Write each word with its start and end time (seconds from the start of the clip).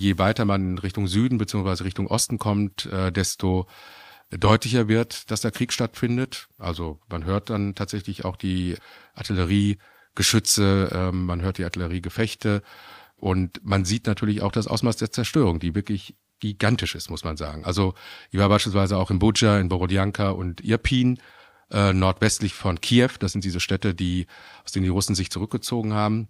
Je 0.00 0.16
weiter 0.16 0.46
man 0.46 0.78
Richtung 0.78 1.06
Süden 1.08 1.36
beziehungsweise 1.36 1.84
Richtung 1.84 2.06
Osten 2.06 2.38
kommt, 2.38 2.86
äh, 2.86 3.12
desto 3.12 3.66
deutlicher 4.30 4.88
wird, 4.88 5.30
dass 5.30 5.42
der 5.42 5.50
Krieg 5.50 5.74
stattfindet. 5.74 6.48
Also 6.56 7.00
man 7.10 7.26
hört 7.26 7.50
dann 7.50 7.74
tatsächlich 7.74 8.24
auch 8.24 8.36
die 8.36 8.76
Artilleriegeschütze, 9.12 10.90
äh, 10.90 11.12
man 11.12 11.42
hört 11.42 11.58
die 11.58 11.64
Artilleriegefechte 11.64 12.62
und 13.16 13.60
man 13.62 13.84
sieht 13.84 14.06
natürlich 14.06 14.40
auch 14.40 14.52
das 14.52 14.68
Ausmaß 14.68 14.96
der 14.96 15.12
Zerstörung, 15.12 15.60
die 15.60 15.74
wirklich 15.74 16.16
gigantisch 16.38 16.94
ist, 16.94 17.10
muss 17.10 17.22
man 17.22 17.36
sagen. 17.36 17.66
Also 17.66 17.92
ich 18.30 18.38
war 18.38 18.48
beispielsweise 18.48 18.96
auch 18.96 19.10
in 19.10 19.18
Buja, 19.18 19.58
in 19.58 19.68
Borodjanka 19.68 20.30
und 20.30 20.64
Irpin, 20.64 21.18
äh, 21.70 21.92
nordwestlich 21.92 22.54
von 22.54 22.80
Kiew. 22.80 23.10
Das 23.18 23.32
sind 23.32 23.44
diese 23.44 23.60
Städte, 23.60 23.94
die 23.94 24.28
aus 24.64 24.72
denen 24.72 24.84
die 24.84 24.88
Russen 24.88 25.14
sich 25.14 25.30
zurückgezogen 25.30 25.92
haben. 25.92 26.28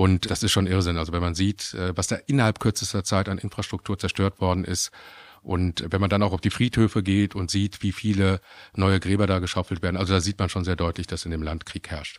Und 0.00 0.30
das 0.30 0.42
ist 0.42 0.52
schon 0.52 0.66
Irrsinn. 0.66 0.96
Also 0.96 1.12
wenn 1.12 1.20
man 1.20 1.34
sieht, 1.34 1.74
äh, 1.74 1.94
was 1.94 2.06
da 2.06 2.16
innerhalb 2.26 2.58
kürzester 2.58 3.04
Zeit 3.04 3.28
an 3.28 3.36
Infrastruktur 3.36 3.98
zerstört 3.98 4.40
worden 4.40 4.64
ist, 4.64 4.92
und 5.42 5.84
wenn 5.90 6.00
man 6.00 6.08
dann 6.08 6.22
auch 6.22 6.32
auf 6.32 6.40
die 6.40 6.48
Friedhöfe 6.48 7.02
geht 7.02 7.34
und 7.34 7.50
sieht, 7.50 7.82
wie 7.82 7.92
viele 7.92 8.40
neue 8.74 8.98
Gräber 8.98 9.26
da 9.26 9.40
geschaufelt 9.40 9.82
werden, 9.82 9.98
also 9.98 10.14
da 10.14 10.22
sieht 10.22 10.38
man 10.38 10.48
schon 10.48 10.64
sehr 10.64 10.76
deutlich, 10.76 11.06
dass 11.06 11.26
in 11.26 11.30
dem 11.32 11.42
Land 11.42 11.66
Krieg 11.66 11.90
herrscht. 11.90 12.18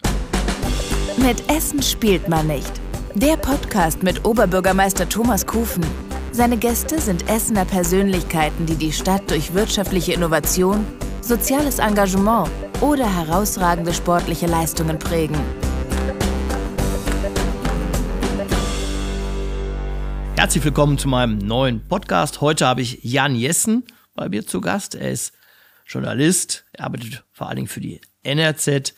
Mit 1.18 1.50
Essen 1.50 1.82
spielt 1.82 2.28
man 2.30 2.46
nicht. 2.46 2.72
Der 3.16 3.36
Podcast 3.36 4.04
mit 4.04 4.26
Oberbürgermeister 4.26 5.10
Thomas 5.10 5.48
Kufen. 5.48 5.84
Seine 6.32 6.58
Gäste 6.58 7.02
sind 7.02 7.28
Essener 7.30 7.66
Persönlichkeiten, 7.66 8.68
die 8.68 8.76
die 8.76 8.92
Stadt 8.92 9.30
durch 9.32 9.56
wirtschaftliche 9.56 10.14
Innovation, 10.14 10.86
soziales 11.22 11.80
Engagement 11.80 12.48
oder 12.80 13.12
herausragende 13.12 13.92
sportliche 13.92 14.46
Leistungen 14.46 15.00
prägen. 15.00 15.71
Herzlich 20.42 20.64
willkommen 20.64 20.98
zu 20.98 21.08
meinem 21.08 21.38
neuen 21.38 21.88
Podcast. 21.88 22.42
Heute 22.42 22.66
habe 22.66 22.82
ich 22.82 23.04
Jan 23.04 23.36
Jessen 23.36 23.84
bei 24.16 24.28
mir 24.28 24.44
zu 24.44 24.60
Gast. 24.60 24.96
Er 24.96 25.12
ist 25.12 25.36
Journalist, 25.86 26.66
er 26.74 26.86
arbeitet 26.86 27.24
vor 27.32 27.48
allen 27.48 27.58
Dingen 27.58 27.68
für 27.68 27.80
die 27.80 28.02
NRZ. 28.24 28.96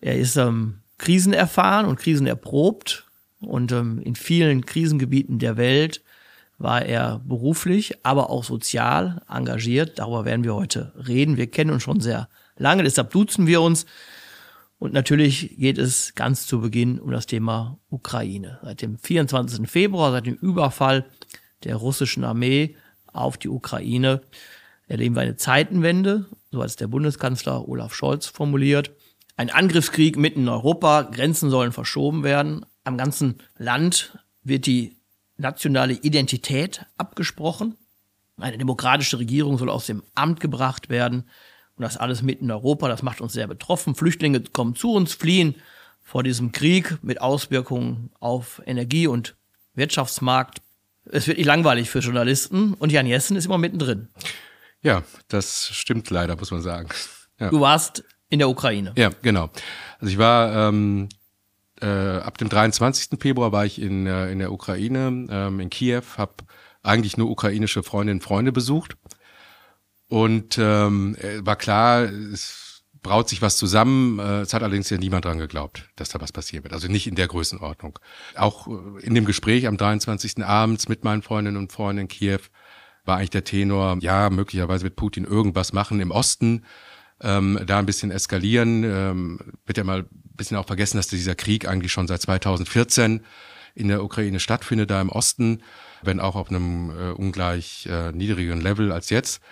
Er 0.00 0.16
ist 0.16 0.36
ähm, 0.36 0.82
krisenerfahren 0.96 1.86
und 1.86 1.98
krisenerprobt 1.98 3.04
und 3.40 3.72
ähm, 3.72 4.00
in 4.04 4.14
vielen 4.14 4.64
Krisengebieten 4.64 5.40
der 5.40 5.56
Welt 5.56 6.04
war 6.56 6.82
er 6.82 7.20
beruflich, 7.24 8.06
aber 8.06 8.30
auch 8.30 8.44
sozial 8.44 9.22
engagiert. 9.28 9.98
Darüber 9.98 10.24
werden 10.24 10.44
wir 10.44 10.54
heute 10.54 10.92
reden. 11.04 11.36
Wir 11.36 11.48
kennen 11.48 11.72
uns 11.72 11.82
schon 11.82 11.98
sehr 11.98 12.28
lange, 12.56 12.84
deshalb 12.84 13.10
duzen 13.10 13.48
wir 13.48 13.60
uns. 13.60 13.86
Und 14.84 14.92
natürlich 14.92 15.56
geht 15.56 15.78
es 15.78 16.14
ganz 16.14 16.46
zu 16.46 16.60
Beginn 16.60 17.00
um 17.00 17.10
das 17.10 17.24
Thema 17.24 17.78
Ukraine. 17.88 18.58
Seit 18.62 18.82
dem 18.82 18.98
24. 18.98 19.66
Februar, 19.66 20.12
seit 20.12 20.26
dem 20.26 20.34
Überfall 20.34 21.06
der 21.62 21.76
russischen 21.76 22.22
Armee 22.22 22.76
auf 23.06 23.38
die 23.38 23.48
Ukraine, 23.48 24.20
erleben 24.86 25.14
wir 25.14 25.22
eine 25.22 25.36
Zeitenwende, 25.36 26.26
so 26.52 26.60
hat 26.60 26.68
es 26.68 26.76
der 26.76 26.88
Bundeskanzler 26.88 27.66
Olaf 27.66 27.94
Scholz 27.94 28.26
formuliert. 28.26 28.90
Ein 29.38 29.48
Angriffskrieg 29.48 30.18
mitten 30.18 30.40
in 30.40 30.48
Europa, 30.50 31.00
Grenzen 31.00 31.48
sollen 31.48 31.72
verschoben 31.72 32.22
werden. 32.22 32.66
Am 32.84 32.98
ganzen 32.98 33.36
Land 33.56 34.18
wird 34.42 34.66
die 34.66 34.98
nationale 35.38 35.94
Identität 35.94 36.84
abgesprochen. 36.98 37.78
Eine 38.36 38.58
demokratische 38.58 39.18
Regierung 39.18 39.56
soll 39.56 39.70
aus 39.70 39.86
dem 39.86 40.02
Amt 40.14 40.40
gebracht 40.40 40.90
werden. 40.90 41.24
Und 41.76 41.82
das 41.82 41.96
alles 41.96 42.22
mitten 42.22 42.44
in 42.44 42.50
Europa, 42.50 42.88
das 42.88 43.02
macht 43.02 43.20
uns 43.20 43.32
sehr 43.32 43.46
betroffen. 43.46 43.94
Flüchtlinge 43.94 44.40
kommen 44.40 44.76
zu 44.76 44.92
uns, 44.92 45.12
fliehen 45.12 45.56
vor 46.02 46.22
diesem 46.22 46.52
Krieg 46.52 46.98
mit 47.02 47.20
Auswirkungen 47.20 48.10
auf 48.20 48.62
Energie- 48.66 49.08
und 49.08 49.34
Wirtschaftsmarkt. 49.74 50.62
Es 51.06 51.26
wird 51.26 51.38
nicht 51.38 51.46
langweilig 51.46 51.90
für 51.90 51.98
Journalisten 51.98 52.74
und 52.74 52.92
Jan 52.92 53.06
Jessen 53.06 53.36
ist 53.36 53.46
immer 53.46 53.58
mittendrin. 53.58 54.08
Ja, 54.82 55.02
das 55.28 55.68
stimmt 55.72 56.10
leider, 56.10 56.36
muss 56.36 56.50
man 56.50 56.62
sagen. 56.62 56.88
Ja. 57.40 57.50
Du 57.50 57.60
warst 57.60 58.04
in 58.28 58.38
der 58.38 58.48
Ukraine. 58.48 58.92
Ja, 58.96 59.10
genau. 59.22 59.50
Also 59.98 60.12
ich 60.12 60.18
war 60.18 60.68
ähm, 60.68 61.08
äh, 61.80 61.86
ab 61.86 62.38
dem 62.38 62.48
23. 62.48 63.18
Februar 63.20 63.50
war 63.50 63.66
ich 63.66 63.80
in, 63.80 64.06
äh, 64.06 64.30
in 64.30 64.38
der 64.38 64.52
Ukraine, 64.52 65.26
ähm, 65.30 65.60
in 65.60 65.70
Kiew, 65.70 66.02
habe 66.16 66.34
eigentlich 66.82 67.16
nur 67.16 67.30
ukrainische 67.30 67.82
Freundinnen 67.82 68.20
und 68.20 68.24
Freunde 68.24 68.52
besucht 68.52 68.96
und 70.08 70.58
ähm, 70.58 71.16
äh, 71.16 71.44
war 71.44 71.56
klar, 71.56 72.02
es 72.04 72.64
braut 73.04 73.28
sich 73.28 73.40
was 73.40 73.56
zusammen. 73.56 74.18
Äh, 74.18 74.40
es 74.40 74.52
hat 74.52 74.64
allerdings 74.64 74.90
ja 74.90 74.98
niemand 74.98 75.24
dran 75.24 75.38
geglaubt, 75.38 75.88
dass 75.94 76.08
da 76.08 76.20
was 76.20 76.32
passieren 76.32 76.64
wird. 76.64 76.74
Also 76.74 76.88
nicht 76.88 77.06
in 77.06 77.14
der 77.14 77.28
Größenordnung. 77.28 77.98
Auch 78.34 78.66
äh, 78.66 79.04
in 79.04 79.14
dem 79.14 79.24
Gespräch 79.24 79.68
am 79.68 79.76
23. 79.76 80.44
abends 80.44 80.88
mit 80.88 81.04
meinen 81.04 81.22
Freundinnen 81.22 81.56
und 81.56 81.72
Freunden 81.72 82.02
in 82.02 82.08
Kiew 82.08 82.40
war 83.04 83.18
eigentlich 83.18 83.30
der 83.30 83.44
Tenor, 83.44 83.98
ja, 84.00 84.30
möglicherweise 84.30 84.84
wird 84.84 84.96
Putin 84.96 85.24
irgendwas 85.24 85.72
machen 85.74 86.00
im 86.00 86.10
Osten, 86.10 86.64
ähm, 87.20 87.60
da 87.66 87.78
ein 87.78 87.86
bisschen 87.86 88.10
eskalieren. 88.10 88.82
Ähm, 88.82 89.38
wird 89.66 89.76
ja 89.76 89.84
mal 89.84 90.00
ein 90.00 90.08
bisschen 90.36 90.56
auch 90.56 90.66
vergessen, 90.66 90.96
dass 90.96 91.08
dieser 91.08 91.34
Krieg 91.34 91.68
eigentlich 91.68 91.92
schon 91.92 92.08
seit 92.08 92.22
2014 92.22 93.20
in 93.74 93.88
der 93.88 94.02
Ukraine 94.02 94.40
stattfindet, 94.40 94.90
da 94.90 95.00
im 95.00 95.10
Osten, 95.10 95.62
wenn 96.02 96.20
auch 96.20 96.36
auf 96.36 96.48
einem 96.48 96.90
äh, 96.90 97.10
ungleich 97.10 97.86
äh, 97.90 98.12
niedrigeren 98.12 98.60
Level 98.60 98.92
als 98.92 99.10
jetzt. 99.10 99.42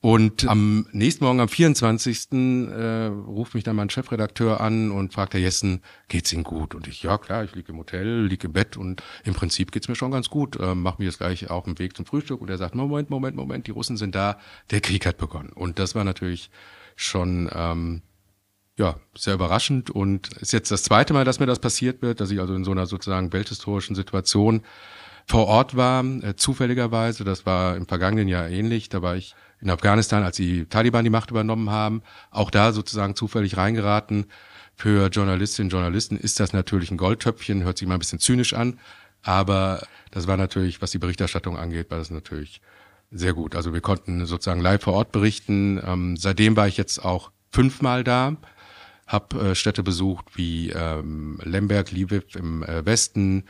Und 0.00 0.46
am 0.46 0.86
nächsten 0.92 1.24
Morgen, 1.24 1.40
am 1.40 1.48
24. 1.48 2.32
Äh, 2.32 3.06
ruft 3.06 3.54
mich 3.54 3.64
dann 3.64 3.74
mein 3.74 3.90
Chefredakteur 3.90 4.60
an 4.60 4.92
und 4.92 5.12
fragt, 5.12 5.34
Herr 5.34 5.40
Jessen, 5.40 5.82
geht's 6.06 6.32
Ihnen 6.32 6.44
gut? 6.44 6.76
Und 6.76 6.86
ich, 6.86 7.02
ja 7.02 7.18
klar, 7.18 7.42
ich 7.42 7.54
liege 7.56 7.72
im 7.72 7.78
Hotel, 7.78 8.26
liege 8.26 8.46
im 8.46 8.52
Bett 8.52 8.76
und 8.76 9.02
im 9.24 9.34
Prinzip 9.34 9.72
geht's 9.72 9.88
mir 9.88 9.96
schon 9.96 10.12
ganz 10.12 10.30
gut. 10.30 10.54
Äh, 10.54 10.76
mach 10.76 10.98
mir 10.98 11.06
jetzt 11.06 11.18
gleich 11.18 11.50
auf 11.50 11.64
dem 11.64 11.80
Weg 11.80 11.96
zum 11.96 12.06
Frühstück 12.06 12.40
und 12.40 12.48
er 12.48 12.58
sagt, 12.58 12.76
Moment, 12.76 13.10
Moment, 13.10 13.34
Moment, 13.34 13.66
die 13.66 13.72
Russen 13.72 13.96
sind 13.96 14.14
da, 14.14 14.38
der 14.70 14.80
Krieg 14.80 15.04
hat 15.04 15.18
begonnen. 15.18 15.50
Und 15.52 15.80
das 15.80 15.96
war 15.96 16.04
natürlich 16.04 16.50
schon 16.94 17.50
ähm, 17.52 18.02
ja, 18.76 19.00
sehr 19.16 19.34
überraschend 19.34 19.90
und 19.90 20.32
ist 20.34 20.52
jetzt 20.52 20.70
das 20.70 20.84
zweite 20.84 21.12
Mal, 21.12 21.24
dass 21.24 21.40
mir 21.40 21.46
das 21.46 21.58
passiert 21.58 22.02
wird, 22.02 22.20
dass 22.20 22.30
ich 22.30 22.38
also 22.38 22.54
in 22.54 22.62
so 22.62 22.70
einer 22.70 22.86
sozusagen 22.86 23.32
welthistorischen 23.32 23.96
Situation 23.96 24.62
vor 25.26 25.46
Ort 25.46 25.76
war, 25.76 26.04
äh, 26.04 26.36
zufälligerweise. 26.36 27.24
Das 27.24 27.44
war 27.44 27.76
im 27.76 27.86
vergangenen 27.86 28.28
Jahr 28.28 28.48
ähnlich. 28.48 28.88
Da 28.88 29.02
war 29.02 29.16
ich 29.16 29.34
in 29.60 29.70
Afghanistan, 29.70 30.22
als 30.22 30.36
die 30.36 30.66
Taliban 30.66 31.04
die 31.04 31.10
Macht 31.10 31.30
übernommen 31.30 31.70
haben, 31.70 32.02
auch 32.30 32.50
da 32.50 32.72
sozusagen 32.72 33.16
zufällig 33.16 33.56
reingeraten. 33.56 34.26
Für 34.76 35.08
Journalistinnen 35.08 35.66
und 35.66 35.72
Journalisten 35.72 36.16
ist 36.16 36.38
das 36.38 36.52
natürlich 36.52 36.90
ein 36.90 36.96
Goldtöpfchen, 36.96 37.64
hört 37.64 37.78
sich 37.78 37.88
mal 37.88 37.94
ein 37.94 38.00
bisschen 38.00 38.20
zynisch 38.20 38.54
an, 38.54 38.78
aber 39.22 39.82
das 40.12 40.26
war 40.28 40.36
natürlich, 40.36 40.80
was 40.80 40.92
die 40.92 40.98
Berichterstattung 40.98 41.56
angeht, 41.56 41.90
war 41.90 41.98
das 41.98 42.10
natürlich 42.10 42.60
sehr 43.10 43.32
gut. 43.32 43.56
Also 43.56 43.72
wir 43.72 43.80
konnten 43.80 44.24
sozusagen 44.26 44.60
live 44.60 44.82
vor 44.82 44.92
Ort 44.92 45.12
berichten. 45.12 45.80
Ähm, 45.84 46.16
seitdem 46.16 46.56
war 46.56 46.68
ich 46.68 46.76
jetzt 46.76 47.04
auch 47.04 47.30
fünfmal 47.50 48.04
da, 48.04 48.36
habe 49.06 49.50
äh, 49.50 49.54
Städte 49.54 49.82
besucht 49.82 50.26
wie 50.34 50.70
ähm, 50.70 51.40
Lemberg, 51.42 51.90
Lviv 51.90 52.36
im 52.36 52.62
äh, 52.62 52.84
Westen, 52.84 53.44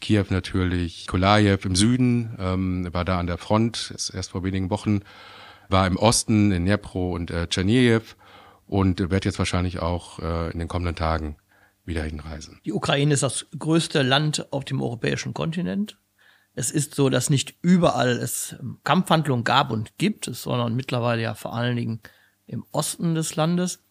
Kiew 0.00 0.24
natürlich, 0.30 1.06
Kolajew 1.06 1.58
im 1.64 1.76
Süden, 1.76 2.36
ähm, 2.40 2.88
war 2.92 3.04
da 3.04 3.20
an 3.20 3.26
der 3.26 3.38
Front, 3.38 3.92
ist 3.94 4.10
erst 4.10 4.30
vor 4.30 4.42
wenigen 4.42 4.70
Wochen 4.70 5.00
war 5.72 5.86
im 5.86 5.96
Osten 5.96 6.52
in 6.52 6.64
Dnepro 6.64 7.12
und 7.12 7.30
äh, 7.30 7.48
Tscherniejew 7.48 8.02
und 8.66 9.00
werde 9.00 9.28
jetzt 9.28 9.38
wahrscheinlich 9.38 9.80
auch 9.80 10.18
äh, 10.18 10.50
in 10.50 10.58
den 10.58 10.68
kommenden 10.68 10.96
Tagen 10.96 11.36
wieder 11.84 12.02
hinreisen. 12.02 12.60
Die 12.64 12.72
Ukraine 12.72 13.12
ist 13.12 13.22
das 13.22 13.46
größte 13.58 14.02
Land 14.02 14.52
auf 14.52 14.64
dem 14.64 14.80
europäischen 14.80 15.34
Kontinent. 15.34 15.98
Es 16.54 16.70
ist 16.70 16.94
so, 16.94 17.08
dass 17.08 17.30
nicht 17.30 17.56
überall 17.62 18.10
es 18.10 18.56
Kampfhandlungen 18.84 19.44
gab 19.44 19.70
und 19.70 19.96
gibt, 19.98 20.26
sondern 20.26 20.76
mittlerweile 20.76 21.22
ja 21.22 21.34
vor 21.34 21.54
allen 21.54 21.76
Dingen 21.76 22.00
im 22.46 22.64
Osten 22.72 23.14
des 23.14 23.36
Landes. 23.36 23.82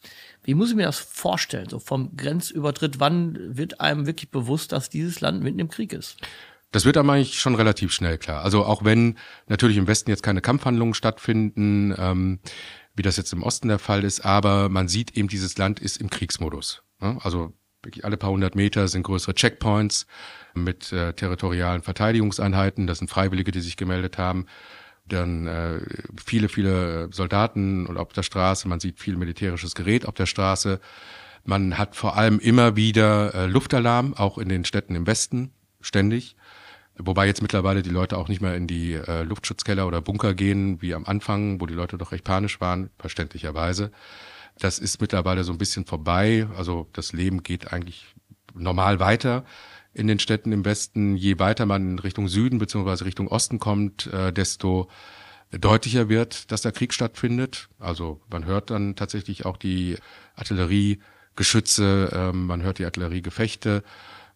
Wie 0.44 0.54
muss 0.54 0.70
ich 0.70 0.76
mir 0.76 0.86
das 0.86 1.00
vorstellen? 1.00 1.70
So 1.70 1.80
vom 1.80 2.16
Grenzübertritt, 2.16 3.00
wann 3.00 3.58
wird 3.58 3.82
einem 3.82 4.06
wirklich 4.06 4.30
bewusst, 4.30 4.72
dass 4.72 4.90
dieses 4.90 5.22
Land 5.22 5.42
mitten 5.42 5.60
im 5.60 5.70
Krieg 5.70 5.94
ist? 5.94 6.18
Das 6.72 6.86
wird 6.86 6.98
aber 6.98 7.14
eigentlich 7.14 7.40
schon 7.40 7.56
relativ 7.56 7.92
schnell 7.92 8.18
klar. 8.18 8.44
Also 8.44 8.64
auch 8.64 8.84
wenn 8.84 9.18
natürlich 9.48 9.78
im 9.78 9.88
Westen 9.88 10.10
jetzt 10.10 10.24
keine 10.24 10.42
Kampfhandlungen 10.42 10.94
stattfinden, 10.94 11.94
ähm, 11.98 12.40
wie 12.96 13.02
das 13.02 13.18
jetzt 13.18 13.34
im 13.34 13.44
Osten 13.44 13.68
der 13.68 13.80
Fall 13.80 14.04
ist, 14.04 14.26
aber 14.26 14.70
man 14.70 14.88
sieht 14.88 15.18
eben, 15.18 15.28
dieses 15.28 15.58
Land 15.58 15.80
ist 15.80 15.98
im 15.98 16.10
Kriegsmodus. 16.10 16.84
Ne? 17.00 17.18
Also 17.22 17.54
wirklich 17.84 18.06
alle 18.06 18.18
paar 18.18 18.30
hundert 18.30 18.56
Meter 18.56 18.88
sind 18.88 19.04
größere 19.04 19.34
Checkpoints 19.34 20.06
mit 20.54 20.92
äh, 20.92 21.14
territorialen 21.14 21.82
Verteidigungseinheiten. 21.82 22.88
Das 22.88 23.00
sind 23.00 23.10
Freiwillige, 23.10 23.52
die 23.52 23.62
sich 23.62 23.78
gemeldet 23.78 24.18
haben. 24.18 24.46
Dann 25.08 25.48
äh, 25.48 25.82
viele, 26.24 26.48
viele 26.48 27.10
Soldaten 27.12 27.86
und 27.88 27.98
auf 27.98 28.14
der 28.14 28.24
Straße. 28.24 28.68
Man 28.68 28.80
sieht 28.80 29.00
viel 29.00 29.18
militärisches 29.18 29.76
Gerät 29.76 30.06
auf 30.06 30.14
der 30.14 30.26
Straße. 30.26 30.80
Man 31.44 31.78
hat 31.78 31.96
vor 31.96 32.18
allem 32.18 32.40
immer 32.40 32.76
wieder 32.76 33.34
äh, 33.34 33.46
Luftalarm, 33.48 34.14
auch 34.14 34.38
in 34.38 34.48
den 34.48 34.64
Städten 34.64 34.96
im 34.96 35.08
Westen, 35.08 35.52
ständig. 35.82 36.36
Wobei 36.98 37.26
jetzt 37.26 37.42
mittlerweile 37.42 37.82
die 37.82 37.90
Leute 37.90 38.18
auch 38.18 38.28
nicht 38.28 38.42
mehr 38.42 38.56
in 38.56 38.68
die 38.68 38.94
äh, 38.94 39.24
Luftschutzkeller 39.24 39.88
oder 39.88 40.02
Bunker 40.02 40.34
gehen, 40.34 40.82
wie 40.82 40.94
am 40.94 41.06
Anfang, 41.06 41.62
wo 41.62 41.66
die 41.66 41.74
Leute 41.74 41.98
doch 41.98 42.12
recht 42.12 42.24
panisch 42.24 42.60
waren, 42.62 42.90
verständlicherweise. 43.00 43.92
Das 44.60 44.78
ist 44.78 45.02
mittlerweile 45.02 45.44
so 45.44 45.52
ein 45.52 45.58
bisschen 45.58 45.86
vorbei. 45.86 46.48
Also 46.58 46.88
das 46.94 47.14
Leben 47.14 47.44
geht 47.44 47.72
eigentlich 47.72 48.14
normal 48.54 49.00
weiter 49.00 49.46
in 49.94 50.08
den 50.08 50.20
Städten 50.20 50.52
im 50.52 50.66
Westen. 50.66 51.16
Je 51.16 51.40
weiter 51.40 51.66
man 51.66 51.92
in 51.92 52.00
Richtung 52.00 52.28
Süden 52.28 52.60
beziehungsweise 52.60 53.06
Richtung 53.06 53.28
Osten 53.28 53.60
kommt, 53.60 54.08
äh, 54.08 54.32
desto 54.32 54.90
deutlicher 55.52 56.08
wird, 56.10 56.52
dass 56.52 56.62
da 56.62 56.72
Krieg 56.72 56.94
stattfindet. 56.94 57.70
Also 57.80 58.22
man 58.30 58.46
hört 58.46 58.70
dann 58.70 58.96
tatsächlich 58.96 59.46
auch 59.46 59.58
die 59.58 59.98
Artilleriegeschütze, 60.36 62.10
äh, 62.14 62.36
man 62.36 62.62
hört 62.62 62.80
die 62.80 62.86
Artilleriegefechte 62.86 63.84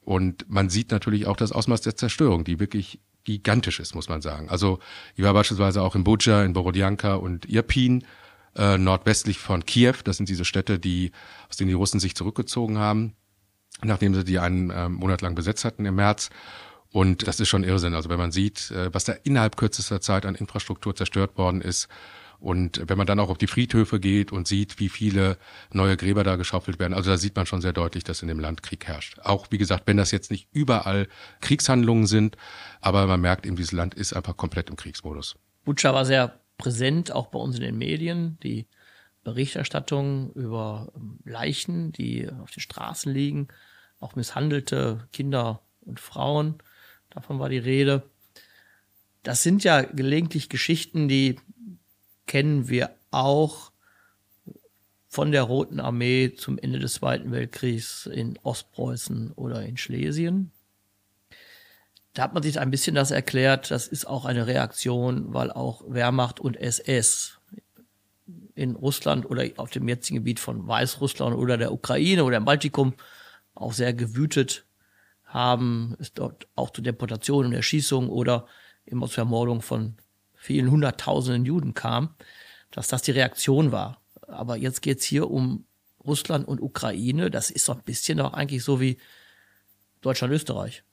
und 0.06 0.50
man 0.50 0.70
sieht 0.70 0.92
natürlich 0.92 1.26
auch 1.26 1.36
das 1.36 1.52
Ausmaß 1.52 1.82
der 1.82 1.96
Zerstörung, 1.96 2.44
die 2.44 2.60
wirklich 2.60 3.00
gigantisch 3.24 3.80
ist, 3.80 3.96
muss 3.96 4.08
man 4.08 4.22
sagen. 4.22 4.50
Also 4.50 4.80
ich 5.16 5.24
war 5.24 5.34
beispielsweise 5.34 5.82
auch 5.82 5.96
in 5.96 6.04
Bucha, 6.04 6.44
in 6.44 6.54
Borodjanka 6.54 7.16
und 7.16 7.50
Irpin, 7.50 8.06
äh, 8.56 8.78
nordwestlich 8.78 9.40
von 9.40 9.66
Kiew. 9.66 9.96
Das 10.04 10.18
sind 10.18 10.30
diese 10.30 10.46
Städte, 10.46 10.78
die 10.78 11.12
aus 11.50 11.58
denen 11.58 11.70
die 11.70 11.74
Russen 11.74 12.00
sich 12.00 12.16
zurückgezogen 12.16 12.78
haben, 12.78 13.16
nachdem 13.84 14.14
sie 14.14 14.24
die 14.24 14.38
einen 14.38 14.70
äh, 14.70 14.88
Monat 14.90 15.22
lang 15.22 15.34
besetzt 15.34 15.66
hatten 15.66 15.86
im 15.86 15.96
März. 15.96 16.30
Und 16.92 17.28
das 17.28 17.40
ist 17.40 17.50
schon 17.50 17.64
Irrsinn. 17.64 17.96
Also 17.96 18.10
wenn 18.10 18.20
man 18.20 18.32
sieht, 18.32 18.70
äh, 18.72 18.94
was 18.94 19.06
da 19.06 19.14
innerhalb 19.24 19.58
kürzester 19.58 20.02
Zeit 20.02 20.26
an 20.26 20.36
Infrastruktur 20.36 20.96
zerstört 20.96 21.36
worden 21.38 21.62
ist, 21.62 21.90
und 22.46 22.80
wenn 22.88 22.98
man 23.00 23.08
dann 23.08 23.20
auch 23.20 23.30
auf 23.30 23.40
die 23.40 23.48
Friedhöfe 23.48 24.00
geht 24.00 24.32
und 24.32 24.48
sieht, 24.48 24.80
wie 24.80 24.90
viele 24.90 25.40
neue 25.74 25.98
Gräber 25.98 26.24
da 26.24 26.36
geschaufelt 26.36 26.78
werden, 26.78 26.94
also 26.94 27.10
da 27.10 27.18
sieht 27.18 27.36
man 27.36 27.48
schon 27.48 27.60
sehr 27.60 27.74
deutlich, 27.74 28.04
dass 28.04 28.22
in 28.22 28.28
dem 28.28 28.40
Land 28.40 28.62
Krieg 28.62 28.86
herrscht. 28.86 29.18
Auch 29.24 29.48
wie 29.50 29.58
gesagt, 29.58 29.88
wenn 29.88 29.98
das 29.98 30.12
jetzt 30.12 30.30
nicht 30.30 30.48
überall 30.52 31.08
Kriegshandlungen 31.42 32.06
sind, 32.06 32.38
aber 32.82 33.08
man 33.08 33.20
merkt 33.20 33.48
eben, 33.48 33.56
dieses 33.56 33.72
Land 33.72 33.96
ist 33.96 34.14
einfach 34.14 34.38
komplett 34.38 34.70
im 34.70 34.76
Kriegsmodus. 34.76 35.38
Butscha 35.64 35.92
war 35.96 36.06
sehr 36.06 36.40
präsent, 36.60 37.12
auch 37.12 37.28
bei 37.28 37.40
uns 37.40 37.56
in 37.56 37.64
den 37.64 37.80
Medien. 37.80 38.38
Die 38.44 38.68
Berichterstattung 39.24 40.32
über 40.34 40.94
ähm, 40.96 41.18
Leichen, 41.26 41.94
die 41.94 42.30
auf 42.30 42.52
den 42.52 42.62
Straßen 42.62 43.12
liegen, 43.12 43.48
auch 44.00 44.16
misshandelte 44.16 45.08
Kinder 45.12 45.64
und 45.82 46.00
Frauen, 46.00 46.60
davon 47.10 47.40
war 47.40 47.50
die 47.50 47.58
Rede. 47.58 48.04
Das 49.24 49.42
sind 49.42 49.64
ja 49.64 49.82
gelegentlich 49.82 50.48
Geschichten, 50.50 51.08
die 51.08 51.38
kennen 52.36 52.68
wir 52.68 52.90
auch 53.12 53.72
von 55.08 55.32
der 55.32 55.44
Roten 55.44 55.80
Armee 55.80 56.34
zum 56.36 56.58
Ende 56.58 56.80
des 56.80 56.96
Zweiten 56.96 57.32
Weltkriegs 57.32 58.08
in 58.08 58.38
Ostpreußen 58.44 59.32
oder 59.32 59.64
in 59.64 59.78
Schlesien. 59.78 60.52
Da 62.12 62.24
hat 62.24 62.34
man 62.34 62.44
sich 62.44 62.60
ein 62.60 62.72
bisschen 62.72 62.94
das 62.94 63.12
erklärt, 63.12 63.72
das 63.72 63.88
ist 63.88 64.04
auch 64.04 64.26
eine 64.26 64.48
Reaktion, 64.48 65.34
weil 65.34 65.50
auch 65.50 65.82
Wehrmacht 65.88 66.42
und 66.42 66.58
SS 66.58 67.40
in 68.54 68.76
Russland 68.76 69.26
oder 69.30 69.46
auf 69.56 69.70
dem 69.70 69.88
jetzigen 69.88 70.18
Gebiet 70.18 70.42
von 70.42 70.68
Weißrussland 70.68 71.38
oder 71.38 71.58
der 71.58 71.72
Ukraine 71.72 72.26
oder 72.26 72.36
im 72.36 72.44
Baltikum 72.44 72.96
auch 73.54 73.72
sehr 73.72 73.94
gewütet 73.94 74.66
haben, 75.24 75.96
es 76.00 76.12
dort 76.14 76.50
auch 76.56 76.72
zu 76.72 76.82
Deportationen 76.82 77.52
und 77.52 77.56
Erschießungen 77.56 78.10
oder 78.10 78.46
immer 78.84 79.08
zur 79.08 79.20
Ermordung 79.20 79.62
von 79.62 79.96
vielen 80.46 80.70
hunderttausenden 80.70 81.46
Juden 81.46 81.74
kam, 81.74 82.16
dass 82.72 82.88
das 82.88 83.02
die 83.02 83.12
Reaktion 83.12 83.72
war. 83.72 84.02
Aber 84.28 84.58
jetzt 84.58 84.82
geht 84.82 85.00
es 85.00 85.06
hier 85.06 85.30
um 85.30 85.66
Russland 86.06 86.48
und 86.48 86.62
Ukraine. 86.62 87.32
Das 87.32 87.50
ist 87.50 87.68
doch 87.68 87.76
ein 87.76 87.84
bisschen 87.84 88.20
auch 88.20 88.34
eigentlich 88.34 88.64
so 88.64 88.80
wie 88.80 88.98
Deutschland-Österreich. 90.02 90.84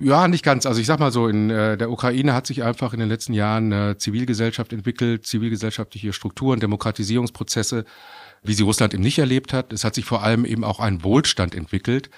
Ja, 0.00 0.28
nicht 0.28 0.44
ganz. 0.44 0.66
Also 0.66 0.80
ich 0.80 0.86
sag 0.86 0.98
mal 0.98 1.12
so, 1.12 1.28
in 1.28 1.48
äh, 1.48 1.78
der 1.78 1.90
Ukraine 1.90 2.34
hat 2.34 2.46
sich 2.46 2.62
einfach 2.62 2.92
in 2.92 3.00
den 3.00 3.08
letzten 3.08 3.32
Jahren 3.32 3.72
äh, 3.72 3.96
Zivilgesellschaft 3.96 4.72
entwickelt, 4.72 5.24
zivilgesellschaftliche 5.26 6.12
Strukturen, 6.12 6.60
Demokratisierungsprozesse, 6.60 7.84
wie 8.42 8.52
sie 8.52 8.64
Russland 8.64 8.92
eben 8.92 9.02
nicht 9.02 9.18
erlebt 9.18 9.52
hat. 9.54 9.72
Es 9.72 9.84
hat 9.84 9.94
sich 9.94 10.04
vor 10.04 10.22
allem 10.22 10.44
eben 10.44 10.64
auch 10.64 10.78
ein 10.78 11.02
Wohlstand 11.04 11.54
entwickelt, 11.54 12.10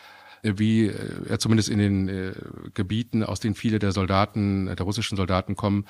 wie 0.45 0.87
äh, 0.87 0.95
er 1.29 1.39
zumindest 1.39 1.69
in 1.69 1.79
den 1.79 2.09
äh, 2.09 2.33
Gebieten, 2.75 3.25
aus 3.25 3.41
denen 3.41 3.55
viele 3.55 3.79
der 3.79 3.93
Soldaten, 3.93 4.67
der 4.67 4.85
russischen 4.85 5.17
Soldaten 5.17 5.57
kommen, 5.57 5.87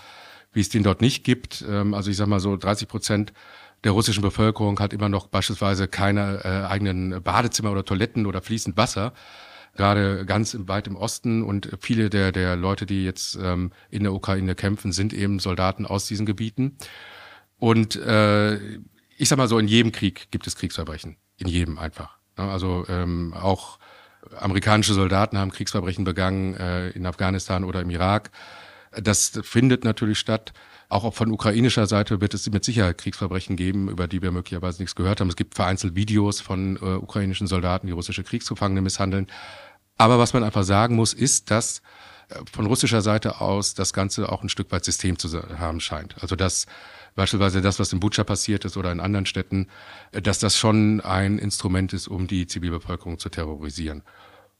wie 0.52 0.60
es 0.60 0.68
den 0.68 0.82
dort 0.82 1.00
nicht 1.00 1.24
gibt. 1.24 1.64
Ähm, 1.68 1.94
also 1.94 2.10
ich 2.10 2.16
sag 2.16 2.28
mal 2.28 2.40
so 2.40 2.56
30 2.56 2.88
Prozent 2.88 3.32
der 3.82 3.92
russischen 3.92 4.22
Bevölkerung 4.22 4.80
hat 4.80 4.94
immer 4.94 5.10
noch 5.10 5.26
beispielsweise 5.26 5.88
keine 5.88 6.44
äh, 6.44 6.66
eigenen 6.66 7.22
Badezimmer 7.22 7.70
oder 7.70 7.84
Toiletten 7.84 8.24
oder 8.24 8.40
fließend 8.40 8.76
Wasser 8.76 9.12
gerade 9.74 10.24
ganz 10.24 10.56
weit 10.60 10.86
im 10.86 10.96
Osten 10.96 11.42
und 11.42 11.70
viele 11.80 12.10
der, 12.10 12.32
der 12.32 12.56
Leute, 12.56 12.86
die 12.86 13.04
jetzt 13.04 13.38
ähm, 13.40 13.72
in 13.90 14.02
der 14.02 14.12
Ukraine 14.12 14.54
kämpfen, 14.54 14.92
sind 14.92 15.12
eben 15.12 15.38
Soldaten 15.38 15.86
aus 15.86 16.06
diesen 16.06 16.26
Gebieten. 16.26 16.76
Und 17.58 17.96
äh, 17.96 18.56
ich 19.16 19.28
sag 19.28 19.36
mal 19.36 19.48
so, 19.48 19.58
in 19.58 19.68
jedem 19.68 19.92
Krieg 19.92 20.30
gibt 20.30 20.46
es 20.46 20.56
Kriegsverbrechen. 20.56 21.16
In 21.38 21.48
jedem 21.48 21.78
einfach. 21.78 22.18
Also 22.36 22.84
ähm, 22.88 23.32
auch 23.34 23.78
amerikanische 24.38 24.94
Soldaten 24.94 25.38
haben 25.38 25.50
Kriegsverbrechen 25.50 26.04
begangen 26.04 26.54
äh, 26.54 26.90
in 26.90 27.06
Afghanistan 27.06 27.64
oder 27.64 27.80
im 27.80 27.90
Irak. 27.90 28.30
Das 28.92 29.40
findet 29.42 29.84
natürlich 29.84 30.18
statt. 30.18 30.52
Auch 30.88 31.12
von 31.14 31.30
ukrainischer 31.30 31.86
Seite 31.86 32.20
wird 32.20 32.34
es 32.34 32.48
mit 32.50 32.64
Sicherheit 32.64 32.98
Kriegsverbrechen 32.98 33.56
geben, 33.56 33.88
über 33.88 34.06
die 34.06 34.22
wir 34.22 34.30
möglicherweise 34.30 34.82
nichts 34.82 34.94
gehört 34.94 35.20
haben. 35.20 35.28
Es 35.28 35.36
gibt 35.36 35.54
vereinzelt 35.54 35.96
Videos 35.96 36.40
von 36.40 36.76
äh, 36.76 36.96
ukrainischen 36.96 37.46
Soldaten, 37.46 37.86
die 37.86 37.92
russische 37.92 38.22
Kriegsgefangene 38.22 38.82
misshandeln. 38.82 39.26
Aber 39.96 40.18
was 40.18 40.32
man 40.32 40.44
einfach 40.44 40.64
sagen 40.64 40.96
muss, 40.96 41.14
ist, 41.14 41.50
dass 41.50 41.82
äh, 42.28 42.36
von 42.50 42.66
russischer 42.66 43.02
Seite 43.02 43.40
aus 43.40 43.74
das 43.74 43.92
Ganze 43.92 44.30
auch 44.30 44.42
ein 44.42 44.48
Stück 44.48 44.70
weit 44.72 44.84
System 44.84 45.18
zu 45.18 45.28
haben 45.58 45.80
scheint. 45.80 46.16
Also 46.20 46.36
dass 46.36 46.66
beispielsweise 47.14 47.60
das, 47.60 47.78
was 47.78 47.92
in 47.92 48.00
Butscha 48.00 48.24
passiert 48.24 48.64
ist 48.64 48.76
oder 48.76 48.92
in 48.92 49.00
anderen 49.00 49.26
Städten, 49.26 49.68
äh, 50.12 50.22
dass 50.22 50.38
das 50.38 50.56
schon 50.56 51.00
ein 51.00 51.38
Instrument 51.38 51.92
ist, 51.92 52.08
um 52.08 52.26
die 52.26 52.46
Zivilbevölkerung 52.46 53.18
zu 53.18 53.28
terrorisieren. 53.28 54.02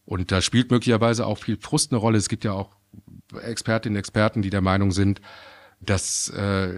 Und 0.06 0.32
da 0.32 0.42
spielt 0.42 0.70
möglicherweise 0.70 1.26
auch 1.26 1.38
viel 1.38 1.56
Frust 1.56 1.92
eine 1.92 1.98
Rolle. 1.98 2.18
Es 2.18 2.28
gibt 2.28 2.44
ja 2.44 2.52
auch 2.52 2.70
Expertinnen 3.42 3.96
und 3.96 4.00
Experten, 4.00 4.42
die 4.42 4.50
der 4.50 4.60
Meinung 4.60 4.92
sind, 4.92 5.20
dass, 5.80 6.28
äh, 6.30 6.68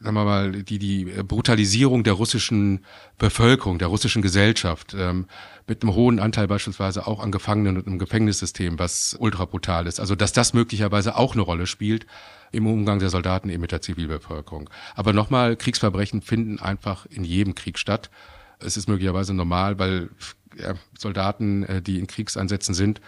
sagen 0.00 0.14
wir 0.14 0.24
mal, 0.24 0.52
die, 0.52 0.78
die 0.78 1.04
Brutalisierung 1.04 2.04
der 2.04 2.14
russischen 2.14 2.84
Bevölkerung, 3.18 3.78
der 3.78 3.88
russischen 3.88 4.22
Gesellschaft, 4.22 4.94
ähm, 4.98 5.26
mit 5.66 5.82
einem 5.82 5.94
hohen 5.94 6.18
Anteil 6.18 6.46
beispielsweise 6.46 7.06
auch 7.06 7.20
an 7.20 7.32
Gefangenen 7.32 7.76
und 7.76 7.86
einem 7.86 7.98
Gefängnissystem, 7.98 8.78
was 8.78 9.16
ultra 9.18 9.44
brutal 9.44 9.86
ist. 9.86 10.00
Also, 10.00 10.14
dass 10.14 10.32
das 10.32 10.54
möglicherweise 10.54 11.16
auch 11.16 11.34
eine 11.34 11.42
Rolle 11.42 11.66
spielt 11.66 12.06
im 12.50 12.66
Umgang 12.66 12.98
der 12.98 13.10
Soldaten 13.10 13.48
eben 13.48 13.60
mit 13.60 13.72
der 13.72 13.80
Zivilbevölkerung. 13.80 14.68
Aber 14.94 15.12
nochmal, 15.12 15.56
Kriegsverbrechen 15.56 16.22
finden 16.22 16.58
einfach 16.58 17.06
in 17.06 17.24
jedem 17.24 17.54
Krieg 17.54 17.78
statt. 17.78 18.10
Es 18.58 18.76
ist 18.76 18.88
möglicherweise 18.88 19.34
normal, 19.34 19.78
weil 19.78 20.10
ja, 20.56 20.74
Soldaten, 20.98 21.64
äh, 21.64 21.82
die 21.82 21.98
in 21.98 22.06
Kriegseinsätzen 22.06 22.74
sind, 22.74 23.00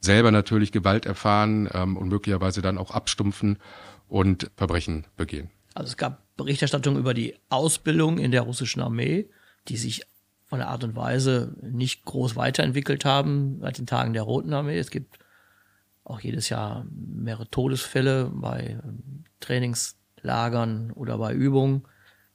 selber 0.00 0.30
natürlich 0.30 0.72
Gewalt 0.72 1.06
erfahren 1.06 1.68
ähm, 1.72 1.96
und 1.96 2.08
möglicherweise 2.08 2.62
dann 2.62 2.78
auch 2.78 2.90
abstumpfen 2.90 3.58
und 4.08 4.50
Verbrechen 4.56 5.06
begehen. 5.16 5.50
Also 5.74 5.90
es 5.90 5.96
gab 5.96 6.22
Berichterstattung 6.36 6.96
über 6.96 7.14
die 7.14 7.34
Ausbildung 7.50 8.18
in 8.18 8.30
der 8.30 8.42
russischen 8.42 8.80
Armee, 8.80 9.28
die 9.68 9.76
sich 9.76 10.02
von 10.48 10.58
der 10.58 10.68
Art 10.68 10.82
und 10.82 10.96
Weise 10.96 11.54
nicht 11.62 12.04
groß 12.04 12.34
weiterentwickelt 12.34 13.04
haben 13.04 13.58
seit 13.60 13.78
den 13.78 13.86
Tagen 13.86 14.14
der 14.14 14.22
Roten 14.22 14.52
Armee. 14.52 14.78
Es 14.78 14.90
gibt 14.90 15.18
auch 16.04 16.20
jedes 16.20 16.48
Jahr 16.48 16.86
mehrere 16.90 17.50
Todesfälle 17.50 18.30
bei 18.32 18.80
ähm, 18.82 19.24
Trainingslagern 19.40 20.90
oder 20.92 21.18
bei 21.18 21.34
Übungen, 21.34 21.82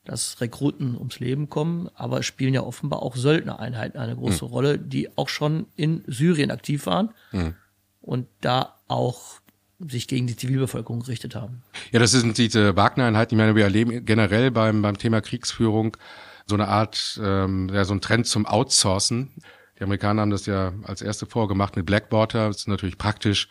dass 0.06 0.42
Rekruten 0.42 0.96
ums 0.96 1.20
Leben 1.20 1.50
kommen, 1.50 1.90
aber 1.96 2.20
es 2.20 2.26
spielen 2.26 2.54
ja 2.54 2.62
offenbar 2.62 3.02
auch 3.02 3.16
Söldnereinheiten 3.16 4.00
eine 4.00 4.16
große 4.16 4.46
mhm. 4.46 4.52
Rolle, 4.52 4.80
die 4.80 5.18
auch 5.18 5.30
schon 5.30 5.66
in 5.76 6.04
Syrien 6.08 6.52
aktiv 6.52 6.86
waren 6.86 7.10
mhm. 7.32 7.56
und 8.02 8.28
da 8.42 8.80
auch 8.88 9.40
sich 9.80 10.08
gegen 10.08 10.28
die 10.28 10.36
Zivilbevölkerung 10.36 11.02
gerichtet 11.02 11.36
haben. 11.36 11.64
Ja, 11.92 12.00
das 12.00 12.12
sind 12.12 12.38
diese 12.38 12.76
Wagner-Einheiten. 12.76 13.34
Ich 13.34 13.38
meine, 13.38 13.56
wir 13.56 13.64
erleben 13.64 14.06
generell 14.06 14.52
beim, 14.52 14.82
beim 14.82 14.98
Thema 14.98 15.20
Kriegsführung 15.22 15.98
so 16.46 16.56
eine 16.56 16.68
Art, 16.68 17.20
ähm, 17.24 17.70
ja, 17.74 17.86
so 17.86 17.94
ein 17.94 18.02
Trend 18.02 18.28
zum 18.28 18.46
Outsourcen. 18.46 19.32
Die 19.80 19.84
Amerikaner 19.84 20.22
haben 20.22 20.32
das 20.32 20.46
ja 20.46 20.74
als 20.84 21.02
erste 21.02 21.26
vorgemacht 21.26 21.76
mit 21.76 21.86
Blackwater. 21.86 22.48
Das 22.48 22.58
ist 22.58 22.68
natürlich 22.68 22.98
praktisch, 22.98 23.50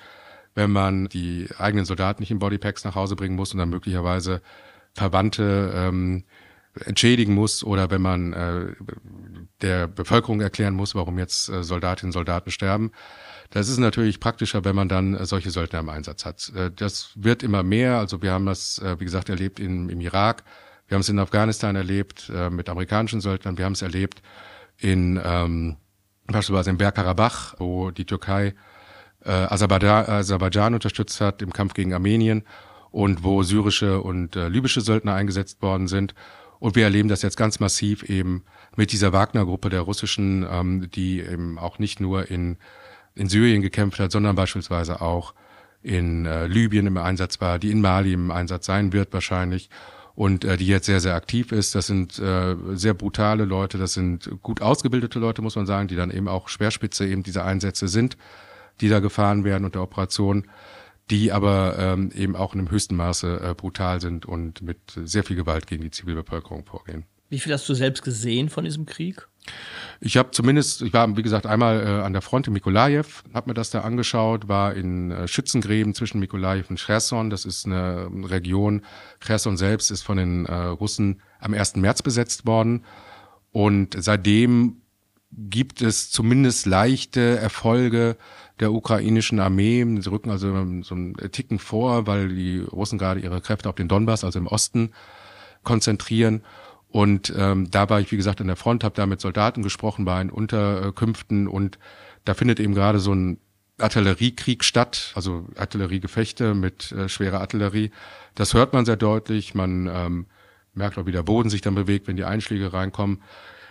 wenn 0.54 0.70
man 0.70 1.08
die 1.08 1.48
eigenen 1.58 1.84
Soldaten 1.84 2.22
nicht 2.22 2.30
in 2.30 2.38
Bodypacks 2.38 2.84
nach 2.84 2.94
Hause 2.94 3.16
bringen 3.16 3.36
muss 3.36 3.52
und 3.52 3.58
dann 3.58 3.70
möglicherweise 3.70 4.42
Verwandte 4.94 5.72
ähm, 5.74 6.24
entschädigen 6.74 7.34
muss 7.34 7.64
oder 7.64 7.90
wenn 7.90 8.02
man 8.02 8.32
äh, 8.32 8.66
der 9.60 9.86
Bevölkerung 9.86 10.40
erklären 10.40 10.74
muss, 10.74 10.94
warum 10.94 11.18
jetzt 11.18 11.48
äh, 11.48 11.62
Soldatinnen 11.62 12.08
und 12.08 12.12
Soldaten 12.12 12.50
sterben. 12.50 12.92
Das 13.50 13.68
ist 13.68 13.78
natürlich 13.78 14.20
praktischer, 14.20 14.64
wenn 14.64 14.74
man 14.74 14.88
dann 14.88 15.14
äh, 15.14 15.26
solche 15.26 15.50
Söldner 15.50 15.80
im 15.80 15.90
Einsatz 15.90 16.24
hat. 16.24 16.50
Äh, 16.56 16.70
das 16.74 17.10
wird 17.14 17.42
immer 17.42 17.62
mehr. 17.62 17.98
Also 17.98 18.22
wir 18.22 18.32
haben 18.32 18.46
das, 18.46 18.78
äh, 18.78 18.98
wie 18.98 19.04
gesagt, 19.04 19.28
erlebt 19.28 19.60
in, 19.60 19.90
im 19.90 20.00
Irak. 20.00 20.44
Wir 20.92 20.96
haben 20.96 21.00
es 21.00 21.08
in 21.08 21.18
Afghanistan 21.18 21.74
erlebt 21.74 22.30
mit 22.50 22.68
amerikanischen 22.68 23.22
Söldnern. 23.22 23.56
Wir 23.56 23.64
haben 23.64 23.72
es 23.72 23.80
erlebt 23.80 24.20
in 24.76 25.18
ähm, 25.24 25.76
beispielsweise 26.26 26.68
in 26.68 26.76
Bergkarabach, 26.76 27.54
wo 27.56 27.90
die 27.90 28.04
Türkei 28.04 28.52
äh, 29.24 29.30
Aserbaidschan, 29.30 30.04
Aserbaidschan 30.04 30.74
unterstützt 30.74 31.18
hat 31.22 31.40
im 31.40 31.50
Kampf 31.50 31.72
gegen 31.72 31.94
Armenien 31.94 32.44
und 32.90 33.24
wo 33.24 33.42
syrische 33.42 34.02
und 34.02 34.36
äh, 34.36 34.48
libysche 34.48 34.82
Söldner 34.82 35.14
eingesetzt 35.14 35.62
worden 35.62 35.88
sind. 35.88 36.14
Und 36.58 36.76
wir 36.76 36.84
erleben 36.84 37.08
das 37.08 37.22
jetzt 37.22 37.38
ganz 37.38 37.58
massiv 37.58 38.02
eben 38.02 38.44
mit 38.76 38.92
dieser 38.92 39.14
Wagner-Gruppe 39.14 39.70
der 39.70 39.80
russischen, 39.80 40.46
ähm, 40.46 40.90
die 40.90 41.20
eben 41.20 41.58
auch 41.58 41.78
nicht 41.78 42.00
nur 42.00 42.30
in 42.30 42.58
in 43.14 43.30
Syrien 43.30 43.62
gekämpft 43.62 43.98
hat, 43.98 44.12
sondern 44.12 44.36
beispielsweise 44.36 45.00
auch 45.00 45.32
in 45.82 46.26
äh, 46.26 46.48
Libyen 46.48 46.86
im 46.86 46.98
Einsatz 46.98 47.40
war, 47.40 47.58
die 47.58 47.70
in 47.70 47.80
Mali 47.80 48.12
im 48.12 48.30
Einsatz 48.30 48.66
sein 48.66 48.92
wird 48.92 49.14
wahrscheinlich 49.14 49.70
und 50.22 50.44
äh, 50.44 50.56
die 50.56 50.68
jetzt 50.68 50.86
sehr, 50.86 51.00
sehr 51.00 51.16
aktiv 51.16 51.50
ist. 51.50 51.74
Das 51.74 51.88
sind 51.88 52.16
äh, 52.20 52.54
sehr 52.74 52.94
brutale 52.94 53.44
Leute, 53.44 53.76
das 53.76 53.94
sind 53.94 54.30
gut 54.40 54.62
ausgebildete 54.62 55.18
Leute, 55.18 55.42
muss 55.42 55.56
man 55.56 55.66
sagen, 55.66 55.88
die 55.88 55.96
dann 55.96 56.12
eben 56.12 56.28
auch 56.28 56.48
Schwerspitze 56.48 57.08
eben 57.08 57.24
dieser 57.24 57.44
Einsätze 57.44 57.88
sind, 57.88 58.16
die 58.80 58.88
da 58.88 59.00
gefahren 59.00 59.42
werden 59.42 59.64
unter 59.64 59.82
Operation, 59.82 60.46
die 61.10 61.32
aber 61.32 61.76
ähm, 61.76 62.12
eben 62.14 62.36
auch 62.36 62.54
in 62.54 62.60
einem 62.60 62.70
höchsten 62.70 62.94
Maße 62.94 63.40
äh, 63.42 63.54
brutal 63.54 64.00
sind 64.00 64.24
und 64.24 64.62
mit 64.62 64.78
sehr 64.94 65.24
viel 65.24 65.34
Gewalt 65.34 65.66
gegen 65.66 65.82
die 65.82 65.90
Zivilbevölkerung 65.90 66.66
vorgehen. 66.66 67.02
Wie 67.28 67.40
viel 67.40 67.52
hast 67.52 67.68
du 67.68 67.74
selbst 67.74 68.04
gesehen 68.04 68.48
von 68.48 68.62
diesem 68.62 68.86
Krieg? 68.86 69.26
Ich 70.00 70.16
habe 70.16 70.32
zumindest, 70.32 70.82
ich 70.82 70.92
war 70.92 71.16
wie 71.16 71.22
gesagt 71.22 71.46
einmal 71.46 71.80
äh, 71.80 72.02
an 72.02 72.12
der 72.12 72.22
Front 72.22 72.48
in 72.48 72.52
Mikolajew, 72.52 73.04
habe 73.34 73.50
mir 73.50 73.54
das 73.54 73.70
da 73.70 73.82
angeschaut, 73.82 74.48
war 74.48 74.74
in 74.74 75.10
äh, 75.10 75.28
Schützengräben 75.28 75.94
zwischen 75.94 76.18
Mikolajew 76.18 76.64
und 76.68 76.80
Cherson. 76.80 77.30
Das 77.30 77.44
ist 77.44 77.66
eine 77.66 78.08
Region. 78.24 78.82
Cherson 79.20 79.56
selbst 79.56 79.90
ist 79.90 80.02
von 80.02 80.16
den 80.16 80.46
äh, 80.46 80.54
Russen 80.54 81.20
am 81.38 81.54
1. 81.54 81.76
März 81.76 82.02
besetzt 82.02 82.46
worden 82.46 82.84
und 83.52 83.96
seitdem 83.98 84.78
gibt 85.30 85.80
es 85.80 86.10
zumindest 86.10 86.66
leichte 86.66 87.38
Erfolge 87.38 88.16
der 88.60 88.72
ukrainischen 88.72 89.40
Armee. 89.40 89.84
Sie 90.00 90.10
rücken 90.10 90.30
also 90.30 90.48
so 90.82 90.94
einen 90.94 91.14
Ticken 91.32 91.58
vor, 91.58 92.06
weil 92.06 92.28
die 92.28 92.58
Russen 92.60 92.98
gerade 92.98 93.20
ihre 93.20 93.40
Kräfte 93.40 93.68
auf 93.68 93.74
den 93.74 93.88
Donbass, 93.88 94.24
also 94.24 94.38
im 94.38 94.46
Osten, 94.46 94.90
konzentrieren. 95.62 96.42
Und 96.92 97.32
ähm, 97.34 97.70
da 97.70 97.88
war 97.88 98.00
ich, 98.00 98.12
wie 98.12 98.18
gesagt, 98.18 98.42
an 98.42 98.48
der 98.48 98.56
Front, 98.56 98.84
habe 98.84 98.94
da 98.94 99.06
mit 99.06 99.20
Soldaten 99.20 99.62
gesprochen, 99.62 100.04
war 100.04 100.20
in 100.20 100.28
Unterkünften 100.28 101.48
und 101.48 101.78
da 102.26 102.34
findet 102.34 102.60
eben 102.60 102.74
gerade 102.74 102.98
so 102.98 103.14
ein 103.14 103.38
Artilleriekrieg 103.78 104.62
statt, 104.62 105.12
also 105.14 105.46
Artilleriegefechte 105.56 106.54
mit 106.54 106.92
äh, 106.92 107.08
schwerer 107.08 107.40
Artillerie. 107.40 107.90
Das 108.34 108.52
hört 108.52 108.74
man 108.74 108.84
sehr 108.84 108.96
deutlich. 108.96 109.54
Man 109.54 109.90
ähm, 109.90 110.26
merkt 110.74 110.98
auch, 110.98 111.06
wie 111.06 111.12
der 111.12 111.22
Boden 111.22 111.48
sich 111.48 111.62
dann 111.62 111.74
bewegt, 111.74 112.08
wenn 112.08 112.16
die 112.16 112.24
Einschläge 112.24 112.74
reinkommen. 112.74 113.22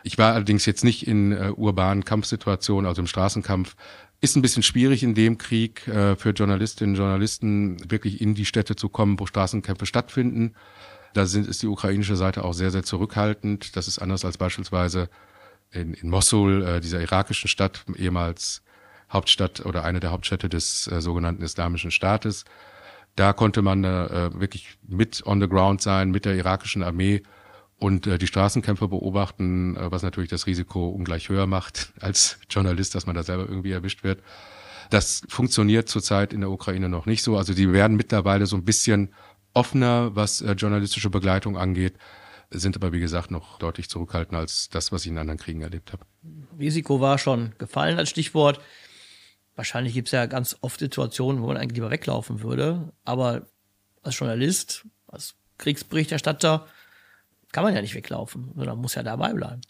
Ich 0.04 0.18
war 0.18 0.34
allerdings 0.34 0.66
jetzt 0.66 0.84
nicht 0.84 1.06
in 1.06 1.32
äh, 1.32 1.52
urbanen 1.56 2.04
Kampfsituationen, 2.04 2.88
also 2.88 3.04
im 3.04 3.08
Straßenkampf. 3.08 3.76
Ist 4.20 4.36
ein 4.36 4.42
bisschen 4.42 4.64
schwierig 4.64 5.04
in 5.04 5.14
dem 5.14 5.38
Krieg 5.38 5.88
äh, 5.88 6.16
für 6.16 6.32
Journalistinnen 6.32 6.96
und 6.96 7.00
Journalisten 7.00 7.92
wirklich 7.92 8.20
in 8.20 8.34
die 8.34 8.46
Städte 8.46 8.76
zu 8.76 8.90
kommen, 8.90 9.20
wo 9.20 9.28
Straßenkämpfe 9.28 9.86
stattfinden. 9.86 10.56
Da 11.14 11.26
sind, 11.26 11.48
ist 11.48 11.62
die 11.62 11.68
ukrainische 11.68 12.16
Seite 12.16 12.44
auch 12.44 12.54
sehr, 12.54 12.72
sehr 12.72 12.84
zurückhaltend. 12.84 13.76
Das 13.76 13.88
ist 13.88 14.00
anders 14.00 14.26
als 14.26 14.38
beispielsweise 14.38 15.10
in, 15.72 15.94
in 15.94 16.10
Mosul, 16.10 16.64
äh, 16.64 16.80
dieser 16.80 17.02
irakischen 17.02 17.48
Stadt, 17.48 17.86
ehemals 17.96 18.62
Hauptstadt 19.12 19.66
oder 19.66 19.84
eine 19.84 20.00
der 20.00 20.12
Hauptstädte 20.12 20.50
des 20.50 20.88
äh, 20.88 21.02
sogenannten 21.02 21.44
Islamischen 21.44 21.92
Staates. 21.92 22.46
Da 23.16 23.34
konnte 23.34 23.62
man 23.62 23.84
äh, 23.84 24.30
wirklich 24.40 24.78
mit 24.88 25.26
on 25.26 25.42
the 25.42 25.48
ground 25.48 25.82
sein, 25.82 26.12
mit 26.12 26.26
der 26.26 26.36
irakischen 26.36 26.82
Armee 26.82 27.24
und 27.78 28.08
äh, 28.08 28.18
die 28.18 28.28
Straßenkämpfe 28.28 28.88
beobachten, 28.88 29.76
äh, 29.76 29.92
was 29.92 30.04
natürlich 30.04 30.30
das 30.30 30.48
Risiko 30.48 30.90
ungleich 30.90 31.30
höher 31.30 31.48
macht 31.48 31.94
als 32.00 32.38
Journalist, 32.50 32.96
dass 32.96 33.06
man 33.06 33.16
da 33.16 33.24
selber 33.24 33.48
irgendwie 33.50 33.72
erwischt 33.72 34.04
wird. 34.04 34.22
Das 34.90 35.24
funktioniert 35.30 35.90
zurzeit 35.90 36.34
in 36.34 36.42
der 36.42 36.52
Ukraine 36.52 36.90
noch 36.90 37.06
nicht 37.06 37.24
so. 37.24 37.38
Also 37.38 37.54
die 37.54 37.72
werden 37.72 37.96
mittlerweile 37.96 38.46
so 38.46 38.58
ein 38.58 38.66
bisschen 38.66 39.14
offener, 39.54 40.16
was 40.16 40.42
äh, 40.42 40.54
journalistische 40.54 41.10
Begleitung 41.10 41.58
angeht, 41.58 41.96
sind 42.50 42.76
aber 42.76 42.92
wie 42.92 43.00
gesagt 43.00 43.32
noch 43.32 43.58
deutlich 43.60 43.90
zurückhaltender 43.90 44.40
als 44.40 44.70
das, 44.70 44.92
was 44.92 45.06
ich 45.06 45.12
in 45.12 45.18
anderen 45.18 45.40
Kriegen 45.40 45.62
erlebt 45.62 45.94
habe. 45.94 46.06
Risiko 46.60 47.00
war 47.00 47.18
schon 47.18 47.54
gefallen 47.58 47.98
als 47.98 48.10
Stichwort. 48.10 48.60
Wahrscheinlich 49.56 49.94
gibt 49.94 50.10
es 50.10 50.12
ja 50.12 50.26
ganz 50.26 50.58
oft 50.62 50.80
Situationen, 50.80 51.42
wo 51.42 51.48
man 51.48 51.58
eigentlich 51.58 51.76
lieber 51.76 51.92
weglaufen 51.92 52.42
würde. 52.42 52.92
Aber 53.06 53.48
als 54.04 54.18
Journalist, 54.18 54.86
als 55.08 55.36
Kriegsberichterstatter, 55.58 56.68
kann 57.52 57.64
man 57.64 57.76
ja 57.76 57.82
nicht 57.82 57.96
weglaufen, 57.96 58.52
sondern 58.56 58.80
muss 58.80 58.96
ja 58.96 59.04
dabei 59.04 59.34
bleiben. 59.34 59.62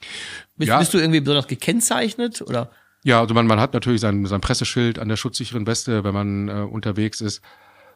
Bist, 0.56 0.70
ja. 0.70 0.80
bist 0.80 0.94
du 0.94 1.00
irgendwie 1.00 1.20
besonders 1.20 1.48
gekennzeichnet 1.48 2.42
oder? 2.42 2.72
Ja, 3.04 3.20
also 3.20 3.34
man, 3.34 3.48
man 3.48 3.60
hat 3.60 3.74
natürlich 3.74 4.02
sein, 4.02 4.26
sein 4.26 4.42
Presseschild 4.42 5.00
an 5.00 5.10
der 5.10 5.18
schutzsicheren 5.18 5.66
Weste, 5.66 6.04
wenn 6.04 6.14
man 6.14 6.48
äh, 6.48 6.52
unterwegs 6.62 7.22
ist. 7.22 7.42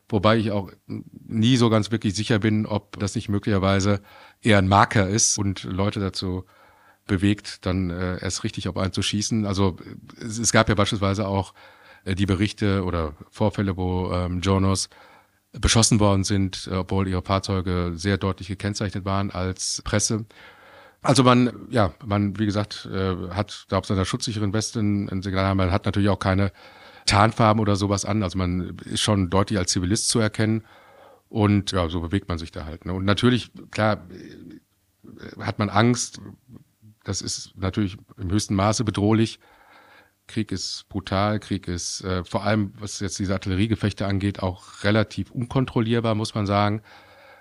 Wobei 0.09 0.37
ich 0.37 0.51
auch 0.51 0.71
nie 0.87 1.57
so 1.57 1.69
ganz 1.69 1.91
wirklich 1.91 2.15
sicher 2.15 2.39
bin, 2.39 2.65
ob 2.65 2.99
das 2.99 3.15
nicht 3.15 3.27
möglicherweise 3.27 4.01
eher 4.41 4.59
ein 4.59 4.67
Marker 4.67 5.09
ist 5.09 5.37
und 5.37 5.63
Leute 5.63 5.99
dazu 5.99 6.45
bewegt, 7.07 7.65
dann 7.65 7.89
äh, 7.89 8.21
erst 8.21 8.43
richtig 8.43 8.67
auf 8.67 8.77
einen 8.77 8.93
zu 8.93 9.01
schießen. 9.01 9.45
Also 9.45 9.77
es, 10.19 10.37
es 10.37 10.51
gab 10.51 10.69
ja 10.69 10.75
beispielsweise 10.75 11.27
auch 11.27 11.53
äh, 12.03 12.15
die 12.15 12.25
Berichte 12.25 12.83
oder 12.83 13.13
Vorfälle, 13.29 13.77
wo 13.77 14.11
ähm, 14.11 14.41
Journos 14.41 14.89
beschossen 15.51 15.99
worden 15.99 16.23
sind, 16.23 16.67
äh, 16.71 16.75
obwohl 16.75 17.07
ihre 17.07 17.21
Fahrzeuge 17.21 17.93
sehr 17.95 18.17
deutlich 18.17 18.47
gekennzeichnet 18.47 19.05
waren 19.05 19.31
als 19.31 19.81
Presse. 19.83 20.25
Also 21.01 21.23
man, 21.23 21.67
ja, 21.69 21.93
man, 22.03 22.39
wie 22.39 22.45
gesagt, 22.45 22.89
äh, 22.91 23.15
hat 23.29 23.65
da 23.69 23.77
auf 23.77 23.85
seiner 23.85 24.05
schutzsicheren 24.05 24.53
Weste 24.53 24.79
ein 24.79 25.21
Signal, 25.21 25.53
man 25.55 25.71
hat 25.71 25.85
natürlich 25.85 26.09
auch 26.09 26.19
keine 26.19 26.51
Tarnfarben 27.05 27.61
oder 27.61 27.75
sowas 27.75 28.05
an. 28.05 28.23
Also 28.23 28.37
man 28.37 28.77
ist 28.85 29.01
schon 29.01 29.29
deutlich 29.29 29.59
als 29.59 29.71
Zivilist 29.71 30.09
zu 30.09 30.19
erkennen. 30.19 30.63
Und 31.29 31.71
ja, 31.71 31.89
so 31.89 32.01
bewegt 32.01 32.27
man 32.27 32.37
sich 32.37 32.51
da 32.51 32.65
halt. 32.65 32.85
Ne? 32.85 32.93
Und 32.93 33.05
natürlich, 33.05 33.51
klar, 33.71 34.07
hat 35.39 35.59
man 35.59 35.69
Angst. 35.69 36.19
Das 37.03 37.21
ist 37.21 37.53
natürlich 37.55 37.97
im 38.17 38.31
höchsten 38.31 38.55
Maße 38.55 38.83
bedrohlich. 38.83 39.39
Krieg 40.27 40.51
ist 40.51 40.89
brutal, 40.89 41.39
Krieg 41.39 41.67
ist 41.67 42.03
äh, 42.03 42.23
vor 42.23 42.43
allem, 42.43 42.73
was 42.79 42.99
jetzt 42.99 43.19
diese 43.19 43.33
Artilleriegefechte 43.33 44.07
angeht, 44.07 44.41
auch 44.41 44.83
relativ 44.83 45.29
unkontrollierbar, 45.29 46.15
muss 46.15 46.33
man 46.33 46.47
sagen. 46.47 46.81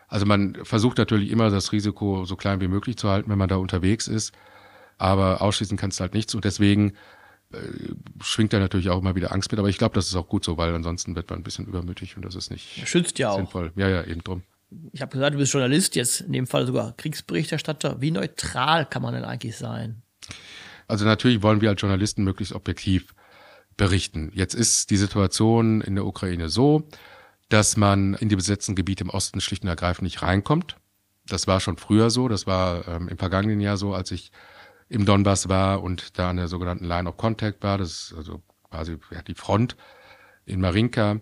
Also 0.07 0.27
man 0.27 0.55
versucht 0.65 0.99
natürlich 0.99 1.31
immer 1.31 1.49
das 1.49 1.73
Risiko 1.73 2.27
so 2.27 2.37
klein 2.37 2.61
wie 2.61 2.69
möglich 2.69 2.99
zu 2.99 3.09
halten, 3.09 3.31
wenn 3.31 3.39
man 3.39 3.49
da 3.49 3.57
unterwegs 3.57 4.07
ist. 4.07 4.35
Aber 4.99 5.41
ausschließen 5.41 5.79
kannst 5.79 5.99
du 5.99 6.03
halt 6.03 6.15
nichts. 6.15 6.35
Und 6.35 6.45
deswegen 6.45 6.91
äh, 6.91 6.95
schwingt 8.23 8.53
da 8.53 8.59
natürlich 8.59 8.91
auch 8.91 9.01
immer 9.01 9.15
wieder 9.15 9.33
Angst 9.33 9.51
mit, 9.51 9.59
aber 9.59 9.69
ich 9.69 9.79
glaube, 9.79 9.95
das 9.95 10.07
ist 10.07 10.17
auch 10.17 10.29
gut 10.29 10.45
so, 10.45 10.57
weil 10.57 10.75
ansonsten 10.75 11.17
wird 11.17 11.31
man 11.31 11.41
ein 11.41 11.43
bisschen 11.43 11.67
übermütig 11.67 12.17
und 12.17 12.25
das 12.25 12.35
ist 12.35 12.51
nicht 12.51 12.87
Schützt 12.87 13.19
ja 13.19 13.35
sinnvoll. 13.35 13.71
Auch. 13.75 13.79
Ja, 13.79 13.89
ja, 13.89 14.05
eben 14.05 14.23
drum. 14.23 14.43
Ich 14.93 15.03
habe 15.03 15.13
gesagt, 15.13 15.35
du 15.35 15.39
bist 15.39 15.53
Journalist, 15.53 15.95
jetzt 15.97 16.23
in 16.23 16.33
dem 16.33 16.47
Fall 16.47 16.67
sogar 16.67 16.97
Kriegsberichterstatter. 16.97 18.01
Wie 18.01 18.11
neutral 18.11 18.87
kann 18.87 19.03
man 19.03 19.15
denn 19.15 19.25
eigentlich 19.25 19.57
sein? 19.57 20.03
Also 20.89 21.05
natürlich 21.05 21.43
wollen 21.43 21.61
wir 21.61 21.71
als 21.71 21.81
Journalisten 21.81 22.25
möglichst 22.25 22.55
objektiv 22.55 23.15
berichten. 23.77 24.31
Jetzt 24.35 24.55
ist 24.55 24.91
die 24.91 24.97
Situation 24.97 25.81
in 25.81 25.95
der 25.95 26.07
Ukraine 26.07 26.49
so, 26.49 26.89
dass 27.49 27.77
man 27.77 28.15
in 28.15 28.29
die 28.29 28.37
besetzten 28.37 28.75
Gebiete 28.75 29.05
im 29.05 29.11
Osten 29.11 29.41
schlicht 29.41 29.63
und 29.63 29.69
ergreifend 29.69 30.05
nicht 30.05 30.23
reinkommt. 30.23 30.77
Das 31.27 31.47
war 31.47 31.61
schon 31.61 31.77
früher 31.77 32.11
so, 32.11 32.29
das 32.29 32.47
war 32.47 32.87
ähm, 32.89 33.09
im 33.09 33.19
vergangenen 33.19 33.61
Jahr 33.61 33.77
so, 33.77 33.95
als 33.95 34.11
ich 34.11 34.31
im 34.95 35.05
Donbass 35.05 35.49
war 35.49 35.83
und 35.83 36.19
da 36.19 36.31
an 36.31 36.37
der 36.37 36.49
sogenannten 36.49 36.85
Line 36.85 37.09
of 37.09 37.17
Contact 37.17 37.63
war, 37.63 37.79
das 37.79 37.91
ist 37.91 38.15
also 38.17 38.43
quasi 38.71 38.97
die 39.27 39.35
Front 39.35 39.77
in 40.47 40.61
Marinka, 40.61 41.21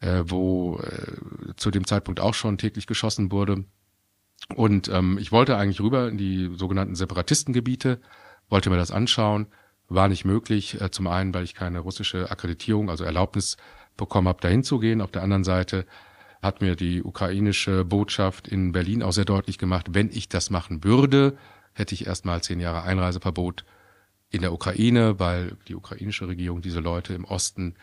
äh, 0.00 0.22
wo 0.26 0.78
äh, 0.78 1.54
zu 1.56 1.70
dem 1.70 1.86
Zeitpunkt 1.86 2.20
auch 2.20 2.34
schon 2.34 2.56
täglich 2.56 2.86
geschossen 2.86 3.32
wurde. 3.32 3.64
Und 4.54 4.88
ähm, 4.88 5.18
ich 5.18 5.32
wollte 5.32 5.56
eigentlich 5.56 5.80
rüber 5.80 6.08
in 6.08 6.18
die 6.18 6.52
sogenannten 6.54 6.94
Separatistengebiete, 6.94 8.00
wollte 8.48 8.70
mir 8.70 8.76
das 8.76 8.90
anschauen, 8.90 9.48
war 9.88 10.08
nicht 10.08 10.24
möglich. 10.24 10.80
Äh, 10.80 10.90
zum 10.90 11.08
einen, 11.08 11.34
weil 11.34 11.44
ich 11.44 11.54
keine 11.54 11.80
russische 11.80 12.30
Akkreditierung, 12.30 12.90
also 12.90 13.04
Erlaubnis 13.04 13.56
bekommen 13.96 14.28
habe, 14.28 14.40
dahin 14.40 14.62
zu 14.62 14.78
gehen. 14.78 15.00
Auf 15.00 15.10
der 15.10 15.22
anderen 15.22 15.44
Seite 15.44 15.84
hat 16.40 16.60
mir 16.60 16.76
die 16.76 17.02
ukrainische 17.02 17.84
Botschaft 17.84 18.48
in 18.48 18.72
Berlin 18.72 19.02
auch 19.02 19.12
sehr 19.12 19.24
deutlich 19.24 19.58
gemacht, 19.58 19.88
wenn 19.90 20.10
ich 20.10 20.28
das 20.28 20.48
machen 20.48 20.84
würde, 20.84 21.36
hätte 21.80 21.94
ich 21.94 22.06
erstmal 22.06 22.42
zehn 22.42 22.60
Jahre 22.60 22.82
Einreiseverbot 22.82 23.64
in 24.30 24.42
der 24.42 24.52
Ukraine, 24.52 25.18
weil 25.18 25.56
die 25.66 25.74
ukrainische 25.74 26.28
Regierung 26.28 26.62
diese 26.62 26.80
Leute 26.80 27.14
im 27.14 27.24
Osten 27.24 27.74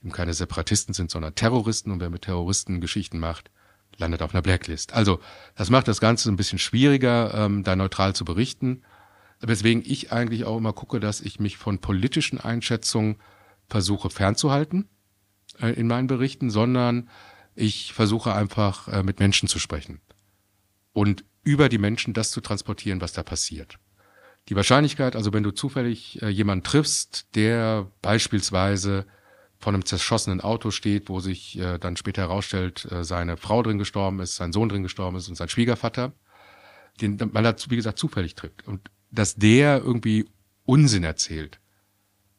eben 0.00 0.12
keine 0.12 0.34
Separatisten 0.34 0.94
sind, 0.94 1.10
sondern 1.10 1.34
Terroristen. 1.34 1.90
Und 1.90 2.00
wer 2.00 2.10
mit 2.10 2.22
Terroristen 2.22 2.80
Geschichten 2.80 3.18
macht, 3.18 3.50
landet 3.96 4.22
auf 4.22 4.34
einer 4.34 4.42
Blacklist. 4.42 4.92
Also 4.92 5.20
das 5.56 5.70
macht 5.70 5.88
das 5.88 6.00
Ganze 6.00 6.30
ein 6.30 6.36
bisschen 6.36 6.58
schwieriger, 6.58 7.34
ähm, 7.34 7.64
da 7.64 7.74
neutral 7.74 8.14
zu 8.14 8.24
berichten. 8.24 8.82
Weswegen 9.40 9.82
ich 9.84 10.12
eigentlich 10.12 10.44
auch 10.44 10.56
immer 10.56 10.72
gucke, 10.72 11.00
dass 11.00 11.20
ich 11.20 11.40
mich 11.40 11.56
von 11.56 11.80
politischen 11.80 12.40
Einschätzungen 12.40 13.16
versuche 13.68 14.10
fernzuhalten 14.10 14.88
äh, 15.60 15.70
in 15.72 15.86
meinen 15.86 16.06
Berichten, 16.06 16.50
sondern 16.50 17.08
ich 17.54 17.92
versuche 17.92 18.34
einfach 18.34 18.88
äh, 18.88 19.02
mit 19.02 19.18
Menschen 19.18 19.48
zu 19.48 19.58
sprechen. 19.58 20.00
Und 20.92 21.24
über 21.46 21.68
die 21.68 21.78
Menschen 21.78 22.12
das 22.12 22.32
zu 22.32 22.40
transportieren, 22.40 23.00
was 23.00 23.12
da 23.12 23.22
passiert. 23.22 23.78
Die 24.48 24.56
Wahrscheinlichkeit, 24.56 25.14
also 25.14 25.32
wenn 25.32 25.44
du 25.44 25.52
zufällig 25.52 26.20
äh, 26.20 26.28
jemanden 26.28 26.64
triffst, 26.64 27.28
der 27.36 27.90
beispielsweise 28.02 29.06
von 29.58 29.74
einem 29.74 29.84
zerschossenen 29.84 30.40
Auto 30.40 30.70
steht, 30.72 31.08
wo 31.08 31.20
sich 31.20 31.58
äh, 31.58 31.78
dann 31.78 31.96
später 31.96 32.22
herausstellt, 32.22 32.84
äh, 32.90 33.04
seine 33.04 33.36
Frau 33.36 33.62
drin 33.62 33.78
gestorben 33.78 34.20
ist, 34.20 34.34
sein 34.34 34.52
Sohn 34.52 34.68
drin 34.68 34.82
gestorben 34.82 35.16
ist 35.16 35.28
und 35.28 35.36
sein 35.36 35.48
Schwiegervater, 35.48 36.12
den 37.00 37.16
man 37.32 37.44
da, 37.44 37.54
wie 37.68 37.76
gesagt, 37.76 37.98
zufällig 37.98 38.34
trifft. 38.34 38.66
Und 38.66 38.90
dass 39.10 39.36
der 39.36 39.78
irgendwie 39.78 40.28
Unsinn 40.64 41.04
erzählt, 41.04 41.60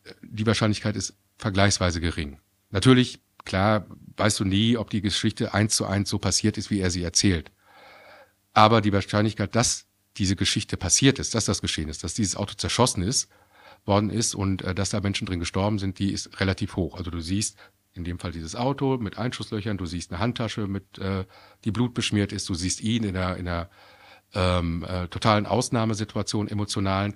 äh, 0.04 0.14
die 0.22 0.46
Wahrscheinlichkeit 0.46 0.98
ist 0.98 1.16
vergleichsweise 1.38 2.02
gering. 2.02 2.40
Natürlich, 2.72 3.22
klar, 3.46 3.88
weißt 4.18 4.42
du 4.42 4.44
nie, 4.44 4.76
ob 4.76 4.90
die 4.90 5.02
Geschichte 5.02 5.54
eins 5.54 5.78
zu 5.78 5.86
eins 5.86 6.10
so 6.10 6.20
passiert 6.20 6.58
ist, 6.58 6.70
wie 6.72 6.82
er 6.82 6.92
sie 6.92 7.04
erzählt. 7.04 7.52
Aber 8.58 8.82
die 8.82 8.92
Wahrscheinlichkeit, 8.92 9.56
dass 9.56 9.86
diese 10.18 10.36
Geschichte 10.36 10.78
passiert 10.78 11.20
ist, 11.20 11.36
dass 11.36 11.46
das 11.46 11.62
geschehen 11.62 11.90
ist, 11.90 12.04
dass 12.04 12.16
dieses 12.16 12.36
Auto 12.36 12.56
zerschossen 12.56 13.04
ist, 13.04 13.30
worden 13.86 14.10
ist 14.10 14.34
und 14.34 14.64
äh, 14.64 14.74
dass 14.74 14.90
da 14.90 15.00
Menschen 15.00 15.28
drin 15.28 15.40
gestorben 15.40 15.78
sind, 15.78 16.00
die 16.00 16.12
ist 16.12 16.40
relativ 16.40 16.76
hoch. 16.76 16.98
Also 16.98 17.12
du 17.12 17.20
siehst 17.20 17.56
in 17.94 18.04
dem 18.04 18.18
Fall 18.18 18.32
dieses 18.32 18.56
Auto 18.56 18.98
mit 18.98 19.20
Einschusslöchern, 19.20 19.78
du 19.78 19.86
siehst 19.86 20.12
eine 20.12 20.20
Handtasche, 20.20 20.66
mit, 20.66 20.98
äh, 20.98 21.26
die 21.66 21.72
blutbeschmiert 21.72 22.32
ist, 22.32 22.50
du 22.50 22.56
siehst 22.56 22.82
ihn 22.82 23.04
in 23.04 23.16
einer, 23.16 23.38
in 23.38 23.48
einer 23.48 23.70
ähm, 24.34 24.84
äh, 24.90 25.08
totalen 25.08 25.46
Ausnahmesituation, 25.46 26.48
emotionalen. 26.48 27.14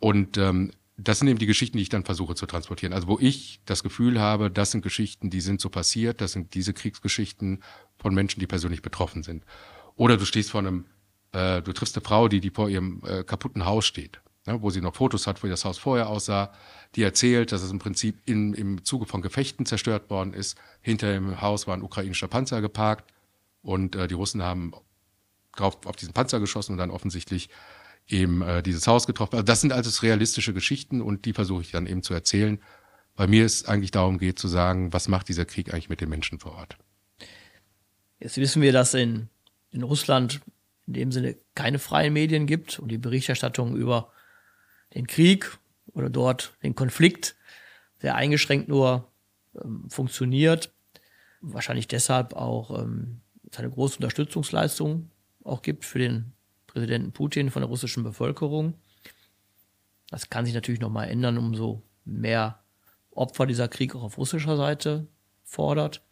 Und 0.00 0.36
ähm, 0.36 0.70
das 0.98 1.20
sind 1.20 1.28
eben 1.28 1.38
die 1.38 1.46
Geschichten, 1.46 1.78
die 1.78 1.82
ich 1.84 1.88
dann 1.88 2.04
versuche 2.04 2.34
zu 2.34 2.44
transportieren. 2.44 2.92
Also 2.92 3.08
wo 3.08 3.18
ich 3.18 3.62
das 3.64 3.82
Gefühl 3.82 4.20
habe, 4.20 4.50
das 4.50 4.70
sind 4.70 4.82
Geschichten, 4.82 5.30
die 5.30 5.40
sind 5.40 5.62
so 5.62 5.70
passiert, 5.70 6.20
das 6.20 6.32
sind 6.32 6.52
diese 6.52 6.74
Kriegsgeschichten 6.74 7.62
von 7.96 8.14
Menschen, 8.14 8.40
die 8.40 8.46
persönlich 8.46 8.82
betroffen 8.82 9.22
sind. 9.22 9.46
Oder 9.96 10.16
du 10.16 10.24
stehst 10.24 10.50
vor 10.50 10.60
einem, 10.60 10.86
äh, 11.32 11.62
du 11.62 11.72
triffst 11.72 11.96
eine 11.96 12.04
Frau, 12.04 12.28
die, 12.28 12.40
die 12.40 12.50
vor 12.50 12.68
ihrem 12.68 13.02
äh, 13.06 13.22
kaputten 13.24 13.64
Haus 13.64 13.86
steht, 13.86 14.20
ne, 14.46 14.60
wo 14.60 14.70
sie 14.70 14.80
noch 14.80 14.94
Fotos 14.94 15.26
hat, 15.26 15.42
wie 15.42 15.48
das 15.48 15.64
Haus 15.64 15.78
vorher 15.78 16.08
aussah, 16.08 16.52
die 16.94 17.02
erzählt, 17.02 17.52
dass 17.52 17.62
es 17.62 17.70
im 17.70 17.78
Prinzip 17.78 18.16
in, 18.26 18.54
im 18.54 18.84
Zuge 18.84 19.06
von 19.06 19.22
Gefechten 19.22 19.66
zerstört 19.66 20.10
worden 20.10 20.32
ist. 20.32 20.56
Hinter 20.80 21.12
dem 21.12 21.40
Haus 21.40 21.66
war 21.66 21.76
ein 21.76 21.82
ukrainischer 21.82 22.28
Panzer 22.28 22.60
geparkt 22.60 23.12
und 23.62 23.96
äh, 23.96 24.08
die 24.08 24.14
Russen 24.14 24.42
haben 24.42 24.72
drauf 25.56 25.78
auf 25.86 25.96
diesen 25.96 26.12
Panzer 26.12 26.40
geschossen 26.40 26.72
und 26.72 26.78
dann 26.78 26.90
offensichtlich 26.90 27.48
eben 28.08 28.42
äh, 28.42 28.62
dieses 28.62 28.86
Haus 28.86 29.06
getroffen. 29.06 29.36
Also 29.36 29.44
das 29.44 29.60
sind 29.60 29.72
alles 29.72 30.02
realistische 30.02 30.52
Geschichten 30.52 31.00
und 31.00 31.24
die 31.24 31.32
versuche 31.32 31.62
ich 31.62 31.70
dann 31.70 31.86
eben 31.86 32.02
zu 32.02 32.14
erzählen. 32.14 32.60
Bei 33.16 33.26
mir 33.26 33.44
es 33.44 33.64
eigentlich 33.64 33.92
darum 33.92 34.18
geht 34.18 34.38
zu 34.38 34.48
sagen, 34.48 34.92
was 34.92 35.08
macht 35.08 35.28
dieser 35.28 35.44
Krieg 35.44 35.72
eigentlich 35.72 35.88
mit 35.88 36.00
den 36.00 36.08
Menschen 36.08 36.40
vor 36.40 36.52
Ort. 36.52 36.76
Jetzt 38.18 38.36
wissen 38.36 38.60
wir, 38.60 38.72
dass 38.72 38.94
in, 38.94 39.28
in 39.74 39.82
Russland 39.82 40.40
in 40.86 40.94
dem 40.94 41.12
Sinne 41.12 41.36
keine 41.54 41.78
freien 41.78 42.12
Medien 42.12 42.46
gibt 42.46 42.78
und 42.78 42.88
die 42.88 42.98
Berichterstattung 42.98 43.76
über 43.76 44.12
den 44.94 45.06
Krieg 45.06 45.58
oder 45.92 46.10
dort 46.10 46.56
den 46.62 46.74
Konflikt 46.74 47.36
sehr 47.98 48.14
eingeschränkt 48.14 48.68
nur 48.68 49.10
ähm, 49.60 49.88
funktioniert. 49.90 50.72
Wahrscheinlich 51.40 51.88
deshalb 51.88 52.34
auch 52.34 52.82
ähm, 52.82 53.20
eine 53.56 53.70
große 53.70 53.96
Unterstützungsleistung 53.96 55.10
auch 55.42 55.62
gibt 55.62 55.84
für 55.84 55.98
den 55.98 56.32
Präsidenten 56.66 57.12
Putin 57.12 57.50
von 57.50 57.62
der 57.62 57.68
russischen 57.68 58.02
Bevölkerung. 58.02 58.74
Das 60.10 60.30
kann 60.30 60.44
sich 60.44 60.54
natürlich 60.54 60.80
nochmal 60.80 61.08
ändern, 61.08 61.38
umso 61.38 61.82
mehr 62.04 62.60
Opfer 63.10 63.46
dieser 63.46 63.68
Krieg 63.68 63.94
auch 63.94 64.02
auf 64.02 64.18
russischer 64.18 64.56
Seite 64.56 65.06
fordert. 65.44 66.02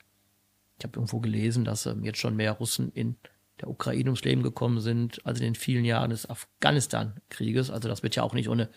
Ich 0.79 0.85
habe 0.85 0.97
irgendwo 0.97 1.21
gelesen, 1.21 1.65
dass 1.65 1.87
ähm, 1.87 2.05
jetzt 2.05 2.19
schon 2.19 2.37
mehr 2.37 2.53
Russen 2.53 2.91
in 2.93 3.17
der 3.63 3.71
Ukraine 3.71 4.11
ums 4.11 4.25
Leben 4.25 4.43
gekommen 4.43 4.81
sind, 4.81 5.25
als 5.25 5.39
in 5.39 5.45
den 5.45 5.55
vielen 5.55 5.85
Jahren 5.85 6.11
des 6.11 6.29
Afghanistan-Krieges. 6.29 7.71
Also 7.71 7.89
das 7.89 8.03
wird 8.03 8.17
ja 8.17 8.23
auch 8.23 8.35
nicht 8.35 8.49
ohne 8.49 8.69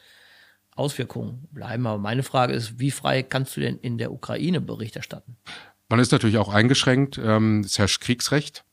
Auswirkungen 0.75 1.47
bleiben. 1.51 1.85
Aber 1.87 1.97
meine 1.97 2.23
Frage 2.23 2.53
ist, 2.53 2.79
wie 2.79 2.91
frei 2.91 3.23
kannst 3.23 3.55
du 3.57 3.61
denn 3.61 3.77
in 3.77 3.97
der 3.97 4.11
Ukraine 4.11 4.61
Bericht 4.61 4.95
erstatten? 4.95 5.37
Man 5.89 5.99
ist 5.99 6.11
natürlich 6.11 6.37
auch 6.37 6.49
eingeschränkt. 6.49 7.17
Ähm, 7.17 7.61
es 7.61 7.77
herrscht 7.77 8.01
Kriegsrecht. 8.01 8.63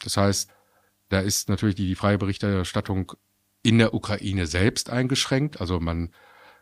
Das 0.00 0.16
heißt, 0.16 0.50
da 1.08 1.20
ist 1.20 1.48
natürlich 1.48 1.74
die, 1.74 1.86
die 1.86 1.94
freie 1.94 2.18
Berichterstattung 2.18 3.12
in 3.62 3.78
der 3.78 3.94
Ukraine 3.94 4.46
selbst 4.46 4.90
eingeschränkt. 4.90 5.60
Also 5.60 5.80
man 5.80 6.10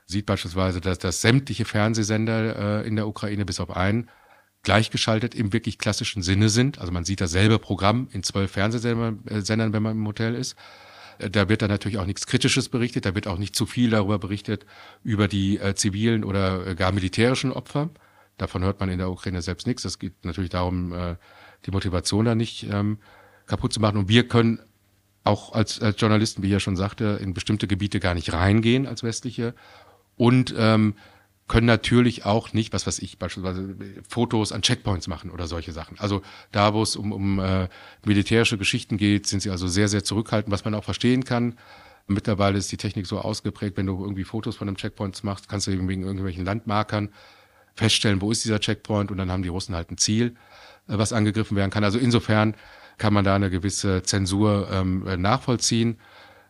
sieht 0.06 0.26
beispielsweise, 0.26 0.80
dass, 0.80 0.98
dass 0.98 1.20
sämtliche 1.20 1.64
Fernsehsender 1.64 2.82
äh, 2.82 2.86
in 2.86 2.96
der 2.96 3.08
Ukraine 3.08 3.44
bis 3.44 3.60
auf 3.60 3.74
einen 3.76 4.10
gleichgeschaltet 4.64 5.34
im 5.34 5.52
wirklich 5.52 5.78
klassischen 5.78 6.22
Sinne 6.22 6.48
sind. 6.48 6.78
Also 6.78 6.92
man 6.92 7.04
sieht 7.04 7.20
dasselbe 7.20 7.58
Programm 7.58 8.08
in 8.12 8.22
zwölf 8.22 8.50
Fernsehsendern, 8.50 9.20
äh, 9.26 9.72
wenn 9.72 9.82
man 9.82 9.92
im 9.92 10.06
Hotel 10.06 10.34
ist. 10.34 10.56
Äh, 11.18 11.30
da 11.30 11.48
wird 11.48 11.62
dann 11.62 11.70
natürlich 11.70 11.98
auch 11.98 12.06
nichts 12.06 12.26
Kritisches 12.26 12.68
berichtet, 12.68 13.06
da 13.06 13.14
wird 13.14 13.26
auch 13.28 13.38
nicht 13.38 13.54
zu 13.54 13.66
viel 13.66 13.90
darüber 13.90 14.18
berichtet, 14.18 14.66
über 15.04 15.28
die 15.28 15.58
äh, 15.58 15.74
zivilen 15.74 16.24
oder 16.24 16.66
äh, 16.66 16.74
gar 16.74 16.92
militärischen 16.92 17.52
Opfer. 17.52 17.90
Davon 18.36 18.64
hört 18.64 18.80
man 18.80 18.88
in 18.88 18.98
der 18.98 19.10
Ukraine 19.10 19.42
selbst 19.42 19.66
nichts. 19.66 19.84
Es 19.84 19.98
geht 19.98 20.24
natürlich 20.24 20.50
darum, 20.50 20.92
äh, 20.92 21.16
die 21.66 21.70
Motivation 21.70 22.24
da 22.24 22.34
nicht 22.34 22.64
ähm, 22.70 22.98
kaputt 23.46 23.72
zu 23.72 23.80
machen. 23.80 23.96
Und 23.96 24.08
wir 24.08 24.26
können 24.26 24.60
auch 25.22 25.52
als, 25.52 25.80
als 25.80 26.00
Journalisten, 26.00 26.42
wie 26.42 26.48
ich 26.48 26.52
ja 26.52 26.60
schon 26.60 26.76
sagte, 26.76 27.18
in 27.22 27.32
bestimmte 27.32 27.66
Gebiete 27.66 28.00
gar 28.00 28.14
nicht 28.14 28.32
reingehen 28.32 28.86
als 28.86 29.02
westliche 29.02 29.54
und 30.16 30.54
ähm, 30.56 30.94
können 31.46 31.66
natürlich 31.66 32.24
auch 32.24 32.52
nicht, 32.52 32.72
was 32.72 32.86
weiß 32.86 33.00
ich, 33.00 33.18
beispielsweise 33.18 33.76
Fotos 34.08 34.52
an 34.52 34.62
Checkpoints 34.62 35.08
machen 35.08 35.30
oder 35.30 35.46
solche 35.46 35.72
Sachen. 35.72 35.98
Also 35.98 36.22
da, 36.52 36.72
wo 36.72 36.82
es 36.82 36.96
um, 36.96 37.12
um 37.12 37.38
äh, 37.38 37.68
militärische 38.04 38.56
Geschichten 38.56 38.96
geht, 38.96 39.26
sind 39.26 39.40
sie 39.40 39.50
also 39.50 39.68
sehr, 39.68 39.88
sehr 39.88 40.04
zurückhaltend, 40.04 40.52
was 40.52 40.64
man 40.64 40.74
auch 40.74 40.84
verstehen 40.84 41.24
kann. 41.24 41.58
Mittlerweile 42.06 42.58
ist 42.58 42.72
die 42.72 42.76
Technik 42.76 43.06
so 43.06 43.18
ausgeprägt, 43.18 43.76
wenn 43.76 43.86
du 43.86 44.02
irgendwie 44.02 44.24
Fotos 44.24 44.56
von 44.56 44.68
einem 44.68 44.76
Checkpoint 44.76 45.22
machst, 45.24 45.48
kannst 45.48 45.66
du 45.66 45.72
wegen 45.72 46.02
irgendwelchen 46.02 46.44
Landmarkern 46.44 47.10
feststellen, 47.74 48.20
wo 48.20 48.30
ist 48.30 48.44
dieser 48.44 48.60
Checkpoint 48.60 49.10
und 49.10 49.18
dann 49.18 49.30
haben 49.30 49.42
die 49.42 49.48
Russen 49.48 49.74
halt 49.74 49.90
ein 49.90 49.98
Ziel, 49.98 50.36
äh, 50.88 50.96
was 50.98 51.12
angegriffen 51.12 51.56
werden 51.56 51.70
kann. 51.70 51.84
Also 51.84 51.98
insofern 51.98 52.54
kann 52.96 53.12
man 53.12 53.24
da 53.24 53.34
eine 53.34 53.50
gewisse 53.50 54.02
Zensur 54.02 54.68
ähm, 54.70 55.04
nachvollziehen. 55.20 55.98